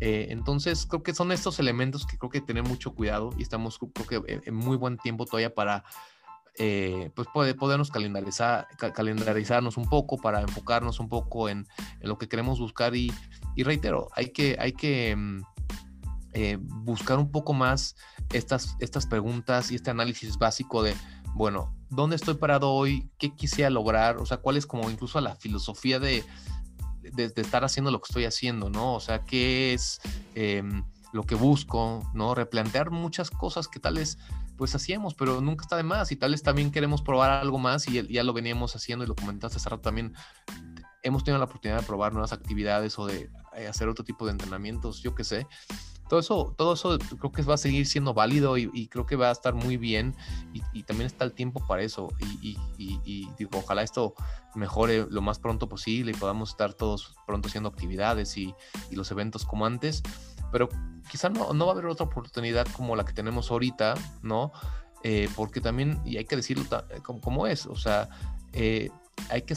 Eh, 0.00 0.28
entonces, 0.30 0.86
creo 0.86 1.02
que 1.02 1.14
son 1.14 1.32
estos 1.32 1.58
elementos 1.58 2.06
que 2.06 2.18
creo 2.18 2.30
que 2.30 2.40
tener 2.40 2.62
mucho 2.62 2.94
cuidado 2.94 3.30
y 3.36 3.42
estamos, 3.42 3.78
creo 3.78 4.06
que 4.24 4.40
en 4.44 4.54
muy 4.54 4.76
buen 4.76 4.96
tiempo 4.96 5.26
todavía 5.26 5.54
para 5.54 5.84
eh, 6.58 7.10
pues 7.14 7.28
puede, 7.32 7.54
podernos 7.54 7.90
calendarizar, 7.90 8.66
calendarizarnos 8.76 9.76
un 9.76 9.88
poco 9.88 10.18
para 10.18 10.40
enfocarnos 10.40 10.98
un 10.98 11.08
poco 11.08 11.48
en, 11.48 11.66
lo 12.00 12.18
que 12.18 12.28
queremos 12.28 12.58
buscar 12.58 12.96
y, 12.96 13.12
reitero, 13.56 14.08
hay 14.14 14.30
que, 14.30 14.56
hay 14.58 14.72
que 14.72 15.14
mm, 15.16 15.40
eh, 16.32 16.58
buscar 16.60 17.18
un 17.18 17.30
poco 17.30 17.52
más 17.52 17.94
estas, 18.32 18.76
estas 18.80 19.06
preguntas 19.06 19.70
y 19.70 19.76
este 19.76 19.90
análisis 19.90 20.36
básico 20.36 20.82
de, 20.82 20.94
bueno, 21.34 21.74
¿dónde 21.90 22.16
estoy 22.16 22.34
parado 22.34 22.72
hoy? 22.72 23.08
¿Qué 23.18 23.34
quisiera 23.34 23.70
lograr? 23.70 24.16
O 24.18 24.26
sea, 24.26 24.38
¿cuál 24.38 24.56
es 24.56 24.66
como 24.66 24.90
incluso 24.90 25.20
la 25.20 25.36
filosofía 25.36 26.00
de, 26.00 26.24
de, 27.12 27.32
estar 27.36 27.64
haciendo 27.64 27.90
lo 27.90 28.00
que 28.00 28.08
estoy 28.08 28.24
haciendo, 28.24 28.70
¿no? 28.70 28.94
O 28.94 29.00
sea, 29.00 29.24
¿qué 29.24 29.74
es 29.74 30.00
em, 30.34 30.82
lo 31.12 31.22
que 31.22 31.34
busco, 31.34 32.08
¿no? 32.14 32.34
Replantear 32.34 32.90
muchas 32.90 33.30
cosas 33.30 33.68
que 33.68 33.80
tal 33.80 33.94
vez 33.94 34.18
pues 34.58 34.74
hacíamos, 34.74 35.14
pero 35.14 35.40
nunca 35.40 35.62
está 35.62 35.76
de 35.76 35.84
más 35.84 36.12
y 36.12 36.16
tal 36.16 36.32
vez 36.32 36.42
también 36.42 36.70
queremos 36.70 37.00
probar 37.00 37.30
algo 37.30 37.58
más 37.58 37.88
y 37.88 38.06
ya 38.08 38.24
lo 38.24 38.32
veníamos 38.34 38.74
haciendo 38.74 39.04
y 39.04 39.08
lo 39.08 39.14
comentaste 39.14 39.56
hace 39.56 39.70
rato 39.70 39.82
también. 39.82 40.12
Hemos 41.02 41.22
tenido 41.22 41.38
la 41.38 41.44
oportunidad 41.44 41.80
de 41.80 41.86
probar 41.86 42.12
nuevas 42.12 42.32
actividades 42.32 42.98
o 42.98 43.06
de 43.06 43.30
eh, 43.56 43.68
hacer 43.68 43.88
otro 43.88 44.04
tipo 44.04 44.26
de 44.26 44.32
entrenamientos, 44.32 45.00
yo 45.00 45.14
qué 45.14 45.22
sé. 45.22 45.46
Todo 46.08 46.20
eso, 46.20 46.54
todo 46.56 46.72
eso 46.72 46.98
creo 46.98 47.30
que 47.30 47.42
va 47.42 47.54
a 47.54 47.58
seguir 47.58 47.86
siendo 47.86 48.14
válido 48.14 48.56
y, 48.56 48.88
creo 48.88 49.04
que 49.04 49.14
va 49.14 49.28
a 49.28 49.32
estar 49.32 49.54
muy 49.54 49.76
bien 49.76 50.14
y, 50.72 50.82
también 50.84 51.06
está 51.06 51.24
el 51.24 51.34
tiempo 51.34 51.64
para 51.66 51.82
eso 51.82 52.08
y, 52.18 52.56
digo, 53.36 53.50
ojalá 53.58 53.82
esto 53.82 54.14
mejore 54.54 55.06
lo 55.10 55.20
más 55.20 55.38
pronto 55.38 55.68
posible 55.68 56.12
y 56.12 56.14
podamos 56.14 56.50
estar 56.50 56.72
todos 56.72 57.14
pronto 57.26 57.48
haciendo 57.48 57.68
actividades 57.68 58.38
y, 58.38 58.54
los 58.90 59.10
eventos 59.10 59.44
como 59.44 59.66
antes, 59.66 60.02
pero 60.50 60.68
quizá 61.10 61.28
no, 61.28 61.52
no 61.52 61.66
va 61.66 61.72
a 61.72 61.74
haber 61.74 61.86
otra 61.86 62.06
oportunidad 62.06 62.66
como 62.68 62.96
la 62.96 63.04
que 63.04 63.12
tenemos 63.12 63.50
ahorita, 63.50 63.94
¿no? 64.22 64.52
Eh, 65.04 65.28
porque 65.36 65.60
también, 65.60 66.00
y 66.04 66.16
hay 66.16 66.24
que 66.24 66.36
decirlo 66.36 66.64
eh, 66.90 67.00
como, 67.02 67.46
es, 67.46 67.66
o 67.66 67.76
sea, 67.76 68.08
eh, 68.52 68.90
hay 69.30 69.42
que 69.42 69.56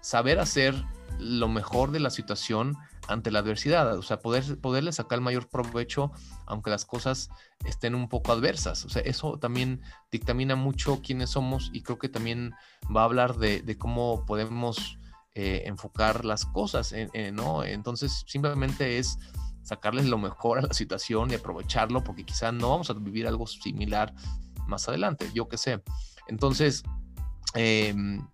saber 0.00 0.38
hacer 0.38 0.74
lo 1.18 1.48
mejor 1.48 1.92
de 1.92 2.00
la 2.00 2.10
situación 2.10 2.76
ante 3.08 3.30
la 3.30 3.40
adversidad, 3.40 3.96
o 3.96 4.02
sea, 4.02 4.20
poder, 4.20 4.58
poderle 4.60 4.92
sacar 4.92 5.18
el 5.18 5.24
mayor 5.24 5.48
provecho 5.48 6.12
aunque 6.46 6.70
las 6.70 6.84
cosas 6.84 7.30
estén 7.64 7.94
un 7.94 8.08
poco 8.08 8.32
adversas. 8.32 8.84
O 8.84 8.90
sea, 8.90 9.02
eso 9.02 9.38
también 9.38 9.80
dictamina 10.10 10.56
mucho 10.56 11.00
quiénes 11.02 11.30
somos 11.30 11.70
y 11.72 11.82
creo 11.82 11.98
que 11.98 12.08
también 12.08 12.52
va 12.94 13.02
a 13.02 13.04
hablar 13.04 13.36
de, 13.38 13.76
cómo 13.78 14.24
podemos 14.26 14.98
enfocar 15.34 16.26
las 16.26 16.44
cosas, 16.44 16.94
¿no? 17.32 17.64
Entonces, 17.64 18.24
simplemente 18.26 18.98
es 18.98 19.18
sacarles 19.62 20.06
lo 20.06 20.18
mejor 20.18 20.58
a 20.58 20.62
la 20.62 20.74
situación 20.74 21.30
y 21.30 21.34
aprovecharlo, 21.34 22.02
porque 22.02 22.24
quizá 22.24 22.52
no 22.52 22.70
vamos 22.70 22.90
a 22.90 22.94
vivir 22.94 23.26
algo 23.26 23.46
similar 23.46 24.14
más 24.66 24.88
adelante, 24.88 25.30
yo 25.34 25.48
qué 25.48 25.56
sé. 25.56 25.82
Entonces, 26.28 26.82
em, 27.54 28.26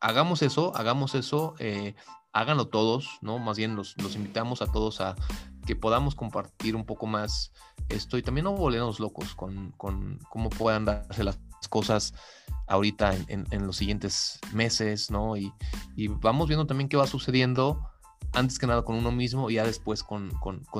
hagamos 0.00 0.42
eso, 0.42 0.74
hagamos 0.76 1.14
eso, 1.14 1.54
eh, 1.58 1.94
háganlo 2.32 2.68
todos, 2.68 3.18
¿no? 3.20 3.38
Más 3.38 3.56
bien 3.56 3.74
los, 3.74 3.96
invitamos 4.14 4.62
a 4.62 4.66
todos 4.66 5.00
a 5.00 5.16
que 5.66 5.76
podamos 5.76 6.14
compartir 6.14 6.76
un 6.76 6.84
poco 6.84 7.06
más 7.06 7.52
esto 7.88 8.16
y 8.16 8.22
también 8.22 8.44
no 8.44 8.52
volvemos 8.52 9.00
locos 9.00 9.34
con, 9.34 9.72
cómo 9.76 10.50
puedan 10.50 10.84
darse 10.84 11.24
las 11.24 11.38
cosas 11.68 12.14
ahorita 12.66 13.14
en, 13.28 13.66
los 13.66 13.76
siguientes 13.76 14.38
meses, 14.52 15.10
¿no? 15.10 15.36
Y, 15.36 15.52
y, 15.96 16.08
vamos 16.08 16.48
viendo 16.48 16.66
también 16.66 16.88
qué 16.88 16.96
va 16.96 17.06
sucediendo 17.06 17.87
antes 18.32 18.58
que 18.58 18.66
nada 18.66 18.82
con 18.82 18.96
uno 18.96 19.10
mismo 19.10 19.50
y 19.50 19.54
ya 19.54 19.64
después 19.64 20.02
con, 20.02 20.30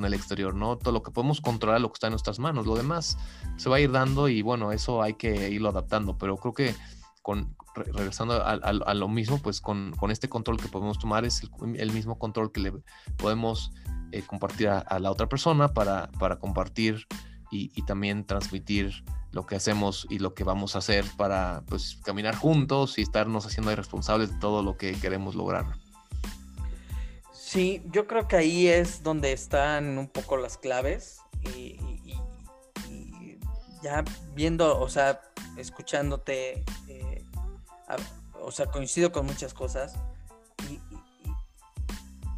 el 0.05 0.15
exterior, 0.15 0.55
¿no? 0.55 0.77
Todo 0.77 0.93
lo 0.93 1.03
que 1.03 1.11
podemos 1.11 1.41
controlar, 1.41 1.81
lo 1.81 1.89
que 1.89 1.95
está 1.95 2.07
en 2.09 2.13
nuestras 2.13 2.39
manos, 2.39 2.67
lo 2.67 2.77
demás 2.77 3.19
se 3.57 3.69
va 3.69 3.77
a 3.77 3.81
ir 3.81 3.91
dando 3.91 4.29
y 4.29 4.43
bueno, 4.43 4.73
eso 4.73 5.03
hay 5.03 5.15
que 5.15 5.51
irlo 5.51 5.71
adaptando, 5.71 6.17
pero 6.19 6.37
creo 6.37 6.53
que 6.53 6.75
con, 7.23 7.57
regresando 7.75 8.43
a, 8.43 8.95
lo 8.95 9.09
mismo, 9.09 9.39
pues 9.39 9.61
con, 9.61 9.93
este 10.11 10.29
control 10.29 10.59
que 10.59 10.69
podemos 10.69 10.99
tomar 10.99 11.25
es 11.25 11.43
el, 11.77 11.93
mismo 11.93 12.19
control 12.19 12.53
que 12.53 12.61
le 12.61 12.73
podemos 13.17 13.73
eh, 14.13 14.23
compartir 14.23 14.69
a, 14.69 14.99
la 14.99 15.11
otra 15.11 15.29
persona 15.29 15.69
para, 15.69 16.11
para 16.19 16.39
compartir 16.39 17.07
y, 17.51 17.71
y, 17.75 17.83
también 17.83 18.25
transmitir 18.25 19.05
lo 19.33 19.47
que 19.47 19.57
hacemos 19.57 20.07
y 20.11 20.19
lo 20.19 20.35
que 20.35 20.45
vamos 20.45 20.75
a 20.75 20.79
hacer 20.79 21.05
para 21.17 21.63
pues 21.67 21.99
caminar 22.03 22.35
juntos 22.35 22.99
y 22.99 23.03
estarnos 23.03 23.47
haciendo 23.47 23.75
responsables 23.75 24.33
de 24.33 24.39
todo 24.39 24.63
lo 24.63 24.77
que 24.77 24.93
queremos 24.93 25.35
lograr. 25.35 25.67
Sí, 27.49 27.83
yo 27.87 28.07
creo 28.07 28.29
que 28.29 28.37
ahí 28.37 28.69
es 28.69 29.03
donde 29.03 29.33
están 29.33 29.97
un 29.97 30.07
poco 30.07 30.37
las 30.37 30.59
claves 30.59 31.21
y, 31.55 31.79
ya 33.83 34.05
viendo, 34.35 34.79
o 34.79 34.91
sea, 34.91 35.23
escuchándote, 35.57 36.63
eh, 36.89 37.25
o 38.35 38.53
sea, 38.53 38.67
coincido 38.67 39.13
con 39.13 39.25
muchas 39.25 39.55
cosas 39.55 39.99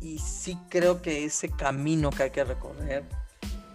y, 0.00 0.20
sí 0.20 0.56
creo 0.68 1.02
que 1.02 1.24
ese 1.24 1.48
camino 1.48 2.10
que 2.10 2.22
hay 2.22 2.30
que 2.30 2.44
recorrer, 2.44 3.04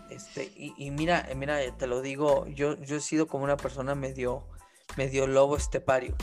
este, 0.10 0.54
y, 0.56 0.90
mira, 0.92 1.28
mira, 1.36 1.60
te 1.78 1.86
lo 1.86 2.02
digo, 2.02 2.48
yo, 2.48 2.82
yo 2.82 2.96
he 2.96 3.02
sido 3.02 3.28
como 3.28 3.44
una 3.44 3.58
persona 3.58 3.94
medio, 3.94 4.48
medio 4.96 5.28
lobo 5.28 5.58
estepario 5.58 6.16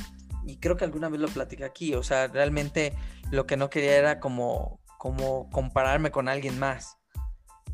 y 0.46 0.56
creo 0.56 0.78
que 0.78 0.84
alguna 0.84 1.10
vez 1.10 1.20
lo 1.20 1.28
platicé 1.28 1.64
aquí, 1.64 1.94
o 1.94 2.02
sea, 2.02 2.28
realmente 2.28 2.94
lo 3.30 3.46
que 3.46 3.58
no 3.58 3.68
quería 3.68 3.98
era 3.98 4.18
como 4.18 4.80
como 5.02 5.50
compararme 5.50 6.12
con 6.12 6.28
alguien 6.28 6.60
más. 6.60 6.96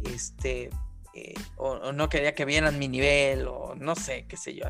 Este, 0.03 0.71
eh, 1.13 1.35
o, 1.59 1.93
no 1.93 2.09
quería 2.09 2.35
que 2.35 2.47
vieran 2.47 2.79
mi 2.79 2.89
nivel, 2.89 3.49
o 3.49 3.75
no 3.75 3.97
sé, 3.97 4.27
qué 4.27 4.39
sé 4.39 4.55
yo, 4.55 4.65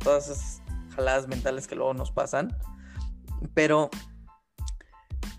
todas 0.00 0.28
esas 0.28 0.62
jaladas 0.96 1.28
mentales 1.28 1.68
que 1.68 1.76
luego 1.76 1.94
nos 1.94 2.10
pasan. 2.10 2.58
Pero, 3.54 3.88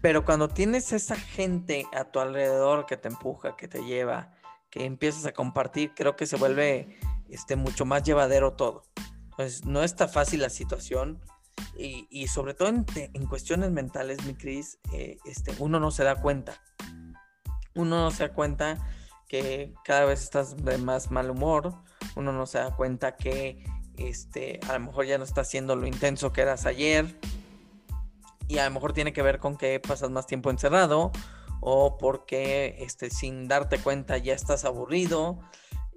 pero 0.02 0.24
cuando 0.24 0.48
tienes 0.48 0.94
esa 0.94 1.18
gente 1.18 1.86
a 1.94 2.06
tu 2.06 2.22
alrededor 2.22 2.86
que 2.86 2.96
te 2.96 3.10
empuja, 3.10 3.58
que 3.58 3.68
te 3.68 3.84
lleva, 3.84 4.32
que 4.70 4.86
empiezas 4.86 5.26
a 5.26 5.34
compartir, 5.34 5.92
creo 5.94 6.16
que 6.16 6.26
se 6.26 6.38
vuelve 6.38 6.98
este, 7.28 7.58
mucho 7.58 7.84
más 7.84 8.04
llevadero 8.04 8.54
todo. 8.54 8.86
Entonces, 9.32 9.66
no 9.66 9.84
está 9.84 10.08
fácil 10.08 10.40
la 10.40 10.50
situación 10.50 11.20
y, 11.78 12.28
sobre 12.28 12.54
todo 12.54 12.70
en, 12.70 13.26
cuestiones 13.28 13.72
mentales, 13.72 14.24
mi 14.26 14.36
Cris, 14.36 14.80
eh, 14.94 15.18
este, 15.26 15.54
uno 15.60 15.80
no 15.80 15.92
se 15.92 16.04
da 16.04 16.16
cuenta. 16.16 16.62
uno 17.76 18.04
no 18.04 18.12
se 18.12 18.28
da 18.28 18.34
cuenta 18.34 18.78
que 19.28 19.74
cada 19.84 20.06
vez 20.06 20.22
estás 20.22 20.56
de 20.58 20.78
más 20.78 21.10
mal 21.10 21.32
humor, 21.32 21.74
uno 22.16 22.32
no 22.32 22.46
se 22.46 22.60
da 22.60 22.76
cuenta 22.76 23.16
que 23.16 23.64
este, 23.98 24.60
a 24.70 24.74
lo 24.74 24.80
mejor 24.82 25.06
ya 25.06 25.18
no 25.18 25.24
estás 25.24 25.48
haciendo 25.48 25.76
lo 25.76 25.88
intenso 25.88 26.32
que 26.32 26.42
eras 26.42 26.66
ayer 26.66 27.20
y 28.48 28.60
a 28.60 28.66
lo 28.66 28.72
mejor 28.72 28.94
tiene 28.94 29.14
que 29.14 29.22
ver 29.22 29.40
con 29.40 29.58
que 29.58 29.80
pasas 29.80 30.12
más 30.12 30.28
tiempo 30.28 30.52
encerrado 30.52 31.12
o 31.62 31.98
porque 31.98 32.76
este, 32.80 33.10
sin 33.10 33.48
darte 33.48 33.80
cuenta 33.80 34.18
ya 34.18 34.34
estás 34.34 34.66
aburrido 34.66 35.40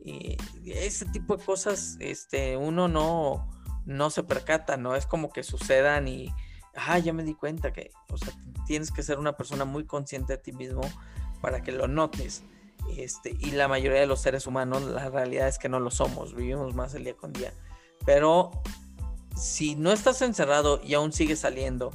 y 0.03 0.37
ese 0.65 1.05
tipo 1.07 1.37
de 1.37 1.45
cosas 1.45 1.97
este, 1.99 2.57
uno 2.57 2.87
no, 2.87 3.51
no 3.87 4.11
se 4.11 4.23
percata, 4.23 4.77
no 4.77 4.95
es 4.95 5.07
como 5.07 5.33
que 5.33 5.43
sucedan 5.43 6.09
y, 6.09 6.35
ah, 6.75 6.99
ya 6.99 7.13
me 7.13 7.23
di 7.23 7.35
cuenta 7.35 7.73
que, 7.73 7.91
o 8.11 8.19
sea, 8.19 8.33
tienes 8.67 8.91
que 8.91 9.03
ser 9.03 9.19
una 9.19 9.37
persona 9.37 9.65
muy 9.65 9.87
consciente 9.87 10.35
de 10.35 10.39
ti 10.39 10.53
mismo 10.53 10.83
para 11.41 11.63
que 11.63 11.73
lo 11.73 11.89
notes. 11.89 12.43
Este, 12.97 13.37
y 13.41 13.53
la 13.53 13.69
mayoría 13.69 14.01
de 14.01 14.07
los 14.07 14.21
seres 14.21 14.47
humanos, 14.47 14.83
la 14.83 15.09
realidad 15.09 15.49
es 15.49 15.59
que 15.59 15.69
no 15.69 15.81
lo 15.81 15.91
somos, 15.91 16.35
vivimos 16.35 16.75
más 16.75 16.95
el 16.95 17.05
día 17.05 17.17
con 17.17 17.33
día. 17.33 17.53
Pero 18.05 18.51
si 19.37 19.75
no 19.75 19.93
estás 19.93 20.23
encerrado 20.23 20.81
y 20.83 20.95
aún 20.95 21.13
sigues 21.13 21.41
saliendo, 21.41 21.93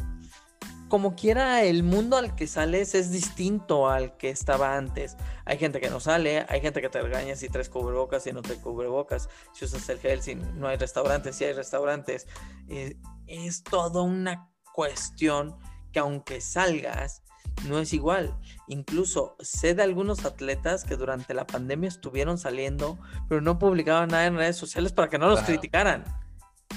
como 0.92 1.16
quiera, 1.16 1.64
el 1.64 1.84
mundo 1.84 2.18
al 2.18 2.36
que 2.36 2.48
sales 2.48 2.96
es 2.96 3.12
distinto 3.12 3.90
al 3.90 4.18
que 4.18 4.30
estaba 4.30 4.76
antes. 4.76 5.16
Hay 5.46 5.58
gente 5.58 5.80
que 5.80 5.90
no 5.90 6.02
sale, 6.02 6.46
hay 6.50 6.60
gente 6.60 6.82
que 6.82 6.90
te 6.90 7.02
regaña 7.02 7.38
si 7.38 7.48
traes 7.48 7.70
cubrebocas 7.70 8.28
y 8.28 8.34
no 8.34 8.42
te 8.42 8.56
cubrebocas, 8.56 9.30
si 9.54 9.64
usas 9.64 9.88
el 9.88 10.00
gel, 10.00 10.22
si 10.22 10.36
no 10.36 10.68
hay 10.68 10.76
restaurantes, 10.76 11.38
si 11.38 11.46
hay 11.46 11.54
restaurantes. 11.54 12.28
Eh, 12.68 12.98
es 13.26 13.64
toda 13.64 14.02
una 14.02 14.52
cuestión 14.74 15.56
que 15.94 16.00
aunque 16.00 16.42
salgas, 16.42 17.24
no 17.70 17.80
es 17.80 17.94
igual. 17.94 18.38
Incluso 18.68 19.38
sé 19.40 19.74
de 19.74 19.84
algunos 19.84 20.26
atletas 20.26 20.84
que 20.84 20.98
durante 20.98 21.34
la 21.34 21.48
pandemia 21.48 21.88
estuvieron 21.88 22.38
saliendo, 22.38 23.00
pero 23.30 23.40
no 23.40 23.60
publicaban 23.60 24.10
nada 24.10 24.26
en 24.26 24.36
redes 24.36 24.58
sociales 24.58 24.92
para 24.92 25.10
que 25.10 25.18
no 25.18 25.30
los 25.30 25.40
criticaran. 25.40 26.04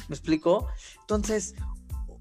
¿Me 0.08 0.14
explico? 0.14 0.68
Entonces, 1.00 1.56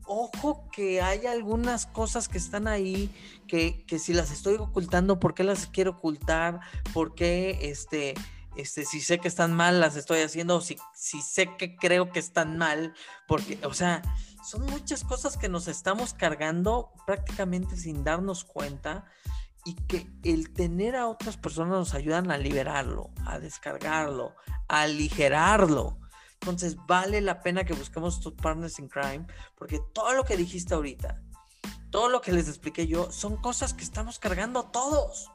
ojo 0.06 0.70
que 0.72 1.02
hay 1.02 1.26
algunas 1.26 1.86
cosas 1.86 2.28
que 2.28 2.38
están 2.38 2.68
ahí 2.68 3.10
que, 3.48 3.86
si 4.00 4.14
las 4.14 4.32
estoy 4.32 4.56
ocultando, 4.56 5.20
¿por 5.20 5.34
qué 5.34 5.44
las 5.44 5.68
quiero 5.68 5.92
ocultar? 5.92 6.60
¿Por 6.94 7.16
qué 7.16 7.60
este, 7.62 8.16
este, 8.56 8.86
si 8.86 9.02
sé 9.02 9.20
que 9.20 9.28
están 9.28 9.54
mal, 9.54 9.80
las 9.80 9.96
estoy 9.96 10.22
haciendo? 10.22 10.58
O 10.58 10.62
si, 10.62 10.78
si 10.96 11.22
sé 11.22 11.56
que 11.58 11.76
creo 11.76 12.12
que 12.12 12.20
están 12.20 12.58
mal, 12.58 12.94
porque, 13.28 13.60
o 13.64 13.74
sea, 13.74 14.02
son 14.44 14.66
muchas 14.66 15.04
cosas 15.04 15.38
que 15.38 15.50
nos 15.50 15.68
estamos 15.68 16.14
cargando 16.14 16.92
prácticamente 17.06 17.78
sin 17.78 18.04
darnos 18.04 18.44
cuenta 18.44 19.06
y 19.66 19.76
que 19.76 20.10
el 20.24 20.52
tener 20.54 20.96
a 20.96 21.08
otras 21.08 21.38
personas 21.38 21.72
nos 21.72 21.94
ayudan 21.94 22.32
a 22.32 22.38
liberarlo, 22.38 23.12
a 23.26 23.40
descargarlo, 23.40 24.36
a 24.68 24.82
aligerarlo. 24.82 26.00
Entonces 26.44 26.76
vale 26.88 27.22
la 27.22 27.42
pena 27.42 27.64
que 27.64 27.74
busquemos 27.74 28.20
tus 28.20 28.34
partners 28.34 28.78
in 28.78 28.90
crime, 28.90 29.26
porque 29.58 29.80
todo 29.94 30.14
lo 30.14 30.26
que 30.26 30.36
dijiste 30.36 30.74
ahorita, 30.74 31.22
todo 31.90 32.10
lo 32.10 32.20
que 32.20 32.34
les 32.34 32.50
expliqué 32.50 32.86
yo, 32.86 33.10
son 33.14 33.38
cosas 33.38 33.74
que 33.74 33.86
estamos 33.86 34.20
cargando 34.20 34.66
todos 34.66 35.32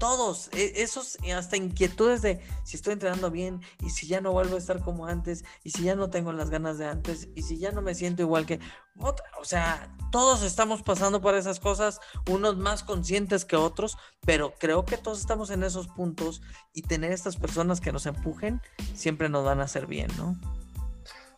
todos, 0.00 0.48
e, 0.52 0.82
esos 0.82 1.18
hasta 1.36 1.56
inquietudes 1.56 2.22
de 2.22 2.40
si 2.64 2.76
estoy 2.76 2.94
entrenando 2.94 3.30
bien 3.30 3.60
y 3.84 3.90
si 3.90 4.08
ya 4.08 4.20
no 4.20 4.32
vuelvo 4.32 4.56
a 4.56 4.58
estar 4.58 4.82
como 4.82 5.06
antes 5.06 5.44
y 5.62 5.70
si 5.70 5.84
ya 5.84 5.94
no 5.94 6.10
tengo 6.10 6.32
las 6.32 6.50
ganas 6.50 6.78
de 6.78 6.86
antes 6.86 7.28
y 7.36 7.42
si 7.42 7.58
ya 7.58 7.70
no 7.70 7.82
me 7.82 7.94
siento 7.94 8.22
igual 8.22 8.46
que 8.46 8.58
o 8.98 9.44
sea, 9.44 9.94
todos 10.10 10.42
estamos 10.42 10.82
pasando 10.82 11.20
por 11.20 11.34
esas 11.34 11.60
cosas, 11.60 12.00
unos 12.28 12.56
más 12.56 12.82
conscientes 12.82 13.44
que 13.44 13.56
otros, 13.56 13.96
pero 14.26 14.54
creo 14.58 14.84
que 14.84 14.96
todos 14.96 15.20
estamos 15.20 15.50
en 15.50 15.62
esos 15.62 15.88
puntos 15.88 16.42
y 16.74 16.82
tener 16.82 17.12
estas 17.12 17.36
personas 17.36 17.80
que 17.80 17.92
nos 17.92 18.06
empujen 18.06 18.60
siempre 18.94 19.28
nos 19.28 19.44
van 19.44 19.60
a 19.60 19.64
hacer 19.64 19.86
bien, 19.86 20.10
¿no? 20.18 20.38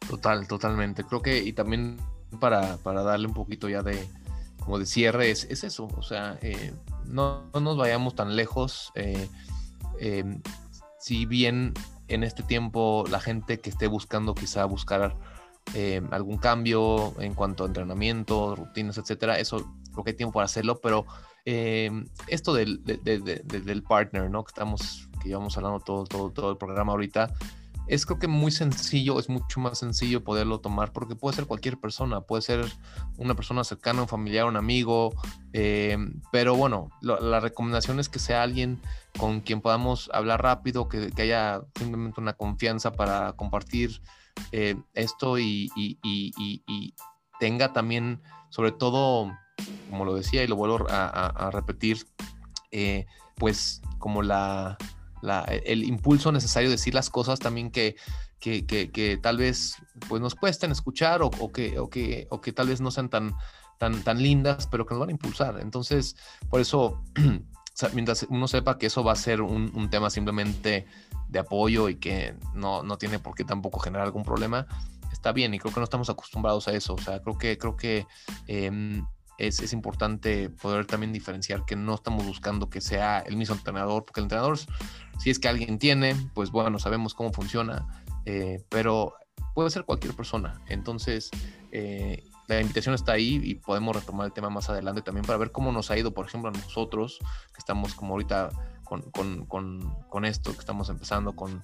Total, 0.08 0.48
totalmente. 0.48 1.04
Creo 1.04 1.22
que 1.22 1.38
y 1.38 1.52
también 1.52 2.00
para, 2.40 2.78
para 2.78 3.02
darle 3.02 3.28
un 3.28 3.34
poquito 3.34 3.68
ya 3.68 3.82
de 3.82 4.08
como 4.64 4.78
de 4.78 4.86
cierre 4.86 5.30
es, 5.30 5.44
es 5.44 5.64
eso, 5.64 5.88
o 5.96 6.02
sea, 6.02 6.38
eh, 6.40 6.72
no, 7.04 7.50
nos 7.60 7.76
vayamos 7.76 8.14
tan 8.14 8.36
lejos. 8.36 8.92
Eh, 8.94 9.28
em, 9.98 10.40
si 10.98 11.26
bien 11.26 11.74
en 12.08 12.22
este 12.22 12.42
tiempo 12.42 13.04
la 13.10 13.20
gente 13.20 13.60
que 13.60 13.70
esté 13.70 13.86
buscando 13.86 14.34
quizá 14.34 14.64
buscar 14.64 15.16
em, 15.74 16.06
algún 16.12 16.38
cambio 16.38 17.14
en 17.20 17.34
cuanto 17.34 17.64
a 17.64 17.66
entrenamiento, 17.66 18.54
rutinas, 18.54 18.98
etcétera, 18.98 19.38
eso 19.38 19.74
creo 19.92 20.04
que 20.04 20.10
hay 20.10 20.16
tiempo 20.16 20.34
para 20.34 20.46
hacerlo, 20.46 20.80
pero 20.80 21.06
em, 21.44 22.06
esto 22.28 22.54
del, 22.54 22.82
del 22.84 23.82
partner, 23.82 24.30
¿no? 24.30 24.44
Que 24.44 24.50
estamos, 24.50 25.08
que 25.20 25.28
llevamos 25.28 25.56
hablando 25.56 25.80
todo, 25.80 26.04
todo, 26.04 26.30
todo 26.30 26.50
el 26.52 26.56
programa 26.56 26.92
ahorita, 26.92 27.30
es 27.92 28.06
creo 28.06 28.18
que 28.18 28.26
muy 28.26 28.50
sencillo, 28.50 29.18
es 29.18 29.28
mucho 29.28 29.60
más 29.60 29.78
sencillo 29.78 30.24
poderlo 30.24 30.60
tomar 30.60 30.94
porque 30.94 31.14
puede 31.14 31.36
ser 31.36 31.46
cualquier 31.46 31.78
persona, 31.78 32.22
puede 32.22 32.40
ser 32.40 32.64
una 33.18 33.34
persona 33.34 33.64
cercana, 33.64 34.00
un 34.00 34.08
familiar, 34.08 34.46
un 34.46 34.56
amigo, 34.56 35.12
eh, 35.52 35.98
pero 36.30 36.56
bueno, 36.56 36.88
la 37.02 37.38
recomendación 37.40 38.00
es 38.00 38.08
que 38.08 38.18
sea 38.18 38.44
alguien 38.44 38.80
con 39.18 39.42
quien 39.42 39.60
podamos 39.60 40.08
hablar 40.14 40.42
rápido, 40.42 40.88
que, 40.88 41.12
haya 41.18 41.60
simplemente 41.76 42.18
una 42.18 42.32
confianza 42.32 42.92
para 42.94 43.34
compartir 43.34 44.00
eh, 44.52 44.74
esto 44.94 45.38
y, 45.38 45.70
tenga 47.38 47.74
también, 47.74 48.22
sobre 48.48 48.72
todo, 48.72 49.30
como 49.90 50.06
lo 50.06 50.14
decía 50.14 50.42
y 50.42 50.46
lo 50.46 50.56
vuelvo 50.56 50.86
a, 50.88 51.50
repetir, 51.52 52.06
eh, 52.70 53.04
pues 53.36 53.82
como 53.98 54.22
la 54.22 54.78
el 55.64 55.84
impulso 55.84 56.32
necesario 56.32 56.68
de 56.68 56.76
decir 56.76 56.94
las 56.94 57.10
cosas 57.10 57.38
también 57.38 57.70
que, 57.70 57.96
que, 58.38 59.18
tal 59.22 59.36
vez 59.36 59.76
pues 60.08 60.20
nos 60.20 60.34
cuesten 60.34 60.72
escuchar 60.72 61.22
o, 61.22 61.30
que, 61.52 61.78
o, 61.78 61.88
que, 61.88 62.26
o 62.30 62.40
que 62.40 62.52
tal 62.52 62.68
vez 62.68 62.80
no 62.80 62.90
sean 62.90 63.08
tan, 63.08 63.34
tan, 63.78 64.02
tan 64.02 64.22
lindas, 64.22 64.66
pero 64.66 64.86
que 64.86 64.94
nos 64.94 65.00
van 65.00 65.10
a 65.10 65.12
impulsar. 65.12 65.60
Entonces, 65.60 66.16
por 66.48 66.60
eso, 66.60 67.02
mientras 67.94 68.26
uno 68.28 68.48
sepa 68.48 68.78
que 68.78 68.86
eso 68.86 69.04
va 69.04 69.12
a 69.12 69.16
ser 69.16 69.40
un, 69.42 69.90
tema 69.90 70.10
simplemente 70.10 70.86
de 71.28 71.38
apoyo 71.38 71.88
y 71.88 71.96
que 71.96 72.34
no, 72.54 72.82
no, 72.82 72.98
tiene 72.98 73.18
por 73.18 73.34
qué 73.34 73.44
tampoco 73.44 73.80
generar 73.80 74.06
algún 74.06 74.22
problema, 74.22 74.66
está 75.12 75.32
bien 75.32 75.54
y 75.54 75.58
creo 75.58 75.72
que 75.72 75.80
no 75.80 75.84
estamos 75.84 76.10
acostumbrados 76.10 76.68
a 76.68 76.72
eso. 76.72 76.94
O 76.94 76.98
sea, 76.98 77.20
creo 77.22 77.38
que, 77.38 77.58
creo 77.58 77.76
que 77.76 78.06
em, 78.46 79.06
es, 79.38 79.72
importante 79.72 80.50
poder 80.50 80.86
también 80.86 81.12
diferenciar 81.12 81.64
que 81.64 81.76
no 81.76 81.94
estamos 81.94 82.24
buscando 82.26 82.70
que 82.70 82.80
sea 82.80 83.20
el 83.20 83.36
mismo 83.36 83.54
entrenador, 83.54 84.04
porque 84.04 84.20
el 84.20 84.24
entrenador, 84.24 84.58
si 85.18 85.30
es 85.30 85.38
que 85.38 85.48
alguien 85.48 85.78
tiene, 85.78 86.14
pues 86.34 86.50
bueno, 86.50 86.78
sabemos 86.78 87.14
cómo 87.14 87.32
funciona, 87.32 88.04
eh, 88.24 88.64
pero 88.68 89.14
puede 89.54 89.70
ser 89.70 89.84
cualquier 89.84 90.14
persona. 90.14 90.60
Entonces, 90.68 91.30
eh, 91.72 92.24
la 92.48 92.60
invitación 92.60 92.94
está 92.94 93.12
ahí 93.12 93.40
y 93.42 93.54
podemos 93.54 93.96
retomar 93.96 94.26
el 94.26 94.32
tema 94.32 94.50
más 94.50 94.68
adelante 94.68 95.02
también 95.02 95.24
para 95.24 95.38
ver 95.38 95.52
cómo 95.52 95.72
nos 95.72 95.90
ha 95.90 95.98
ido, 95.98 96.12
por 96.12 96.26
ejemplo, 96.26 96.50
a 96.50 96.52
nosotros, 96.52 97.18
que 97.20 97.58
estamos 97.58 97.94
como 97.94 98.14
ahorita 98.14 98.50
con, 98.84 99.02
con, 99.10 99.46
con, 99.46 99.94
con 100.08 100.24
esto, 100.24 100.52
que 100.52 100.58
estamos 100.58 100.88
empezando 100.88 101.34
con, 101.34 101.62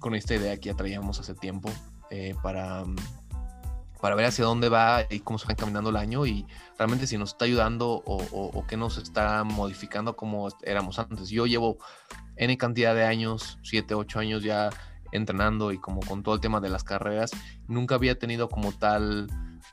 con 0.00 0.14
esta 0.14 0.34
idea 0.34 0.56
que 0.58 0.68
ya 0.68 0.76
traíamos 0.76 1.18
hace 1.18 1.34
tiempo, 1.34 1.70
eh, 2.10 2.34
para 2.42 2.84
para 4.02 4.16
ver 4.16 4.26
hacia 4.26 4.44
dónde 4.44 4.68
va 4.68 5.06
y 5.08 5.20
cómo 5.20 5.38
se 5.38 5.46
va 5.46 5.52
encaminando 5.52 5.90
el 5.90 5.96
año 5.96 6.26
y 6.26 6.44
realmente 6.76 7.06
si 7.06 7.16
nos 7.16 7.30
está 7.30 7.44
ayudando 7.44 8.02
o, 8.04 8.16
o, 8.32 8.66
qué 8.66 8.76
nos 8.76 8.98
está 8.98 9.44
modificando 9.44 10.16
como 10.16 10.48
éramos 10.64 10.98
antes. 10.98 11.28
Yo 11.28 11.46
llevo 11.46 11.78
N 12.34 12.58
cantidad 12.58 12.96
de 12.96 13.04
años, 13.04 13.60
7, 13.62 13.94
8 13.94 14.18
años 14.18 14.42
ya 14.42 14.70
entrenando 15.12 15.70
y 15.70 15.78
como 15.78 16.00
con 16.00 16.24
todo 16.24 16.34
el 16.34 16.40
tema 16.40 16.60
de 16.60 16.68
las 16.68 16.82
carreras, 16.82 17.30
nunca 17.68 17.94
había 17.94 18.18
tenido 18.18 18.48
como 18.48 18.72
tal 18.72 19.28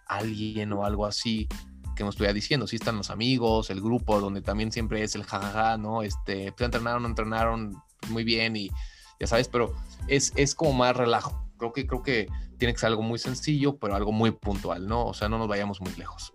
alguien 0.06 0.74
o 0.74 0.86
algo 0.86 1.08
así 1.08 1.48
que 1.96 2.04
me 2.04 2.12
estuviera 2.12 2.32
diciendo. 2.32 2.68
Sí 2.68 2.76
están 2.76 2.98
los 2.98 3.10
amigos, 3.10 3.72
el 3.72 3.82
grupo, 3.82 4.22
donde 4.22 4.44
también 4.44 4.72
siempre 4.72 5.02
es 5.02 5.16
el 5.16 5.24
jajaja, 5.24 5.78
¿no? 5.78 6.04
Este, 6.04 6.52
pues 6.52 6.66
entrenaron, 6.66 7.06
entrenaron 7.06 7.82
muy 8.10 8.24
bien 8.24 8.56
y 8.56 8.70
ya 9.20 9.26
sabes, 9.26 9.48
pero 9.48 9.74
es, 10.08 10.34
es 10.36 10.54
como 10.54 10.74
más 10.74 10.96
relajo. 10.96 11.49
Creo 11.60 11.72
que, 11.72 11.86
creo 11.86 12.02
que 12.02 12.28
tiene 12.58 12.74
que 12.74 12.80
ser 12.80 12.88
algo 12.88 13.04
muy 13.04 13.20
sencillo, 13.20 13.78
pero 13.78 13.96
algo 13.96 14.12
muy 14.12 14.32
puntual, 14.32 14.88
¿no? 14.88 15.06
O 15.06 15.14
sea, 15.14 15.30
no 15.30 15.38
nos 15.38 15.48
vayamos 15.48 15.80
muy 15.82 15.94
lejos. 15.94 16.34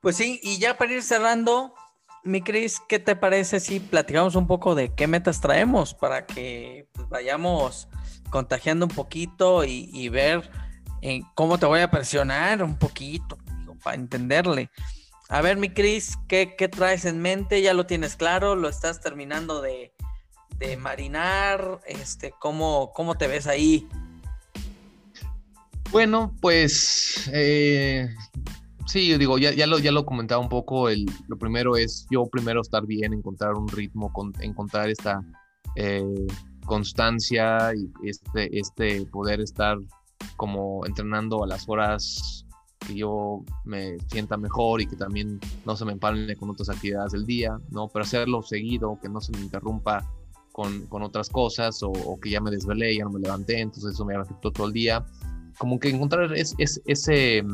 Pues 0.00 0.16
sí, 0.16 0.38
y 0.42 0.58
ya 0.58 0.78
para 0.78 0.92
ir 0.92 1.02
cerrando, 1.02 1.74
mi 2.22 2.40
Cris, 2.40 2.80
¿qué 2.88 2.98
te 2.98 3.16
parece 3.16 3.58
si 3.58 3.80
platicamos 3.80 4.36
un 4.36 4.46
poco 4.46 4.74
de 4.74 4.94
qué 4.94 5.08
metas 5.08 5.40
traemos 5.40 5.94
para 5.94 6.26
que 6.26 6.86
pues, 6.92 7.08
vayamos 7.08 7.88
contagiando 8.30 8.86
un 8.86 8.92
poquito 8.92 9.64
y, 9.64 10.08
ver 10.08 10.50
en 11.02 11.22
cómo 11.34 11.58
te 11.58 11.66
voy 11.66 11.80
a 11.80 11.90
presionar 11.90 12.62
un 12.62 12.78
poquito, 12.78 13.38
para 13.82 13.96
entenderle. 13.96 14.70
A 15.28 15.42
ver, 15.42 15.56
mi 15.56 15.70
Cris, 15.70 16.16
¿qué, 16.28 16.46
traes 16.70 17.04
en 17.04 17.20
mente? 17.20 17.62
¿Ya 17.62 17.74
lo 17.74 17.86
tienes 17.86 18.16
claro? 18.16 18.56
¿Lo 18.56 18.68
estás 18.68 19.00
terminando 19.00 19.60
de, 19.60 19.92
de 20.56 20.76
marinar? 20.76 21.80
Este, 21.86 22.32
¿cómo, 22.38 22.92
¿Cómo 22.94 23.16
te 23.16 23.26
ves 23.26 23.46
ahí? 23.46 23.88
Bueno, 25.92 26.34
pues 26.40 27.28
eh, 27.32 28.08
Sí, 28.90 29.16
digo, 29.18 29.38
ya, 29.38 29.52
ya, 29.52 29.68
lo, 29.68 29.78
ya 29.78 29.92
lo 29.92 30.04
comentaba 30.04 30.42
un 30.42 30.48
poco. 30.48 30.88
El, 30.88 31.06
lo 31.28 31.38
primero 31.38 31.76
es 31.76 32.08
yo 32.10 32.26
primero 32.26 32.60
estar 32.60 32.84
bien, 32.86 33.12
encontrar 33.12 33.54
un 33.54 33.68
ritmo, 33.68 34.12
con, 34.12 34.32
encontrar 34.40 34.90
esta 34.90 35.22
eh, 35.76 36.26
constancia 36.66 37.72
y 37.72 38.08
este, 38.08 38.58
este 38.58 39.06
poder 39.06 39.40
estar 39.40 39.78
como 40.36 40.84
entrenando 40.86 41.44
a 41.44 41.46
las 41.46 41.68
horas 41.68 42.44
que 42.84 42.96
yo 42.96 43.44
me 43.64 43.96
sienta 44.08 44.36
mejor 44.36 44.80
y 44.80 44.88
que 44.88 44.96
también 44.96 45.38
no 45.64 45.76
se 45.76 45.84
me 45.84 45.92
empalme 45.92 46.34
con 46.34 46.50
otras 46.50 46.68
actividades 46.68 47.12
del 47.12 47.26
día, 47.26 47.56
¿no? 47.70 47.86
Pero 47.86 48.02
hacerlo 48.02 48.42
seguido, 48.42 48.98
que 49.00 49.08
no 49.08 49.20
se 49.20 49.30
me 49.30 49.42
interrumpa 49.42 50.04
con, 50.50 50.86
con 50.86 51.04
otras 51.04 51.28
cosas 51.28 51.80
o, 51.84 52.18
que 52.20 52.30
ya 52.30 52.40
me 52.40 52.50
desvelé, 52.50 52.96
ya 52.96 53.04
no 53.04 53.10
me 53.10 53.20
levanté, 53.20 53.60
entonces 53.60 53.92
eso 53.92 54.04
me 54.04 54.16
afectó 54.16 54.50
todo 54.50 54.66
el 54.66 54.72
día. 54.72 55.06
Como 55.60 55.78
que 55.78 55.90
encontrar 55.90 56.32
es, 56.32 56.54
es, 56.56 56.80
ese, 56.86 57.44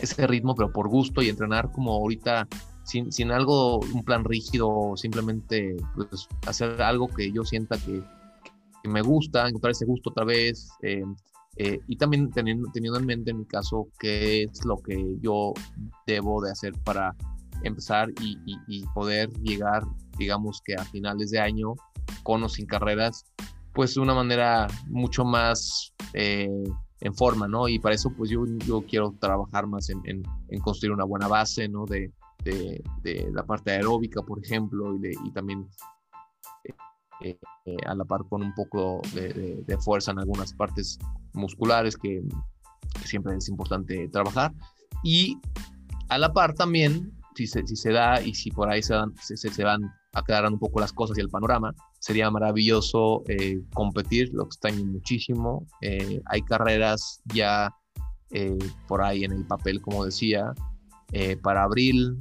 ese 0.00 0.26
ritmo, 0.26 0.54
pero 0.54 0.72
por 0.72 0.88
gusto 0.88 1.20
y 1.20 1.28
entrenar 1.28 1.70
como 1.70 1.92
ahorita 1.92 2.48
sin, 2.84 3.12
sin 3.12 3.30
algo, 3.30 3.80
un 3.80 4.02
plan 4.04 4.24
rígido, 4.24 4.94
simplemente 4.96 5.76
pues, 5.94 6.26
hacer 6.46 6.80
algo 6.80 7.08
que 7.08 7.30
yo 7.30 7.44
sienta 7.44 7.76
que, 7.76 8.02
me 8.88 9.02
gusta, 9.02 9.46
encontrar 9.46 9.72
ese 9.72 9.84
gusto 9.84 10.10
otra 10.10 10.24
vez. 10.24 10.70
Eh, 10.80 11.04
eh, 11.58 11.78
y 11.88 11.96
también 11.98 12.30
teniendo, 12.30 12.70
teniendo 12.72 12.98
en 12.98 13.04
mente 13.04 13.32
en 13.32 13.40
mi 13.40 13.44
caso 13.44 13.88
qué 13.98 14.44
es 14.44 14.64
lo 14.64 14.78
que 14.78 14.96
yo 15.20 15.52
debo 16.06 16.42
de 16.42 16.50
hacer 16.52 16.72
para 16.84 17.14
empezar 17.64 18.08
y, 18.22 18.38
y, 18.66 18.84
poder 18.94 19.30
llegar, 19.42 19.84
digamos 20.16 20.62
que 20.64 20.74
a 20.74 20.84
finales 20.84 21.30
de 21.32 21.40
año, 21.40 21.74
con 22.22 22.42
o 22.42 22.48
sin 22.48 22.64
carreras, 22.64 23.26
pues 23.74 23.94
de 23.94 24.00
una 24.00 24.14
manera 24.14 24.68
mucho 24.86 25.24
más 25.24 25.92
eh, 26.14 26.48
en 27.04 27.14
forma, 27.14 27.46
¿no? 27.46 27.68
Y 27.68 27.78
para 27.78 27.94
eso, 27.94 28.10
pues 28.16 28.30
yo, 28.30 28.44
yo 28.66 28.82
quiero 28.82 29.14
trabajar 29.20 29.66
más 29.66 29.90
en, 29.90 30.02
en, 30.06 30.60
construir 30.60 30.92
una 30.92 31.04
buena 31.04 31.28
base, 31.28 31.68
¿no? 31.68 31.84
De, 31.84 32.10
de, 32.42 32.82
de, 33.02 33.30
la 33.32 33.44
parte 33.44 33.72
aeróbica, 33.72 34.22
por 34.22 34.42
ejemplo, 34.42 34.96
y, 34.96 34.98
de, 35.00 35.16
y 35.24 35.30
también 35.32 35.68
eh, 37.20 37.38
a 37.86 37.94
la 37.94 38.04
par 38.04 38.22
con 38.28 38.42
un 38.42 38.54
poco 38.54 39.00
de, 39.14 39.62
de, 39.66 39.78
fuerza 39.78 40.12
en 40.12 40.18
algunas 40.18 40.52
partes 40.52 40.98
musculares 41.32 41.96
que, 41.96 42.22
siempre 43.04 43.36
es 43.36 43.48
importante 43.48 44.08
trabajar. 44.08 44.52
Y 45.02 45.38
a 46.08 46.18
la 46.18 46.32
par 46.32 46.54
también, 46.54 47.12
si 47.34 47.46
se, 47.46 47.66
si 47.66 47.76
se 47.76 47.92
da 47.92 48.20
y 48.22 48.34
si 48.34 48.50
por 48.50 48.70
ahí 48.70 48.82
se, 48.82 48.94
dan, 48.94 49.14
se, 49.20 49.36
se 49.36 49.64
van 49.64 49.82
aclarando 50.14 50.56
un 50.56 50.60
poco 50.60 50.80
las 50.80 50.92
cosas 50.92 51.18
y 51.18 51.20
el 51.20 51.28
panorama, 51.28 51.74
sería 51.98 52.30
maravilloso 52.30 53.22
eh, 53.28 53.60
competir, 53.74 54.30
lo 54.32 54.44
extraño 54.44 54.84
muchísimo. 54.84 55.66
Eh, 55.80 56.22
hay 56.26 56.42
carreras 56.42 57.20
ya 57.26 57.74
eh, 58.30 58.58
por 58.88 59.02
ahí 59.02 59.24
en 59.24 59.32
el 59.32 59.46
papel, 59.46 59.82
como 59.82 60.04
decía, 60.04 60.54
para 61.42 61.62
abril, 61.62 62.18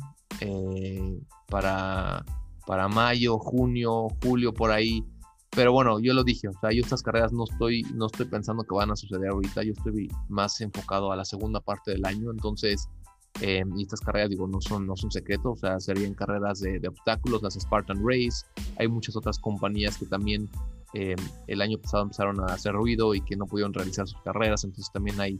para, 1.48 2.24
para 2.68 2.88
mayo, 2.88 3.40
junio, 3.40 4.08
julio, 4.24 4.54
por 4.54 4.70
ahí. 4.72 5.04
Pero 5.50 5.72
bueno, 5.72 6.00
yo 6.00 6.14
lo 6.14 6.24
dije, 6.24 6.48
o 6.48 6.54
sea, 6.60 6.72
yo 6.72 6.82
estas 6.82 7.02
carreras 7.02 7.32
no 7.32 7.44
estoy, 7.44 7.84
no 7.94 8.08
estoy 8.08 8.26
pensando 8.26 8.64
que 8.64 8.76
van 8.76 8.92
a 8.92 8.96
suceder 8.96 9.30
ahorita, 9.30 9.64
yo 9.64 9.74
estoy 9.74 10.10
más 10.28 10.60
enfocado 10.62 11.12
a 11.12 11.16
la 11.16 11.26
segunda 11.26 11.60
parte 11.60 11.92
del 11.92 12.06
año, 12.06 12.32
entonces, 12.32 12.88
eh, 13.42 13.64
y 13.76 13.82
estas 13.82 14.00
carreras, 14.00 14.30
digo, 14.30 14.48
no 14.48 14.62
son, 14.62 14.86
no 14.86 14.96
son 14.96 15.12
secretos, 15.12 15.54
o 15.54 15.56
sea, 15.56 15.80
serían 15.80 16.14
carreras 16.14 16.60
de, 16.60 16.80
obstáculos, 16.88 17.42
las 17.42 17.56
Spartan 17.56 17.98
Race, 18.04 18.46
hay 18.78 18.88
muchas 18.88 19.16
otras 19.16 19.40
compañías 19.40 19.98
que 19.98 20.06
también 20.06 20.50
eh, 20.94 21.16
el 21.48 21.62
año 21.62 21.80
pasado 21.80 22.04
empezaron 22.04 22.40
a 22.42 22.54
hacer 22.54 22.74
ruido 22.74 23.16
y 23.16 23.22
que 23.22 23.36
no 23.36 23.46
pudieron 23.46 23.74
realizar 23.74 24.08
sus 24.08 24.22
carreras, 24.22 24.64
entonces 24.64 24.92
también 24.94 25.20
hay 25.20 25.40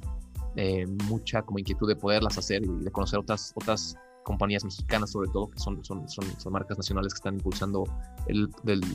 eh, 0.56 0.86
mucha 1.08 1.44
como 1.44 1.60
inquietud 1.60 1.88
de 1.88 1.96
poderlas 1.96 2.38
hacer 2.38 2.64
y 2.64 2.68
de 2.68 2.92
conocer 2.92 3.20
otras, 3.20 3.54
otras 3.56 3.96
compañías 4.24 4.64
mexicanas 4.64 5.12
sobre 5.12 5.30
todo, 5.30 5.50
que 5.50 5.60
son, 5.60 5.84
son, 5.84 6.08
son, 6.10 6.26
son 6.40 6.54
marcas 6.54 6.78
nacionales 6.78 7.14
que 7.14 7.18
están 7.18 7.36
impulsando 7.36 7.84
el, 8.28 8.50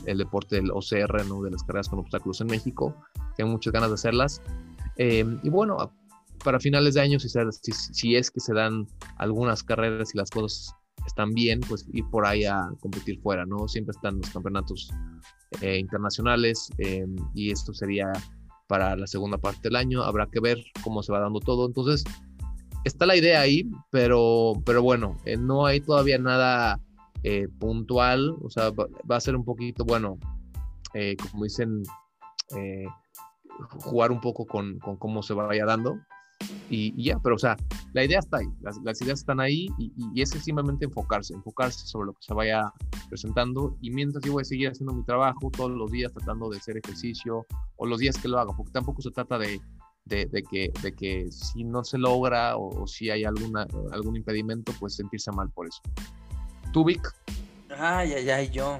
el, 0.05 0.17
deporte 0.17 0.57
del 0.57 0.71
OCR, 0.71 1.25
¿no? 1.27 1.41
de 1.41 1.51
las 1.51 1.63
carreras 1.63 1.87
con 1.87 1.99
obstáculos 1.99 2.41
en 2.41 2.47
México. 2.47 2.95
Tengo 3.37 3.51
muchas 3.51 3.71
ganas 3.71 3.89
de 3.89 3.95
hacerlas. 3.95 4.41
Eh, 4.97 5.25
y 5.43 5.49
bueno, 5.49 5.77
para 6.43 6.59
finales 6.59 6.93
de 6.93 7.01
año, 7.01 7.19
si, 7.19 7.29
si, 7.29 7.71
si, 7.71 8.15
es 8.15 8.31
que 8.31 8.39
se 8.39 8.53
dan 8.53 8.87
algunas 9.17 9.63
carreras 9.63 10.13
y 10.13 10.17
las 10.17 10.29
cosas 10.29 10.73
están 11.05 11.33
bien, 11.33 11.59
pues 11.67 11.85
ir 11.93 12.05
por 12.09 12.25
ahí 12.25 12.45
a 12.45 12.69
competir 12.79 13.19
fuera, 13.21 13.45
¿no? 13.45 13.67
Siempre 13.67 13.91
están 13.91 14.17
los 14.17 14.29
campeonatos 14.29 14.91
eh, 15.61 15.77
internacionales 15.77 16.69
eh, 16.77 17.05
y 17.33 17.51
esto 17.51 17.73
sería 17.73 18.11
para 18.67 18.95
la 18.95 19.07
segunda 19.07 19.37
parte 19.37 19.61
del 19.63 19.75
año. 19.75 20.03
Habrá 20.03 20.27
que 20.27 20.39
ver 20.39 20.59
cómo 20.83 21.01
se 21.01 21.11
va 21.11 21.19
dando 21.19 21.39
todo. 21.39 21.65
Entonces, 21.65 22.03
está 22.83 23.05
la 23.05 23.15
idea 23.15 23.41
ahí, 23.41 23.69
pero, 23.89 24.53
pero 24.65 24.81
bueno, 24.83 25.17
eh, 25.25 25.37
no 25.37 25.65
hay 25.65 25.81
todavía 25.81 26.19
nada 26.19 26.79
eh, 27.23 27.47
puntual, 27.59 28.35
o 28.41 28.49
sea, 28.49 28.69
va, 28.69 29.15
a 29.15 29.21
ser 29.21 29.35
un 29.35 29.43
poquito, 29.43 29.83
bueno, 29.83 30.17
como 31.31 31.43
dicen, 31.43 31.83
jugar 33.81 34.11
un 34.11 34.21
poco 34.21 34.45
con, 34.45 34.79
cómo 34.79 35.23
se 35.23 35.33
vaya 35.33 35.65
dando. 35.65 35.99
Y, 36.69 37.03
ya, 37.03 37.17
pero 37.19 37.35
o 37.35 37.39
sea, 37.39 37.57
la 37.93 38.03
idea 38.03 38.19
está 38.19 38.37
ahí, 38.37 38.47
las, 38.61 38.77
las 38.83 39.01
ideas 39.01 39.19
están 39.19 39.39
ahí 39.39 39.67
y, 39.79 39.91
y, 40.13 40.21
es 40.21 40.29
simplemente 40.29 40.85
enfocarse, 40.85 41.33
enfocarse 41.33 41.87
sobre 41.87 42.07
lo 42.07 42.13
que 42.13 42.21
se 42.21 42.33
vaya 42.33 42.71
presentando 43.09 43.75
y 43.81 43.89
mientras 43.89 44.23
yo 44.23 44.33
voy 44.33 44.41
a 44.41 44.45
seguir 44.45 44.69
haciendo 44.69 44.93
mi 44.93 45.03
trabajo 45.03 45.49
todos 45.49 45.71
los 45.71 45.91
días 45.91 46.13
tratando 46.13 46.47
de 46.49 46.57
hacer 46.57 46.77
ejercicio 46.77 47.45
o 47.75 47.85
los 47.87 47.99
días 47.99 48.17
que 48.17 48.27
lo 48.27 48.39
hago, 48.39 48.55
porque 48.55 48.71
tampoco 48.71 49.01
se 49.01 49.09
trata 49.09 49.39
de, 49.39 49.59
de, 50.05 50.43
que, 50.43 50.71
de 50.81 50.93
que 50.93 51.31
si 51.31 51.63
no 51.63 51.83
se 51.83 51.97
logra 51.97 52.57
o, 52.57 52.87
si 52.87 53.09
hay 53.09 53.23
alguna, 53.23 53.67
algún 53.91 54.15
impedimento, 54.15 54.73
pues 54.79 54.95
sentirse 54.95 55.31
mal 55.31 55.49
por 55.51 55.67
eso. 55.67 55.81
¿Tú, 56.73 56.83
Vic? 56.83 57.01
Ay, 57.77 58.13
ay, 58.13 58.29
ay, 58.29 58.49
yo. 58.49 58.79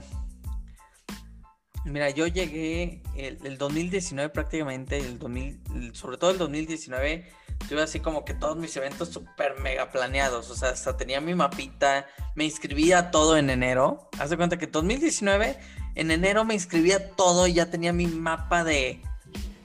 Mira, 1.86 2.10
yo 2.10 2.28
llegué 2.28 3.02
el, 3.16 3.58
2019 3.58 4.30
prácticamente, 4.30 4.98
el 4.98 5.18
2000, 5.18 5.96
sobre 5.96 6.18
todo 6.18 6.32
el 6.32 6.38
2019, 6.38 7.32
tuve 7.68 7.82
así 7.82 8.00
como 8.00 8.26
que 8.26 8.34
todos 8.34 8.58
mis 8.58 8.76
eventos 8.78 9.10
súper 9.10 9.60
mega 9.60 9.92
planeados, 9.92 10.50
o 10.50 10.56
sea, 10.56 10.70
hasta 10.70 10.96
tenía 10.96 11.22
mi 11.22 11.36
mapita, 11.36 12.08
me 12.36 12.46
inscribía 12.46 13.12
todo 13.12 13.38
en 13.38 13.50
enero. 13.50 14.10
Haz 14.18 14.30
de 14.30 14.38
cuenta 14.38 14.58
que 14.58 14.68
2019, 14.68 15.58
en 15.96 16.12
enero 16.12 16.46
me 16.46 16.54
inscribía 16.54 17.12
todo 17.16 17.48
y 17.48 17.54
ya 17.54 17.70
tenía 17.70 17.94
mi 17.94 18.08
mapa 18.08 18.64
de, 18.64 19.02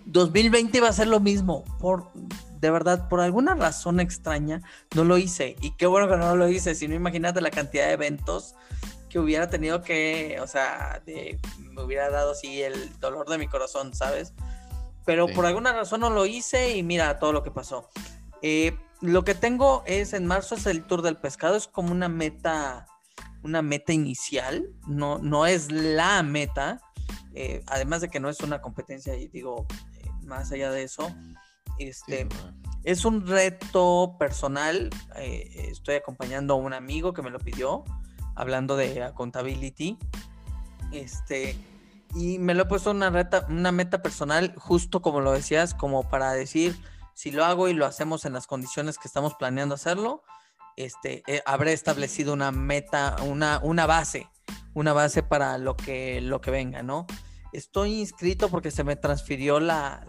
2020 0.06 0.80
va 0.80 0.88
a 0.88 0.92
ser 0.92 1.08
lo 1.08 1.20
mismo. 1.20 1.64
Por, 1.80 2.12
de 2.12 2.70
verdad, 2.70 3.08
por 3.08 3.20
alguna 3.20 3.54
razón 3.54 4.00
extraña, 4.00 4.62
no 4.94 5.04
lo 5.04 5.18
hice. 5.18 5.56
Y 5.60 5.72
qué 5.72 5.86
bueno 5.86 6.08
que 6.08 6.16
no 6.16 6.36
lo 6.36 6.48
hice. 6.48 6.74
Si 6.74 6.88
no, 6.88 6.94
imagínate 6.94 7.40
la 7.40 7.50
cantidad 7.50 7.86
de 7.86 7.92
eventos 7.92 8.54
que 9.08 9.18
hubiera 9.18 9.48
tenido 9.48 9.82
que, 9.82 10.38
o 10.40 10.46
sea, 10.46 11.02
me 11.58 11.82
hubiera 11.82 12.10
dado 12.10 12.32
así 12.32 12.62
el 12.62 12.98
dolor 12.98 13.28
de 13.28 13.38
mi 13.38 13.48
corazón, 13.48 13.94
¿sabes? 13.94 14.32
Pero 15.04 15.28
por 15.28 15.46
alguna 15.46 15.72
razón 15.72 16.00
no 16.00 16.10
lo 16.10 16.26
hice 16.26 16.76
y 16.76 16.82
mira 16.82 17.18
todo 17.18 17.32
lo 17.32 17.42
que 17.42 17.50
pasó. 17.50 17.90
Eh, 18.42 18.76
lo 19.00 19.24
que 19.24 19.34
tengo 19.34 19.82
es 19.86 20.12
en 20.12 20.26
marzo 20.26 20.54
es 20.54 20.66
el 20.66 20.84
Tour 20.84 21.02
del 21.02 21.16
Pescado, 21.16 21.56
es 21.56 21.66
como 21.66 21.92
una 21.92 22.08
meta, 22.08 22.86
una 23.42 23.60
meta 23.60 23.92
inicial, 23.92 24.70
no, 24.86 25.18
no 25.18 25.46
es 25.46 25.70
la 25.70 26.22
meta, 26.22 26.80
eh, 27.34 27.62
además 27.66 28.00
de 28.00 28.08
que 28.08 28.20
no 28.20 28.30
es 28.30 28.40
una 28.40 28.62
competencia, 28.62 29.14
y 29.16 29.28
digo, 29.28 29.66
más 30.22 30.52
allá 30.52 30.70
de 30.70 30.84
eso, 30.84 31.14
este, 31.78 32.26
es 32.84 33.04
un 33.04 33.26
reto 33.26 34.16
personal. 34.18 34.90
Eh, 35.16 35.68
estoy 35.70 35.96
acompañando 35.96 36.54
a 36.54 36.56
un 36.56 36.72
amigo 36.72 37.12
que 37.12 37.22
me 37.22 37.30
lo 37.30 37.38
pidió, 37.38 37.84
hablando 38.34 38.76
de 38.76 39.02
accountability. 39.02 39.98
Este, 40.92 41.56
y 42.14 42.38
me 42.38 42.54
lo 42.54 42.62
he 42.62 42.66
puesto 42.66 42.90
una, 42.90 43.10
reta, 43.10 43.46
una 43.48 43.72
meta 43.72 44.02
personal, 44.02 44.54
justo 44.56 45.02
como 45.02 45.20
lo 45.20 45.32
decías, 45.32 45.74
como 45.74 46.08
para 46.08 46.32
decir, 46.32 46.76
si 47.14 47.30
lo 47.30 47.44
hago 47.44 47.68
y 47.68 47.74
lo 47.74 47.86
hacemos 47.86 48.24
en 48.24 48.32
las 48.32 48.46
condiciones 48.46 48.98
que 48.98 49.08
estamos 49.08 49.34
planeando 49.34 49.74
hacerlo, 49.74 50.22
este, 50.76 51.22
eh, 51.26 51.42
habré 51.46 51.72
establecido 51.72 52.32
una 52.32 52.52
meta, 52.52 53.16
una, 53.24 53.60
una 53.62 53.86
base, 53.86 54.28
una 54.74 54.92
base 54.92 55.22
para 55.22 55.58
lo 55.58 55.76
que, 55.76 56.20
lo 56.20 56.40
que 56.40 56.50
venga, 56.50 56.82
¿no? 56.82 57.06
Estoy 57.52 58.00
inscrito 58.00 58.48
porque 58.48 58.72
se 58.72 58.82
me 58.82 58.96
transfirió 58.96 59.60
la, 59.60 60.04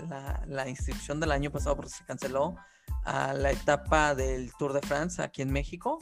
inscripción 0.68 1.20
del 1.20 1.32
año 1.32 1.52
pasado 1.52 1.76
porque 1.76 1.92
se 1.92 2.04
canceló 2.04 2.56
a 3.04 3.34
la 3.34 3.52
etapa 3.52 4.16
del 4.16 4.52
Tour 4.58 4.74
de 4.74 4.82
France 4.82 5.22
aquí 5.22 5.44
en 5.44 5.52
México, 5.52 6.00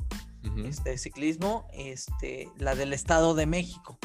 este 0.66 0.98
ciclismo, 0.98 1.68
este, 1.74 2.50
la 2.58 2.76
del 2.76 2.94
Estado 2.94 3.36
de 3.36 3.46
México. 3.46 4.00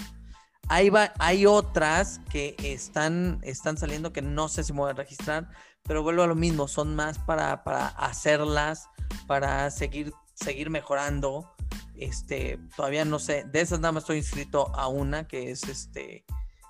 Hay, 0.68 1.46
otras 1.46 2.20
que 2.30 2.54
están, 2.58 3.40
están 3.42 3.78
saliendo 3.78 4.12
que 4.12 4.20
no 4.20 4.48
sé 4.48 4.64
si 4.64 4.72
me 4.72 4.80
voy 4.80 4.90
a 4.90 4.94
registrar, 4.94 5.48
pero 5.82 6.02
vuelvo 6.02 6.22
a 6.22 6.26
lo 6.26 6.34
mismo, 6.34 6.68
son 6.68 6.94
más 6.94 7.18
para, 7.18 7.64
para 7.64 7.88
hacerlas, 7.88 8.88
para 9.26 9.70
seguir, 9.70 10.12
seguir 10.34 10.68
mejorando. 10.68 11.50
Este, 11.94 12.58
todavía 12.76 13.04
no 13.04 13.18
sé, 13.18 13.44
de 13.44 13.60
esas 13.60 13.80
nada 13.80 13.92
más 13.92 14.02
estoy 14.02 14.18
inscrito 14.18 14.72
a 14.76 14.88
una 14.88 15.26
que 15.26 15.50
es 15.50 15.64
este 15.64 16.24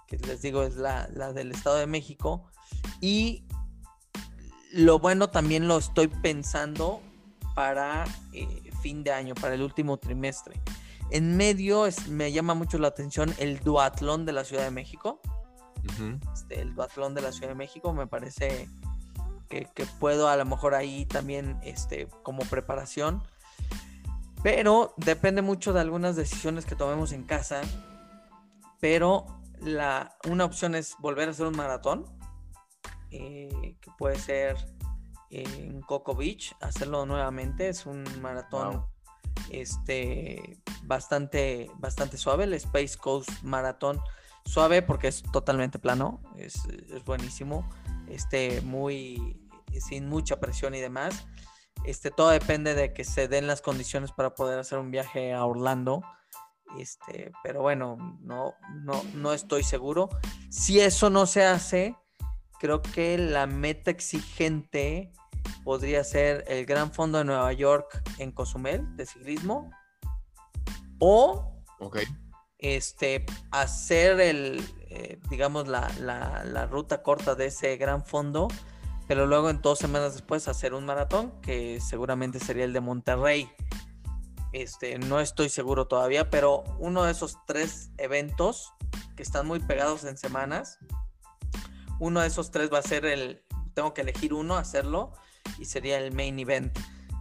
que 0.09 0.17
les 0.17 0.41
digo 0.41 0.63
es 0.63 0.77
la, 0.77 1.07
del 1.35 1.53
Estado 1.53 1.77
de 1.77 1.87
México. 1.87 2.51
Y 3.01 3.45
lo 4.73 4.99
bueno 4.99 5.29
también 5.29 5.69
lo 5.69 5.79
estoy 5.79 6.09
pensando 6.09 7.03
para 7.55 8.05
eh, 8.33 8.71
fin 8.81 9.05
de 9.05 9.13
año, 9.13 9.35
para 9.35 9.55
el 9.55 9.63
último 9.63 9.99
trimestre. 9.99 10.61
En 11.11 11.37
medio 11.37 11.87
me 12.09 12.33
llama 12.33 12.55
mucho 12.55 12.79
la 12.79 12.89
atención 12.89 13.35
el 13.39 13.61
duatlón 13.61 14.27
de 14.27 14.33
la 14.33 14.45
Ciudad 14.45 14.65
de 14.65 14.71
México. 14.71 15.21
Este, 16.35 16.61
el 16.61 16.75
duatlón 16.75 17.15
de 17.15 17.23
la 17.23 17.33
Ciudad 17.33 17.49
de 17.49 17.55
México 17.55 17.93
me 17.93 18.07
parece 18.07 18.69
que, 19.49 19.67
puedo 19.99 20.29
a 20.29 20.37
lo 20.37 20.45
mejor 20.45 20.75
ahí 20.75 21.07
también 21.07 21.59
este, 21.63 22.09
como 22.23 22.43
preparación. 22.45 23.23
Pero 24.43 24.95
depende 24.97 25.43
mucho 25.43 25.73
de 25.73 25.81
algunas 25.81 26.15
decisiones 26.15 26.67
que 26.67 26.77
tomemos 26.77 27.13
en 27.13 27.25
casa. 27.25 27.63
Pero 28.81 29.27
la, 29.61 30.17
una 30.29 30.45
opción 30.45 30.75
es 30.75 30.95
volver 30.99 31.29
a 31.29 31.31
hacer 31.33 31.47
un 31.47 31.57
maratón, 31.57 32.05
eh, 33.11 33.77
que 33.81 33.91
puede 33.99 34.19
ser 34.19 34.57
en 35.31 35.81
Coco 35.81 36.15
Beach, 36.15 36.55
hacerlo 36.61 37.07
nuevamente. 37.07 37.69
Es 37.69 37.87
un 37.87 38.05
maratón 38.21 38.85
este, 39.51 40.61
bastante, 40.83 41.71
bastante 41.77 42.17
suave, 42.17 42.45
el 42.45 42.55
Space 42.55 42.97
Coast 42.97 43.31
Marathon. 43.43 44.01
Suave 44.45 44.83
porque 44.83 45.09
es 45.09 45.23
totalmente 45.33 45.79
plano, 45.79 46.23
es, 46.37 46.65
es 46.67 47.05
buenísimo, 47.05 47.69
este, 48.09 48.63
muy, 48.63 49.39
sin 49.81 50.09
mucha 50.09 50.41
presión 50.41 50.75
y 50.75 50.81
demás. 50.81 51.27
Este, 51.85 52.11
todo 52.11 52.31
depende 52.31 52.75
de 52.75 52.93
que 52.93 53.05
se 53.05 53.29
den 53.29 53.47
las 53.47 53.63
condiciones 53.63 54.13
para 54.13 54.35
poder 54.35 54.59
hacer 54.59 54.79
un 54.79 54.91
viaje 54.91 55.33
a 55.33 55.45
Orlando. 55.45 56.03
Este, 56.79 57.33
pero 57.43 57.63
bueno, 57.63 58.19
no, 58.23 58.55
no, 58.83 59.03
no 59.15 59.33
estoy 59.33 59.63
seguro. 59.63 60.09
Si 60.51 60.81
eso 60.81 61.09
no 61.11 61.27
se 61.27 61.45
hace, 61.45 61.97
creo 62.59 62.83
que 62.83 63.17
la 63.17 63.47
meta 63.47 63.91
exigente 63.91 65.13
podría 65.65 66.05
ser 66.05 66.45
el 66.49 66.67
Gran 66.67 66.93
Fondo 66.93 67.19
de 67.19 67.25
Nueva 67.25 67.53
York 67.53 68.03
en 68.19 68.33
Cozumel 68.33 68.97
de 68.97 69.07
ciclismo. 69.07 69.71
O 70.99 71.59
este, 72.59 73.25
hacer 73.51 74.21
el, 74.21 74.61
eh, 74.91 75.21
digamos, 75.31 75.69
la, 75.69 75.89
la, 76.01 76.67
ruta 76.67 77.03
corta 77.03 77.35
de 77.35 77.47
ese 77.47 77.77
gran 77.77 78.05
fondo, 78.05 78.49
pero 79.07 79.27
luego 79.27 79.49
en 79.49 79.63
dos 79.63 79.79
semanas 79.79 80.15
después 80.15 80.49
hacer 80.49 80.75
un 80.75 80.85
maratón, 80.85 81.33
que 81.41 81.81
seguramente 81.81 82.41
sería 82.41 82.65
el 82.65 82.73
de 82.73 82.81
Monterrey. 82.81 83.51
Este, 84.53 84.99
no 84.99 85.21
estoy 85.21 85.51
seguro 85.51 85.87
todavía, 85.87 86.31
pero 86.31 86.65
uno 86.79 87.05
de 87.05 87.13
esos 87.13 87.37
tres 87.47 87.91
eventos 87.99 88.73
que 89.17 89.23
están 89.23 89.47
muy 89.47 89.61
pegados 89.61 90.05
en 90.05 90.17
semanas, 90.17 90.79
uno 92.01 92.21
de 92.21 92.29
esos 92.29 92.51
tres 92.51 92.71
va 92.73 92.79
a 92.79 92.83
ser 92.83 93.05
el, 93.05 93.45
tengo 93.79 93.95
que 93.95 94.01
elegir 94.01 94.35
uno, 94.35 94.57
hacerlo, 94.57 95.13
y 95.57 95.67
sería 95.67 95.99
el 96.01 96.13
main 96.13 96.37
event 96.41 96.77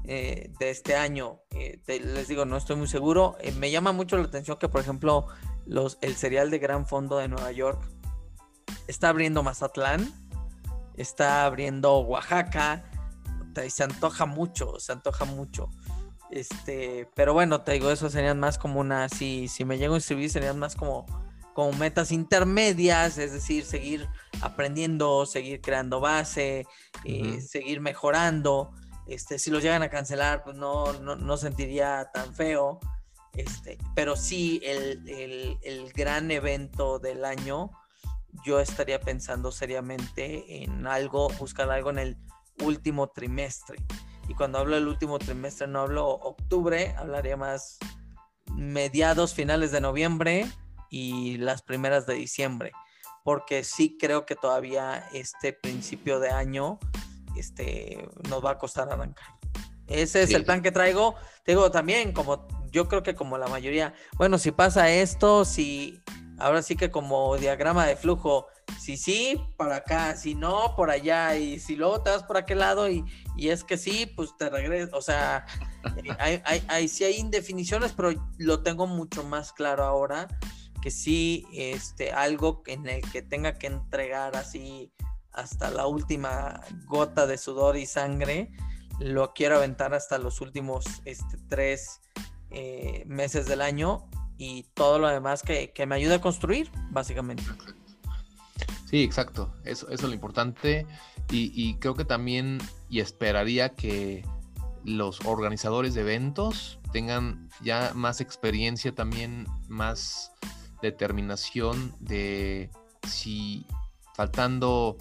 eh, 0.05 0.51
de 0.59 0.71
este 0.71 0.95
año. 0.95 1.39
Eh, 1.51 1.79
les 1.85 2.27
digo, 2.27 2.45
no 2.45 2.57
estoy 2.57 2.77
muy 2.77 2.87
seguro. 2.87 3.37
Eh, 3.41 3.51
me 3.51 3.69
llama 3.69 3.91
mucho 3.91 4.17
la 4.17 4.23
atención 4.23 4.57
que, 4.57 4.67
por 4.67 4.81
ejemplo, 4.81 5.27
los, 5.67 5.99
el 6.01 6.15
serial 6.15 6.49
de 6.49 6.57
Gran 6.57 6.87
Fondo 6.87 7.19
de 7.19 7.27
Nueva 7.27 7.51
York 7.51 7.87
está 8.87 9.09
abriendo 9.09 9.43
Mazatlán, 9.43 10.11
está 10.95 11.45
abriendo 11.45 11.99
Oaxaca, 11.99 12.83
se 13.69 13.83
antoja 13.83 14.25
mucho, 14.25 14.79
se 14.79 14.93
antoja 14.93 15.25
mucho. 15.25 15.69
Este, 16.31 17.07
pero 17.13 17.33
bueno, 17.33 17.61
te 17.61 17.73
digo, 17.73 17.91
eso 17.91 18.09
serían 18.09 18.39
más 18.39 18.57
como 18.57 18.79
una, 18.79 19.09
si, 19.09 19.47
si 19.47 19.63
me 19.63 19.77
llego 19.77 19.93
a 19.93 19.97
inscribir, 19.97 20.31
serían 20.31 20.57
más 20.57 20.75
como, 20.75 21.05
como 21.57 21.71
metas 21.71 22.11
intermedias, 22.11 23.17
es 23.17 23.33
decir, 23.33 23.65
seguir 23.65 24.07
aprendiendo, 24.41 25.25
seguir 25.25 25.59
creando 25.59 25.99
base, 25.99 26.67
eh, 27.03 27.41
seguir 27.41 27.81
mejorando. 27.81 28.75
Este, 29.07 29.39
si 29.39 29.49
los 29.49 29.63
llegan 29.63 29.81
a 29.81 29.89
cancelar, 29.89 30.43
pues 30.43 30.55
no, 30.55 30.93
no, 30.93 31.37
sentiría 31.37 32.11
tan 32.13 32.35
feo. 32.35 32.79
Este, 33.33 33.79
pero 33.95 34.15
sí, 34.15 34.61
el, 34.63 35.91
gran 35.95 36.29
evento 36.29 36.99
del 36.99 37.25
año, 37.25 37.71
yo 38.45 38.59
estaría 38.59 38.99
pensando 38.99 39.51
seriamente 39.51 40.63
en 40.63 40.85
algo, 40.85 41.27
buscar 41.39 41.71
algo 41.71 41.89
en 41.89 41.97
el 41.97 42.17
último 42.59 43.07
trimestre. 43.07 43.79
Y 44.29 44.35
cuando 44.35 44.59
hablo 44.59 44.75
del 44.75 44.87
último 44.87 45.17
trimestre, 45.17 45.65
no 45.65 45.79
hablo 45.79 46.07
octubre, 46.07 46.93
hablaría 46.99 47.35
más 47.35 47.79
mediados, 48.55 49.33
finales 49.33 49.71
de 49.71 49.81
noviembre 49.81 50.45
y 50.89 51.37
las 51.37 51.61
primeras 51.61 52.05
de 52.05 52.15
diciembre 52.15 52.71
porque 53.27 53.65
sí 53.65 53.97
creo 53.99 54.25
que 54.25 54.37
todavía 54.37 55.05
este 55.11 55.51
principio 55.51 56.21
de 56.21 56.29
año 56.29 56.79
este, 57.35 58.07
nos 58.29 58.43
va 58.43 58.51
a 58.51 58.57
costar 58.57 58.89
arrancar. 58.89 59.25
Ese 59.85 60.23
es 60.23 60.31
el 60.31 60.45
plan 60.45 60.61
que 60.61 60.71
traigo. 60.71 61.13
Te 61.43 61.51
digo 61.51 61.69
también, 61.69 62.13
como 62.13 62.47
yo 62.71 62.87
creo 62.87 63.03
que 63.03 63.15
como 63.15 63.37
la 63.37 63.49
mayoría, 63.49 63.93
bueno, 64.15 64.37
si 64.37 64.51
pasa 64.51 64.89
esto, 64.89 65.43
si 65.43 66.01
ahora 66.39 66.61
sí 66.61 66.77
que 66.77 66.89
como 66.89 67.35
diagrama 67.35 67.85
de 67.85 67.97
flujo, 67.97 68.47
si 68.79 68.95
sí, 68.95 69.41
para 69.57 69.75
acá, 69.75 70.15
si 70.15 70.33
no, 70.33 70.73
por 70.77 70.89
allá, 70.89 71.35
y 71.35 71.59
si 71.59 71.75
luego 71.75 72.01
te 72.01 72.11
vas 72.11 72.23
por 72.23 72.37
aquel 72.37 72.59
lado 72.59 72.89
y, 72.89 73.03
y 73.35 73.49
es 73.49 73.65
que 73.65 73.77
sí, 73.77 74.05
pues 74.05 74.37
te 74.37 74.49
regresas, 74.49 74.93
o 74.93 75.01
sea, 75.01 75.45
hay, 76.19 76.41
hay, 76.45 76.63
hay, 76.69 76.87
sí 76.87 77.03
hay 77.03 77.15
indefiniciones, 77.15 77.91
pero 77.91 78.13
lo 78.37 78.63
tengo 78.63 78.87
mucho 78.87 79.25
más 79.25 79.51
claro 79.51 79.83
ahora 79.83 80.29
que 80.87 80.91
sí, 80.91 81.45
este, 81.51 82.13
algo 82.13 82.63
en 82.65 82.87
el 82.87 83.01
que 83.11 83.21
tenga 83.21 83.57
que 83.57 83.67
entregar 83.67 84.37
así 84.37 84.93
hasta 85.33 85.69
la 85.69 85.85
última 85.85 86.61
gota 86.85 87.27
de 87.27 87.37
sudor 87.37 87.75
y 87.75 87.85
sangre, 87.85 88.53
lo 88.97 89.33
quiero 89.33 89.57
aventar 89.57 89.93
hasta 89.93 90.17
los 90.17 90.39
últimos 90.39 90.85
este, 91.03 91.39
tres 91.49 91.99
eh, 92.51 93.03
meses 93.05 93.47
del 93.47 93.63
año 93.63 94.09
y 94.37 94.63
todo 94.75 94.97
lo 94.97 95.09
demás 95.09 95.43
que, 95.43 95.73
me 95.85 95.95
ayude 95.95 96.15
a 96.15 96.21
construir, 96.21 96.71
básicamente. 96.91 97.43
Sí, 98.89 99.03
exacto. 99.03 99.53
Eso, 99.65 99.89
eso 99.89 100.03
es 100.05 100.09
lo 100.09 100.13
importante. 100.13 100.87
Y, 101.29 101.51
y, 101.53 101.75
creo 101.79 101.95
que 101.95 102.05
también, 102.05 102.59
y 102.89 103.01
esperaría 103.01 103.75
que 103.75 104.23
los 104.85 105.19
organizadores 105.25 105.95
de 105.95 106.01
eventos 106.01 106.79
tengan 106.93 107.49
ya 107.61 107.91
más 107.93 108.21
experiencia, 108.21 108.95
también 108.95 109.47
más 109.67 110.31
determinación 110.81 111.93
de 111.99 112.69
si 113.07 113.65
faltando 114.15 114.97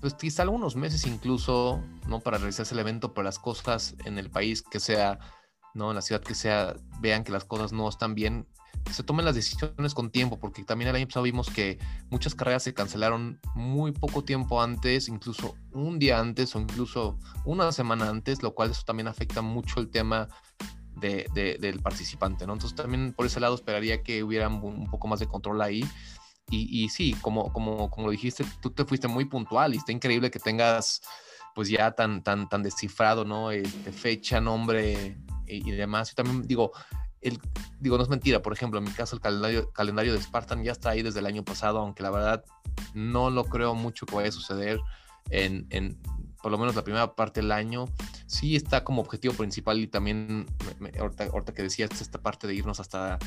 pues 0.00 0.14
quizá 0.14 0.42
algunos 0.42 0.76
meses 0.76 1.06
incluso, 1.06 1.82
¿no? 2.06 2.20
Para 2.20 2.38
realizarse 2.38 2.74
el 2.74 2.80
evento, 2.80 3.14
pero 3.14 3.24
las 3.24 3.38
cosas 3.38 3.94
en 4.04 4.18
el 4.18 4.30
país 4.30 4.62
que 4.62 4.78
sea, 4.78 5.18
¿no? 5.74 5.90
En 5.90 5.96
la 5.96 6.02
ciudad 6.02 6.20
que 6.20 6.34
sea, 6.34 6.76
vean 7.00 7.24
que 7.24 7.32
las 7.32 7.44
cosas 7.44 7.72
no 7.72 7.88
están 7.88 8.14
bien, 8.14 8.46
se 8.92 9.02
tomen 9.02 9.24
las 9.24 9.34
decisiones 9.34 9.94
con 9.94 10.10
tiempo, 10.10 10.38
porque 10.38 10.64
también 10.64 10.90
el 10.90 10.96
año 10.96 11.06
pasado 11.06 11.24
vimos 11.24 11.50
que 11.50 11.78
muchas 12.10 12.34
carreras 12.34 12.62
se 12.62 12.74
cancelaron 12.74 13.40
muy 13.54 13.92
poco 13.92 14.22
tiempo 14.22 14.62
antes, 14.62 15.08
incluso 15.08 15.54
un 15.72 15.98
día 15.98 16.20
antes 16.20 16.54
o 16.54 16.60
incluso 16.60 17.18
una 17.44 17.72
semana 17.72 18.08
antes, 18.08 18.42
lo 18.42 18.54
cual 18.54 18.70
eso 18.70 18.82
también 18.84 19.08
afecta 19.08 19.42
mucho 19.42 19.80
el 19.80 19.90
tema 19.90 20.28
de, 20.96 21.58
del 21.60 21.80
participante, 21.80 22.46
¿no? 22.46 22.54
Entonces 22.54 22.76
también 22.76 23.12
por 23.12 23.26
ese 23.26 23.40
lado 23.40 23.54
esperaría 23.54 24.02
que 24.02 24.22
hubiera 24.22 24.48
un, 24.48 24.88
poco 24.90 25.08
más 25.08 25.20
de 25.20 25.26
control 25.26 25.60
ahí. 25.62 25.84
Y, 26.48 26.84
y, 26.84 26.88
sí, 26.88 27.16
como, 27.20 27.52
como, 27.52 27.90
como 27.90 28.06
lo 28.06 28.12
dijiste, 28.12 28.44
tú 28.60 28.70
te 28.70 28.84
fuiste 28.84 29.08
muy 29.08 29.24
puntual 29.24 29.74
y 29.74 29.78
está 29.78 29.90
increíble 29.90 30.30
que 30.30 30.38
tengas 30.38 31.02
pues 31.56 31.68
ya 31.68 31.90
tan, 31.92 32.22
tan, 32.22 32.48
tan 32.48 32.62
descifrado, 32.62 33.24
¿no? 33.24 33.50
Este, 33.50 33.90
fecha, 33.90 34.40
nombre 34.40 35.16
y, 35.46 35.70
demás. 35.70 36.10
Yo 36.10 36.14
también 36.14 36.46
digo, 36.46 36.72
el, 37.20 37.40
digo, 37.80 37.96
no 37.96 38.02
es 38.02 38.08
mentira, 38.08 38.42
por 38.42 38.52
ejemplo, 38.52 38.78
en 38.78 38.84
mi 38.84 38.90
caso 38.90 39.16
el 39.16 39.22
calendario, 39.22 39.72
calendario 39.72 40.12
de 40.12 40.20
Spartan 40.20 40.62
ya 40.62 40.72
está 40.72 40.90
ahí 40.90 41.02
desde 41.02 41.20
el 41.20 41.26
año 41.26 41.44
pasado, 41.44 41.78
aunque 41.78 42.02
la 42.02 42.10
verdad 42.10 42.44
no 42.94 43.30
lo 43.30 43.44
creo 43.44 43.74
mucho 43.74 44.06
que 44.06 44.14
vaya 44.14 44.28
a 44.28 44.32
suceder 44.32 44.78
en, 45.30 45.66
en 45.70 45.98
por 46.46 46.52
lo 46.52 46.58
menos 46.58 46.76
la 46.76 46.84
primera 46.84 47.16
parte 47.16 47.40
del 47.40 47.50
año, 47.50 47.86
sí 48.28 48.54
está 48.54 48.84
como 48.84 49.02
objetivo 49.02 49.34
principal 49.34 49.80
y 49.80 49.88
también, 49.88 50.46
ahorita, 50.96 51.52
que 51.52 51.62
decías, 51.64 52.00
esta 52.00 52.22
parte 52.22 52.46
de 52.46 52.54
irnos 52.54 52.78
hasta 52.78 53.18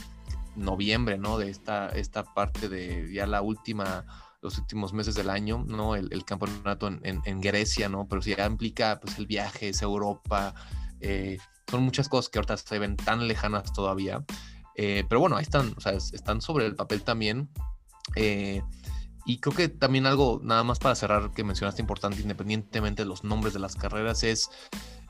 noviembre, 0.56 1.18
¿no? 1.18 1.38
De 1.38 1.50
esta, 1.50 1.90
esta 1.90 2.24
parte 2.24 2.70
de 2.70 3.12
ya 3.12 3.28
la 3.28 3.42
última, 3.42 4.06
los 4.42 4.58
últimos 4.58 4.94
meses 4.94 5.16
del 5.16 5.30
año, 5.30 5.66
¿no? 5.68 5.98
El, 5.98 6.24
campeonato 6.24 6.88
en, 6.88 7.42
Grecia, 7.42 7.90
¿no? 7.90 8.08
Pero 8.08 8.22
si 8.22 8.34
ya 8.34 8.46
implica, 8.46 9.02
pues, 9.02 9.18
el 9.18 9.28
viaje, 9.28 9.68
es 9.68 9.82
Europa, 9.82 10.54
eh, 11.02 11.40
son 11.70 11.84
muchas 11.84 12.08
cosas 12.08 12.30
que 12.30 12.40
ahorita 12.40 12.56
se 12.56 12.80
ven 12.80 12.96
tan 12.96 13.28
lejanas 13.28 13.74
todavía. 13.74 14.24
Eh, 14.76 15.04
pero 15.10 15.20
bueno, 15.20 15.36
ahí 15.36 15.44
están, 15.44 15.74
o 15.76 15.82
sea, 15.82 15.92
están 15.92 16.40
sobre 16.40 16.68
el 16.68 16.78
papel 16.78 17.04
también. 17.04 17.50
Eh, 18.16 18.62
y 19.26 19.40
creo 19.40 19.56
que 19.56 19.70
también 19.70 20.06
algo, 20.06 20.40
nada 20.44 20.64
más 20.64 20.80
para 20.80 20.96
cerrar, 20.96 21.32
que 21.32 21.44
mencionaste 21.44 21.82
importante, 21.82 22.22
independientemente 22.22 23.04
de 23.04 23.08
los 23.08 23.24
nombres 23.24 23.54
de 23.54 23.60
las 23.60 23.76
carreras, 23.76 24.24
es 24.24 24.50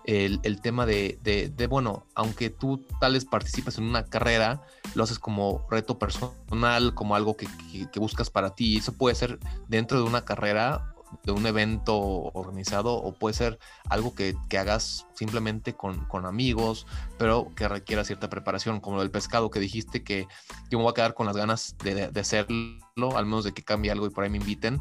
el, 0.06 0.62
tema 0.62 0.86
de, 0.86 1.20
de, 1.24 1.68
bueno, 1.68 2.08
aunque 2.16 2.50
tú 2.50 2.86
tal 3.00 3.14
vez 3.14 3.26
participes 3.26 3.78
en 3.78 3.84
una 3.84 4.06
carrera, 4.06 4.64
lo 4.96 5.04
haces 5.04 5.20
como 5.20 5.68
reto 5.70 6.00
personal, 6.00 6.94
como 6.96 7.16
algo 7.16 7.38
que, 7.38 7.48
que, 7.92 8.00
buscas 8.00 8.30
para 8.30 8.56
ti. 8.56 8.78
Eso 8.78 8.94
puede 8.94 9.16
ser 9.16 9.40
dentro 9.68 10.00
de 10.00 10.06
una 10.06 10.26
carrera 10.26 10.96
de 11.24 11.32
un 11.32 11.46
evento 11.46 11.98
organizado 11.98 12.94
o 12.94 13.14
puede 13.14 13.34
ser 13.34 13.60
algo 13.90 14.14
que, 14.14 14.36
hagas 14.58 15.08
simplemente 15.14 15.74
con, 15.74 16.08
amigos, 16.26 16.86
pero 17.18 17.52
que 17.56 17.68
requiera 17.68 18.04
cierta 18.04 18.30
preparación, 18.30 18.80
como 18.80 19.02
el 19.02 19.12
pescado 19.12 19.50
que 19.50 19.60
dijiste 19.60 20.04
que 20.04 20.28
yo 20.70 20.78
me 20.78 20.84
voy 20.84 20.92
a 20.92 20.94
quedar 20.94 21.14
con 21.14 21.26
las 21.26 21.38
ganas 21.38 21.76
de, 21.84 22.10
de 22.10 22.20
hacerlo, 22.20 23.18
al 23.18 23.26
menos 23.26 23.44
de 23.44 23.54
que 23.54 23.64
cambie 23.64 23.92
algo 23.92 24.06
y 24.06 24.10
por 24.10 24.24
ahí 24.24 24.30
me 24.30 24.38
inviten. 24.38 24.80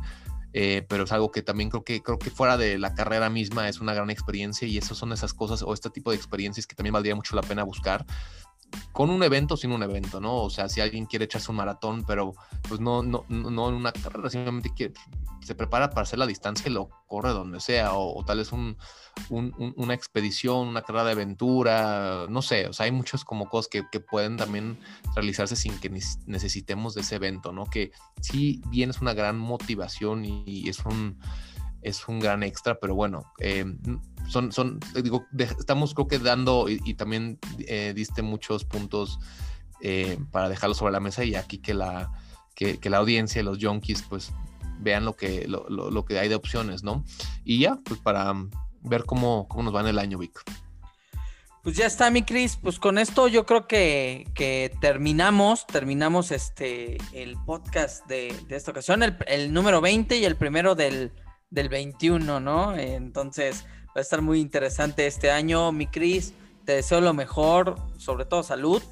Eh, 0.55 0.87
pero 0.89 1.05
es 1.05 1.13
algo 1.13 1.31
que 1.31 1.43
también 1.43 1.69
creo 1.69 1.85
que 1.85 2.03
creo 2.03 2.19
que 2.19 2.31
fuera 2.31 2.57
de 2.57 2.79
la 2.79 2.95
carrera 2.95 3.29
misma 3.29 3.69
es 3.69 3.81
una 3.81 3.93
gran 3.93 4.09
experiencia 4.09 4.67
y 4.67 4.79
esas 4.79 4.97
son 4.97 5.13
esas 5.13 5.35
cosas 5.35 5.63
o 5.63 5.75
este 5.75 5.91
tipo 5.91 6.11
de 6.11 6.17
experiencias 6.17 6.67
que 6.67 6.75
también 6.75 6.95
valdría 6.95 7.15
mucho 7.15 7.37
la 7.37 7.43
pena 7.43 7.65
buscar 7.65 8.07
con 8.93 9.11
un 9.11 9.23
evento 9.23 9.57
sin 9.57 9.73
un 9.73 9.83
evento, 9.83 10.21
¿no? 10.21 10.37
O 10.37 10.51
sea, 10.51 10.69
si 10.69 10.81
alguien 10.81 11.07
quiere 11.07 11.27
echarse 11.27 11.51
un 11.51 11.57
maratón, 11.57 12.05
pero 12.07 12.35
pues 12.69 12.81
no, 12.81 13.03
no, 13.03 13.25
no 13.29 13.69
en 13.69 13.75
una 13.75 13.93
carrera, 13.93 14.29
simplemente 14.31 14.73
quiere, 14.75 14.95
se 15.49 15.55
prepara 15.55 15.91
para 15.91 16.03
hacer 16.03 16.19
la 16.19 16.27
distancia 16.27 16.69
y 16.69 16.73
lo 16.73 16.91
corre 17.07 17.31
donde 17.31 17.61
sea, 17.61 17.95
o, 17.95 18.23
tal 18.25 18.39
vez 18.39 18.53
un, 18.53 18.77
una 19.31 19.95
expedición, 19.95 20.69
una 20.69 20.83
carrera 20.83 21.05
de 21.05 21.13
aventura, 21.13 22.27
no 22.29 22.43
sé, 22.43 22.67
o 22.67 22.73
sea, 22.73 22.85
hay 22.85 22.93
muchas 22.93 23.25
como 23.25 23.49
cosas 23.49 23.69
que, 23.71 23.85
que 23.91 24.01
pueden 24.01 24.37
también 24.37 24.79
realizarse 25.15 25.57
sin 25.57 25.79
que 25.81 25.91
necesitemos 26.27 26.95
de 26.95 27.01
ese 27.01 27.17
evento, 27.17 27.53
¿no? 27.53 27.65
Que 27.65 27.93
sí 28.21 28.61
bien 28.67 28.91
es 28.91 29.01
una 29.01 29.15
gran 29.15 29.39
motivación 29.39 30.25
y, 30.25 30.69
es 30.69 30.81
un 30.81 31.19
es 31.83 32.09
un 32.09 32.21
gran 32.21 32.43
extra, 32.43 32.79
pero 32.81 32.95
bueno, 32.95 33.25
eh, 33.39 33.65
son, 34.29 34.53
son, 34.53 34.81
digo, 35.03 35.27
estamos 35.39 35.95
creo 35.95 36.09
que 36.09 36.19
dando 36.19 36.67
y, 36.69 36.95
también 36.95 37.39
eh, 37.61 37.93
diste 37.95 38.23
muchos 38.23 38.65
puntos 38.65 39.19
eh, 39.81 40.19
para 40.33 40.49
dejarlo 40.49 40.75
sobre 40.75 40.93
la 40.93 41.01
mesa 41.01 41.25
y 41.25 41.35
aquí 41.35 41.59
que 41.59 41.75
la, 41.75 42.11
que, 42.55 42.79
que 42.79 42.91
la 42.91 42.99
audiencia, 42.99 43.43
los 43.43 43.59
junkies, 43.63 44.03
pues 44.03 44.33
vean 44.81 45.05
lo 45.05 45.17
que, 45.17 45.47
lo, 45.49 45.69
lo, 45.69 46.05
que 46.05 46.19
hay 46.19 46.29
de 46.29 46.35
opciones, 46.35 46.83
¿no? 46.83 47.05
Y 47.45 47.61
ya, 47.61 47.79
pues 47.85 48.01
para 48.01 48.35
ver 48.83 49.05
cómo, 49.05 49.47
cómo 49.49 49.65
nos 49.65 49.75
va 49.75 49.81
en 49.81 49.89
el 49.89 49.99
año, 49.99 50.19
Vic. 50.19 50.43
Pues 51.63 51.77
ya 51.77 51.87
está, 51.87 52.11
mi 52.11 52.23
Cris. 52.23 52.57
Pues 52.57 52.79
con 52.79 52.99
esto 52.99 53.29
yo 53.29 53.45
creo 53.45 53.67
que, 53.67 54.27
que 54.35 54.73
terminamos, 54.81 55.67
terminamos 55.67 56.31
este 56.31 56.99
el 57.13 57.37
podcast 57.45 58.07
de, 58.07 58.35
de 58.49 58.57
esta 58.57 58.71
ocasión, 58.71 59.03
el, 59.03 59.17
el, 59.27 59.53
número 59.53 59.81
20 59.81 60.17
y 60.17 60.25
el 60.25 60.37
primero 60.37 60.75
del, 60.75 61.13
del 61.51 61.69
21, 61.69 62.41
¿no? 62.41 62.77
Entonces 62.77 63.65
va 63.89 63.97
a 63.97 64.01
estar 64.01 64.23
muy 64.23 64.41
interesante 64.41 65.07
este 65.07 65.31
año, 65.31 65.73
mi 65.73 65.87
Cris. 65.87 66.35
Te 66.65 66.75
deseo 66.75 67.01
lo 67.01 67.15
mejor, 67.15 67.77
sobre 67.97 68.25
todo 68.25 68.43
salud, 68.43 68.83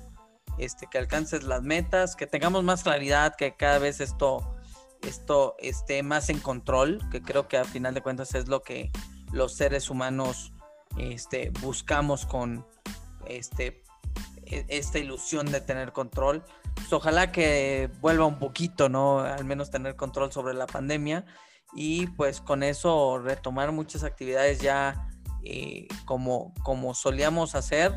este, 0.59 0.87
que 0.91 0.99
alcances 0.99 1.43
las 1.43 1.63
metas, 1.63 2.17
que 2.17 2.27
tengamos 2.27 2.65
más 2.65 2.83
claridad, 2.83 3.37
que 3.37 3.55
cada 3.55 3.79
vez 3.79 4.01
esto 4.01 4.57
esto 5.03 5.57
esté 5.59 6.03
más 6.03 6.29
en 6.31 6.41
control, 6.41 7.01
que 7.11 7.23
creo 7.23 7.49
que 7.49 7.59
a 7.59 7.65
final 7.65 7.95
de 7.95 8.03
cuentas 8.03 8.35
es 8.35 8.49
lo 8.49 8.63
que 8.63 8.91
los 9.33 9.55
seres 9.55 9.91
humanos 9.91 10.53
este, 10.97 11.51
buscamos 11.61 12.27
con 12.27 12.67
este, 13.27 13.83
e, 14.45 14.65
esta 14.69 14.99
ilusión 14.99 15.51
de 15.51 15.61
tener 15.61 15.93
control. 15.93 16.45
Pues 16.75 16.93
ojalá 16.93 17.33
que 17.33 17.91
vuelva 18.01 18.27
un 18.27 18.39
poquito, 18.39 18.89
¿no? 18.89 19.21
Al 19.21 19.45
menos 19.45 19.71
tener 19.71 19.97
control 19.97 20.33
sobre 20.33 20.55
la 20.55 20.67
pandemia 20.67 21.25
y 21.77 22.07
pues 22.09 22.41
con 22.41 22.63
eso 22.63 23.19
retomar 23.19 23.71
muchas 23.71 24.03
actividades 24.03 24.61
ya 24.61 25.11
eh, 25.45 25.87
como, 26.07 26.55
como 26.65 26.95
solíamos 26.95 27.55
hacer. 27.55 27.93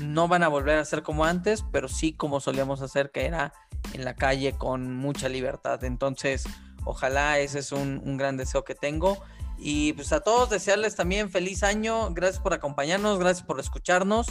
No 0.00 0.28
van 0.28 0.44
a 0.44 0.48
volver 0.48 0.78
a 0.78 0.84
ser 0.84 1.02
como 1.02 1.24
antes, 1.24 1.64
pero 1.72 1.88
sí 1.88 2.12
como 2.12 2.40
solíamos 2.40 2.80
hacer, 2.80 3.10
que 3.10 3.26
era 3.26 3.52
en 3.92 4.04
la 4.04 4.14
calle 4.14 4.52
con 4.52 4.96
mucha 4.96 5.28
libertad. 5.28 5.82
Entonces, 5.82 6.44
ojalá 6.84 7.40
ese 7.40 7.58
es 7.58 7.72
un, 7.72 8.16
gran 8.16 8.36
deseo 8.36 8.64
que 8.64 8.76
tengo. 8.76 9.18
Y 9.58 9.92
pues 9.94 10.12
a 10.12 10.20
todos 10.20 10.48
desearles 10.50 10.94
también 10.94 11.28
feliz 11.30 11.64
año. 11.64 12.12
Gracias 12.12 12.40
por 12.40 12.54
acompañarnos, 12.54 13.18
gracias 13.18 13.44
por 13.44 13.58
escucharnos. 13.58 14.28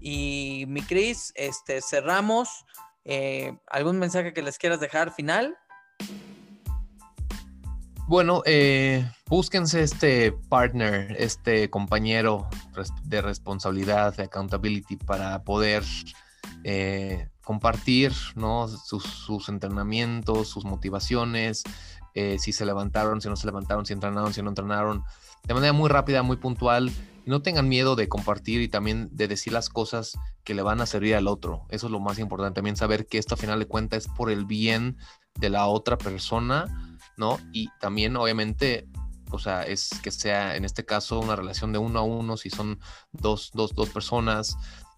Y 0.00 0.64
mi 0.68 0.82
Cris, 0.82 1.32
este, 1.34 1.82
cerramos. 1.82 2.64
Eh, 3.04 3.58
¿Algún 3.66 3.98
mensaje 3.98 4.32
que 4.32 4.42
les 4.42 4.58
quieras 4.58 4.78
dejar 4.78 5.12
final? 5.12 5.58
Bueno, 8.08 8.40
eh, 8.46 9.06
búsquense 9.26 9.82
este 9.82 10.32
partner, 10.32 11.14
este 11.18 11.68
compañero 11.68 12.48
de 13.04 13.20
responsabilidad, 13.20 14.16
de 14.16 14.22
accountability 14.22 14.96
para 14.96 15.44
poder 15.44 15.84
eh, 16.64 17.28
compartir 17.44 18.14
¿no? 18.34 18.66
sus, 18.66 19.50
entrenamientos, 19.50 20.48
sus 20.48 20.64
motivaciones, 20.64 21.64
eh, 22.14 22.38
si 22.38 22.54
se 22.54 22.64
levantaron, 22.64 23.20
si 23.20 23.28
no 23.28 23.36
se 23.36 23.46
levantaron, 23.46 23.84
si 23.84 23.92
entrenaron, 23.92 24.32
si 24.32 24.40
no 24.40 24.48
entrenaron, 24.48 25.04
de 25.44 25.52
manera 25.52 25.74
muy 25.74 25.90
rápida, 25.90 26.22
muy 26.22 26.38
puntual. 26.38 26.90
No 27.26 27.42
tengan 27.42 27.68
miedo 27.68 27.94
de 27.94 28.08
compartir 28.08 28.62
y 28.62 28.68
también 28.68 29.10
de 29.12 29.28
decir 29.28 29.52
las 29.52 29.68
cosas 29.68 30.18
que 30.44 30.54
le 30.54 30.62
van 30.62 30.80
a 30.80 30.86
servir 30.86 31.14
al 31.14 31.28
otro. 31.28 31.66
Eso 31.68 31.88
es 31.88 31.92
lo 31.92 32.00
más 32.00 32.18
importante. 32.18 32.54
También 32.54 32.76
saber 32.76 33.06
que 33.06 33.18
esto 33.18 33.34
a 33.34 33.36
final 33.36 33.58
de 33.58 33.66
cuentas 33.66 34.06
es 34.06 34.08
por 34.10 34.30
el 34.30 34.46
bien 34.46 34.96
de 35.34 35.50
la 35.50 35.66
otra 35.66 35.98
persona, 35.98 36.87
¿no? 37.18 37.38
Y 37.52 37.68
también, 37.80 38.16
obviamente, 38.16 38.88
o 39.30 39.38
sea, 39.38 39.62
es 39.62 39.90
que 40.02 40.10
sea 40.10 40.56
en 40.56 40.64
este 40.64 40.84
caso 40.84 41.20
una 41.20 41.36
relación 41.36 41.72
de 41.72 41.78
uno 41.78 41.98
a 41.98 42.02
uno, 42.02 42.36
si 42.36 42.50
son 42.50 42.80
dos, 43.12 43.50
dos, 43.52 43.74
dos 43.74 43.90
personas, 43.90 44.56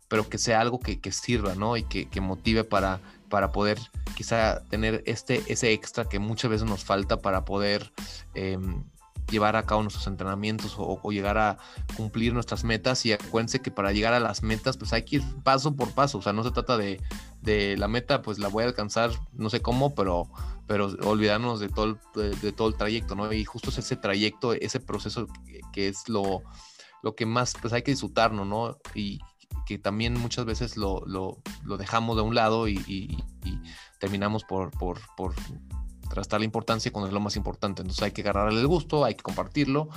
pero 0.08 0.28
que 0.28 0.38
sea 0.38 0.60
algo 0.60 0.80
que, 0.80 0.98
sirva, 1.12 1.54
¿no? 1.54 1.76
Y 1.76 1.84
que, 1.84 2.20
motive 2.20 2.64
para, 2.64 3.00
para 3.28 3.52
poder 3.52 3.78
quizá 4.16 4.64
tener 4.68 5.02
este, 5.06 5.42
ese 5.46 5.72
extra 5.72 6.04
que 6.04 6.18
muchas 6.18 6.50
veces 6.50 6.68
nos 6.68 6.84
falta 6.84 7.20
para 7.20 7.44
poder 7.44 7.92
em, 8.34 8.84
llevar 9.30 9.56
a 9.56 9.64
cabo 9.64 9.82
nuestros 9.82 10.06
entrenamientos 10.06 10.74
o, 10.76 11.00
llegar 11.10 11.38
a 11.38 11.58
cumplir 11.96 12.34
nuestras 12.34 12.64
metas. 12.64 13.06
Y 13.06 13.12
acuérdense 13.12 13.60
que 13.60 13.70
para 13.70 13.92
llegar 13.92 14.12
a 14.12 14.20
las 14.20 14.42
metas, 14.42 14.76
pues 14.76 14.92
hay 14.92 15.04
que 15.04 15.16
ir 15.16 15.22
paso 15.42 15.74
por 15.74 15.92
paso. 15.92 16.18
O 16.18 16.22
sea, 16.22 16.32
no 16.32 16.42
se 16.42 16.50
trata 16.50 16.76
de, 16.76 17.00
la 17.42 17.88
meta, 17.88 18.22
pues 18.22 18.38
la 18.38 18.48
voy 18.48 18.64
a 18.64 18.66
alcanzar, 18.66 19.10
no 19.32 19.50
sé 19.50 19.60
cómo, 19.60 19.94
pero, 19.94 20.28
pero 20.66 20.86
olvidarnos 21.04 21.60
de 21.60 21.68
todo, 21.68 21.98
el, 22.14 22.40
de, 22.40 22.52
todo 22.52 22.68
el 22.68 22.76
trayecto, 22.76 23.14
¿no? 23.14 23.32
Y 23.32 23.44
justo 23.44 23.70
es 23.70 23.78
ese 23.78 23.96
trayecto, 23.96 24.52
ese 24.52 24.80
proceso 24.80 25.26
que, 25.72 25.88
es 25.88 26.08
lo, 26.08 26.42
lo 27.02 27.14
que 27.14 27.26
más, 27.26 27.54
pues 27.60 27.72
hay 27.72 27.82
que 27.82 27.92
disfrutarnos, 27.92 28.46
¿no? 28.46 28.78
Y, 28.94 29.20
que 29.66 29.78
también 29.78 30.14
muchas 30.18 30.44
veces 30.44 30.76
lo, 30.76 31.04
dejamos 31.78 32.16
de 32.16 32.22
un 32.22 32.34
lado 32.34 32.68
y, 32.68 33.16
terminamos 33.98 34.44
por, 34.44 34.70
por, 34.70 34.98
por 35.16 35.34
la 35.34 36.44
importancia 36.44 36.90
cuando 36.90 37.08
es 37.08 37.14
lo 37.14 37.20
más 37.20 37.36
importante. 37.36 37.82
Entonces 37.82 38.02
hay 38.02 38.12
que 38.12 38.22
agarrarle 38.22 38.60
el 38.60 38.66
gusto, 38.66 39.04
hay 39.04 39.14
que 39.14 39.22
compartirlo. 39.22 39.88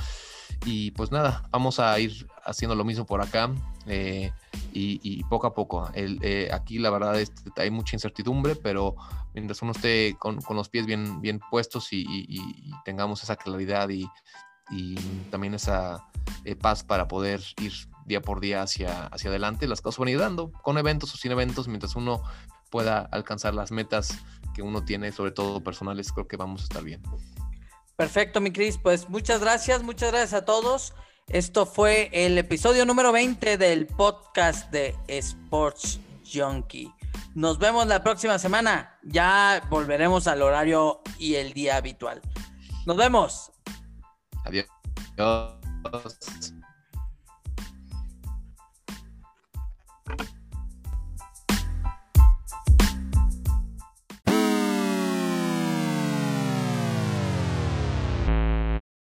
Y 0.66 0.92
pues 0.92 1.12
nada, 1.12 1.44
vamos 1.52 1.80
a 1.80 2.00
ir 2.00 2.28
haciendo 2.46 2.76
lo 2.76 2.86
mismo 2.86 3.06
por 3.06 3.22
acá 3.22 3.50
eh, 3.86 4.32
y, 4.72 5.24
poco 5.26 5.48
a 5.48 5.54
poco. 5.54 5.90
Eh, 5.94 6.50
aquí 6.52 6.80
la 6.80 6.90
verdad 6.90 7.20
es, 7.20 7.32
hay 7.58 7.70
mucha 7.70 7.96
incertidumbre, 7.96 8.56
pero 8.56 8.96
mientras 9.34 9.62
uno 9.62 9.72
esté 9.72 10.16
con, 10.20 10.40
los 10.50 10.70
pies 10.70 10.86
bien, 10.86 11.22
bien 11.22 11.40
puestos 11.52 11.90
y, 11.92 12.06
tengamos 12.86 13.24
esa 13.24 13.36
claridad 13.36 13.90
y, 13.90 14.08
también 15.30 15.54
esa 15.54 16.04
eh, 16.46 16.56
paz 16.56 16.84
para 16.84 17.08
poder 17.08 17.42
ir 17.62 17.74
día 18.06 18.22
por 18.22 18.40
día 18.40 18.62
hacia, 18.62 19.08
hacia 19.08 19.30
adelante. 19.30 19.68
Las 19.68 19.82
cosas 19.82 20.00
van 20.00 20.08
a 20.08 20.12
ir 20.12 20.20
dando, 20.20 20.52
con 20.52 20.78
eventos 20.78 21.14
o 21.14 21.18
sin 21.18 21.32
eventos, 21.32 21.68
mientras 21.68 21.96
uno 21.96 22.24
pueda 22.72 23.02
alcanzar 23.12 23.54
las 23.54 23.72
metas 23.72 24.18
que 24.56 24.62
uno 24.62 24.84
tiene, 24.84 25.12
sobre 25.12 25.32
todo 25.32 25.62
personales, 25.64 26.12
creo 26.12 26.28
que 26.28 26.38
vamos 26.38 26.62
a 26.62 26.64
estar 26.64 26.84
bien. 26.84 27.02
Perfecto, 27.96 28.42
mi 28.42 28.52
Cris. 28.52 28.78
Pues 28.78 29.10
muchas 29.10 29.42
gracias, 29.42 29.84
muchas 29.84 30.12
gracias 30.12 30.34
a 30.34 30.46
todos. 30.46 30.94
Esto 31.28 31.66
fue 31.66 32.10
el 32.12 32.38
episodio 32.38 32.86
número 32.86 33.12
20 33.12 33.58
del 33.58 33.88
podcast 33.88 34.70
de 34.72 34.96
Sports 35.08 36.00
Junkie. 36.32 36.92
Nos 37.36 37.60
vemos 37.60 37.88
la 37.88 38.04
próxima 38.04 38.38
semana. 38.38 39.00
Ya 39.04 39.64
volveremos 39.70 40.28
al 40.28 40.42
horario 40.42 41.02
y 41.18 41.36
el 41.36 41.54
día 41.54 41.78
habitual. 41.78 42.22
Nos 42.86 42.98
vemos. 42.98 43.52
Adiós. 44.46 44.68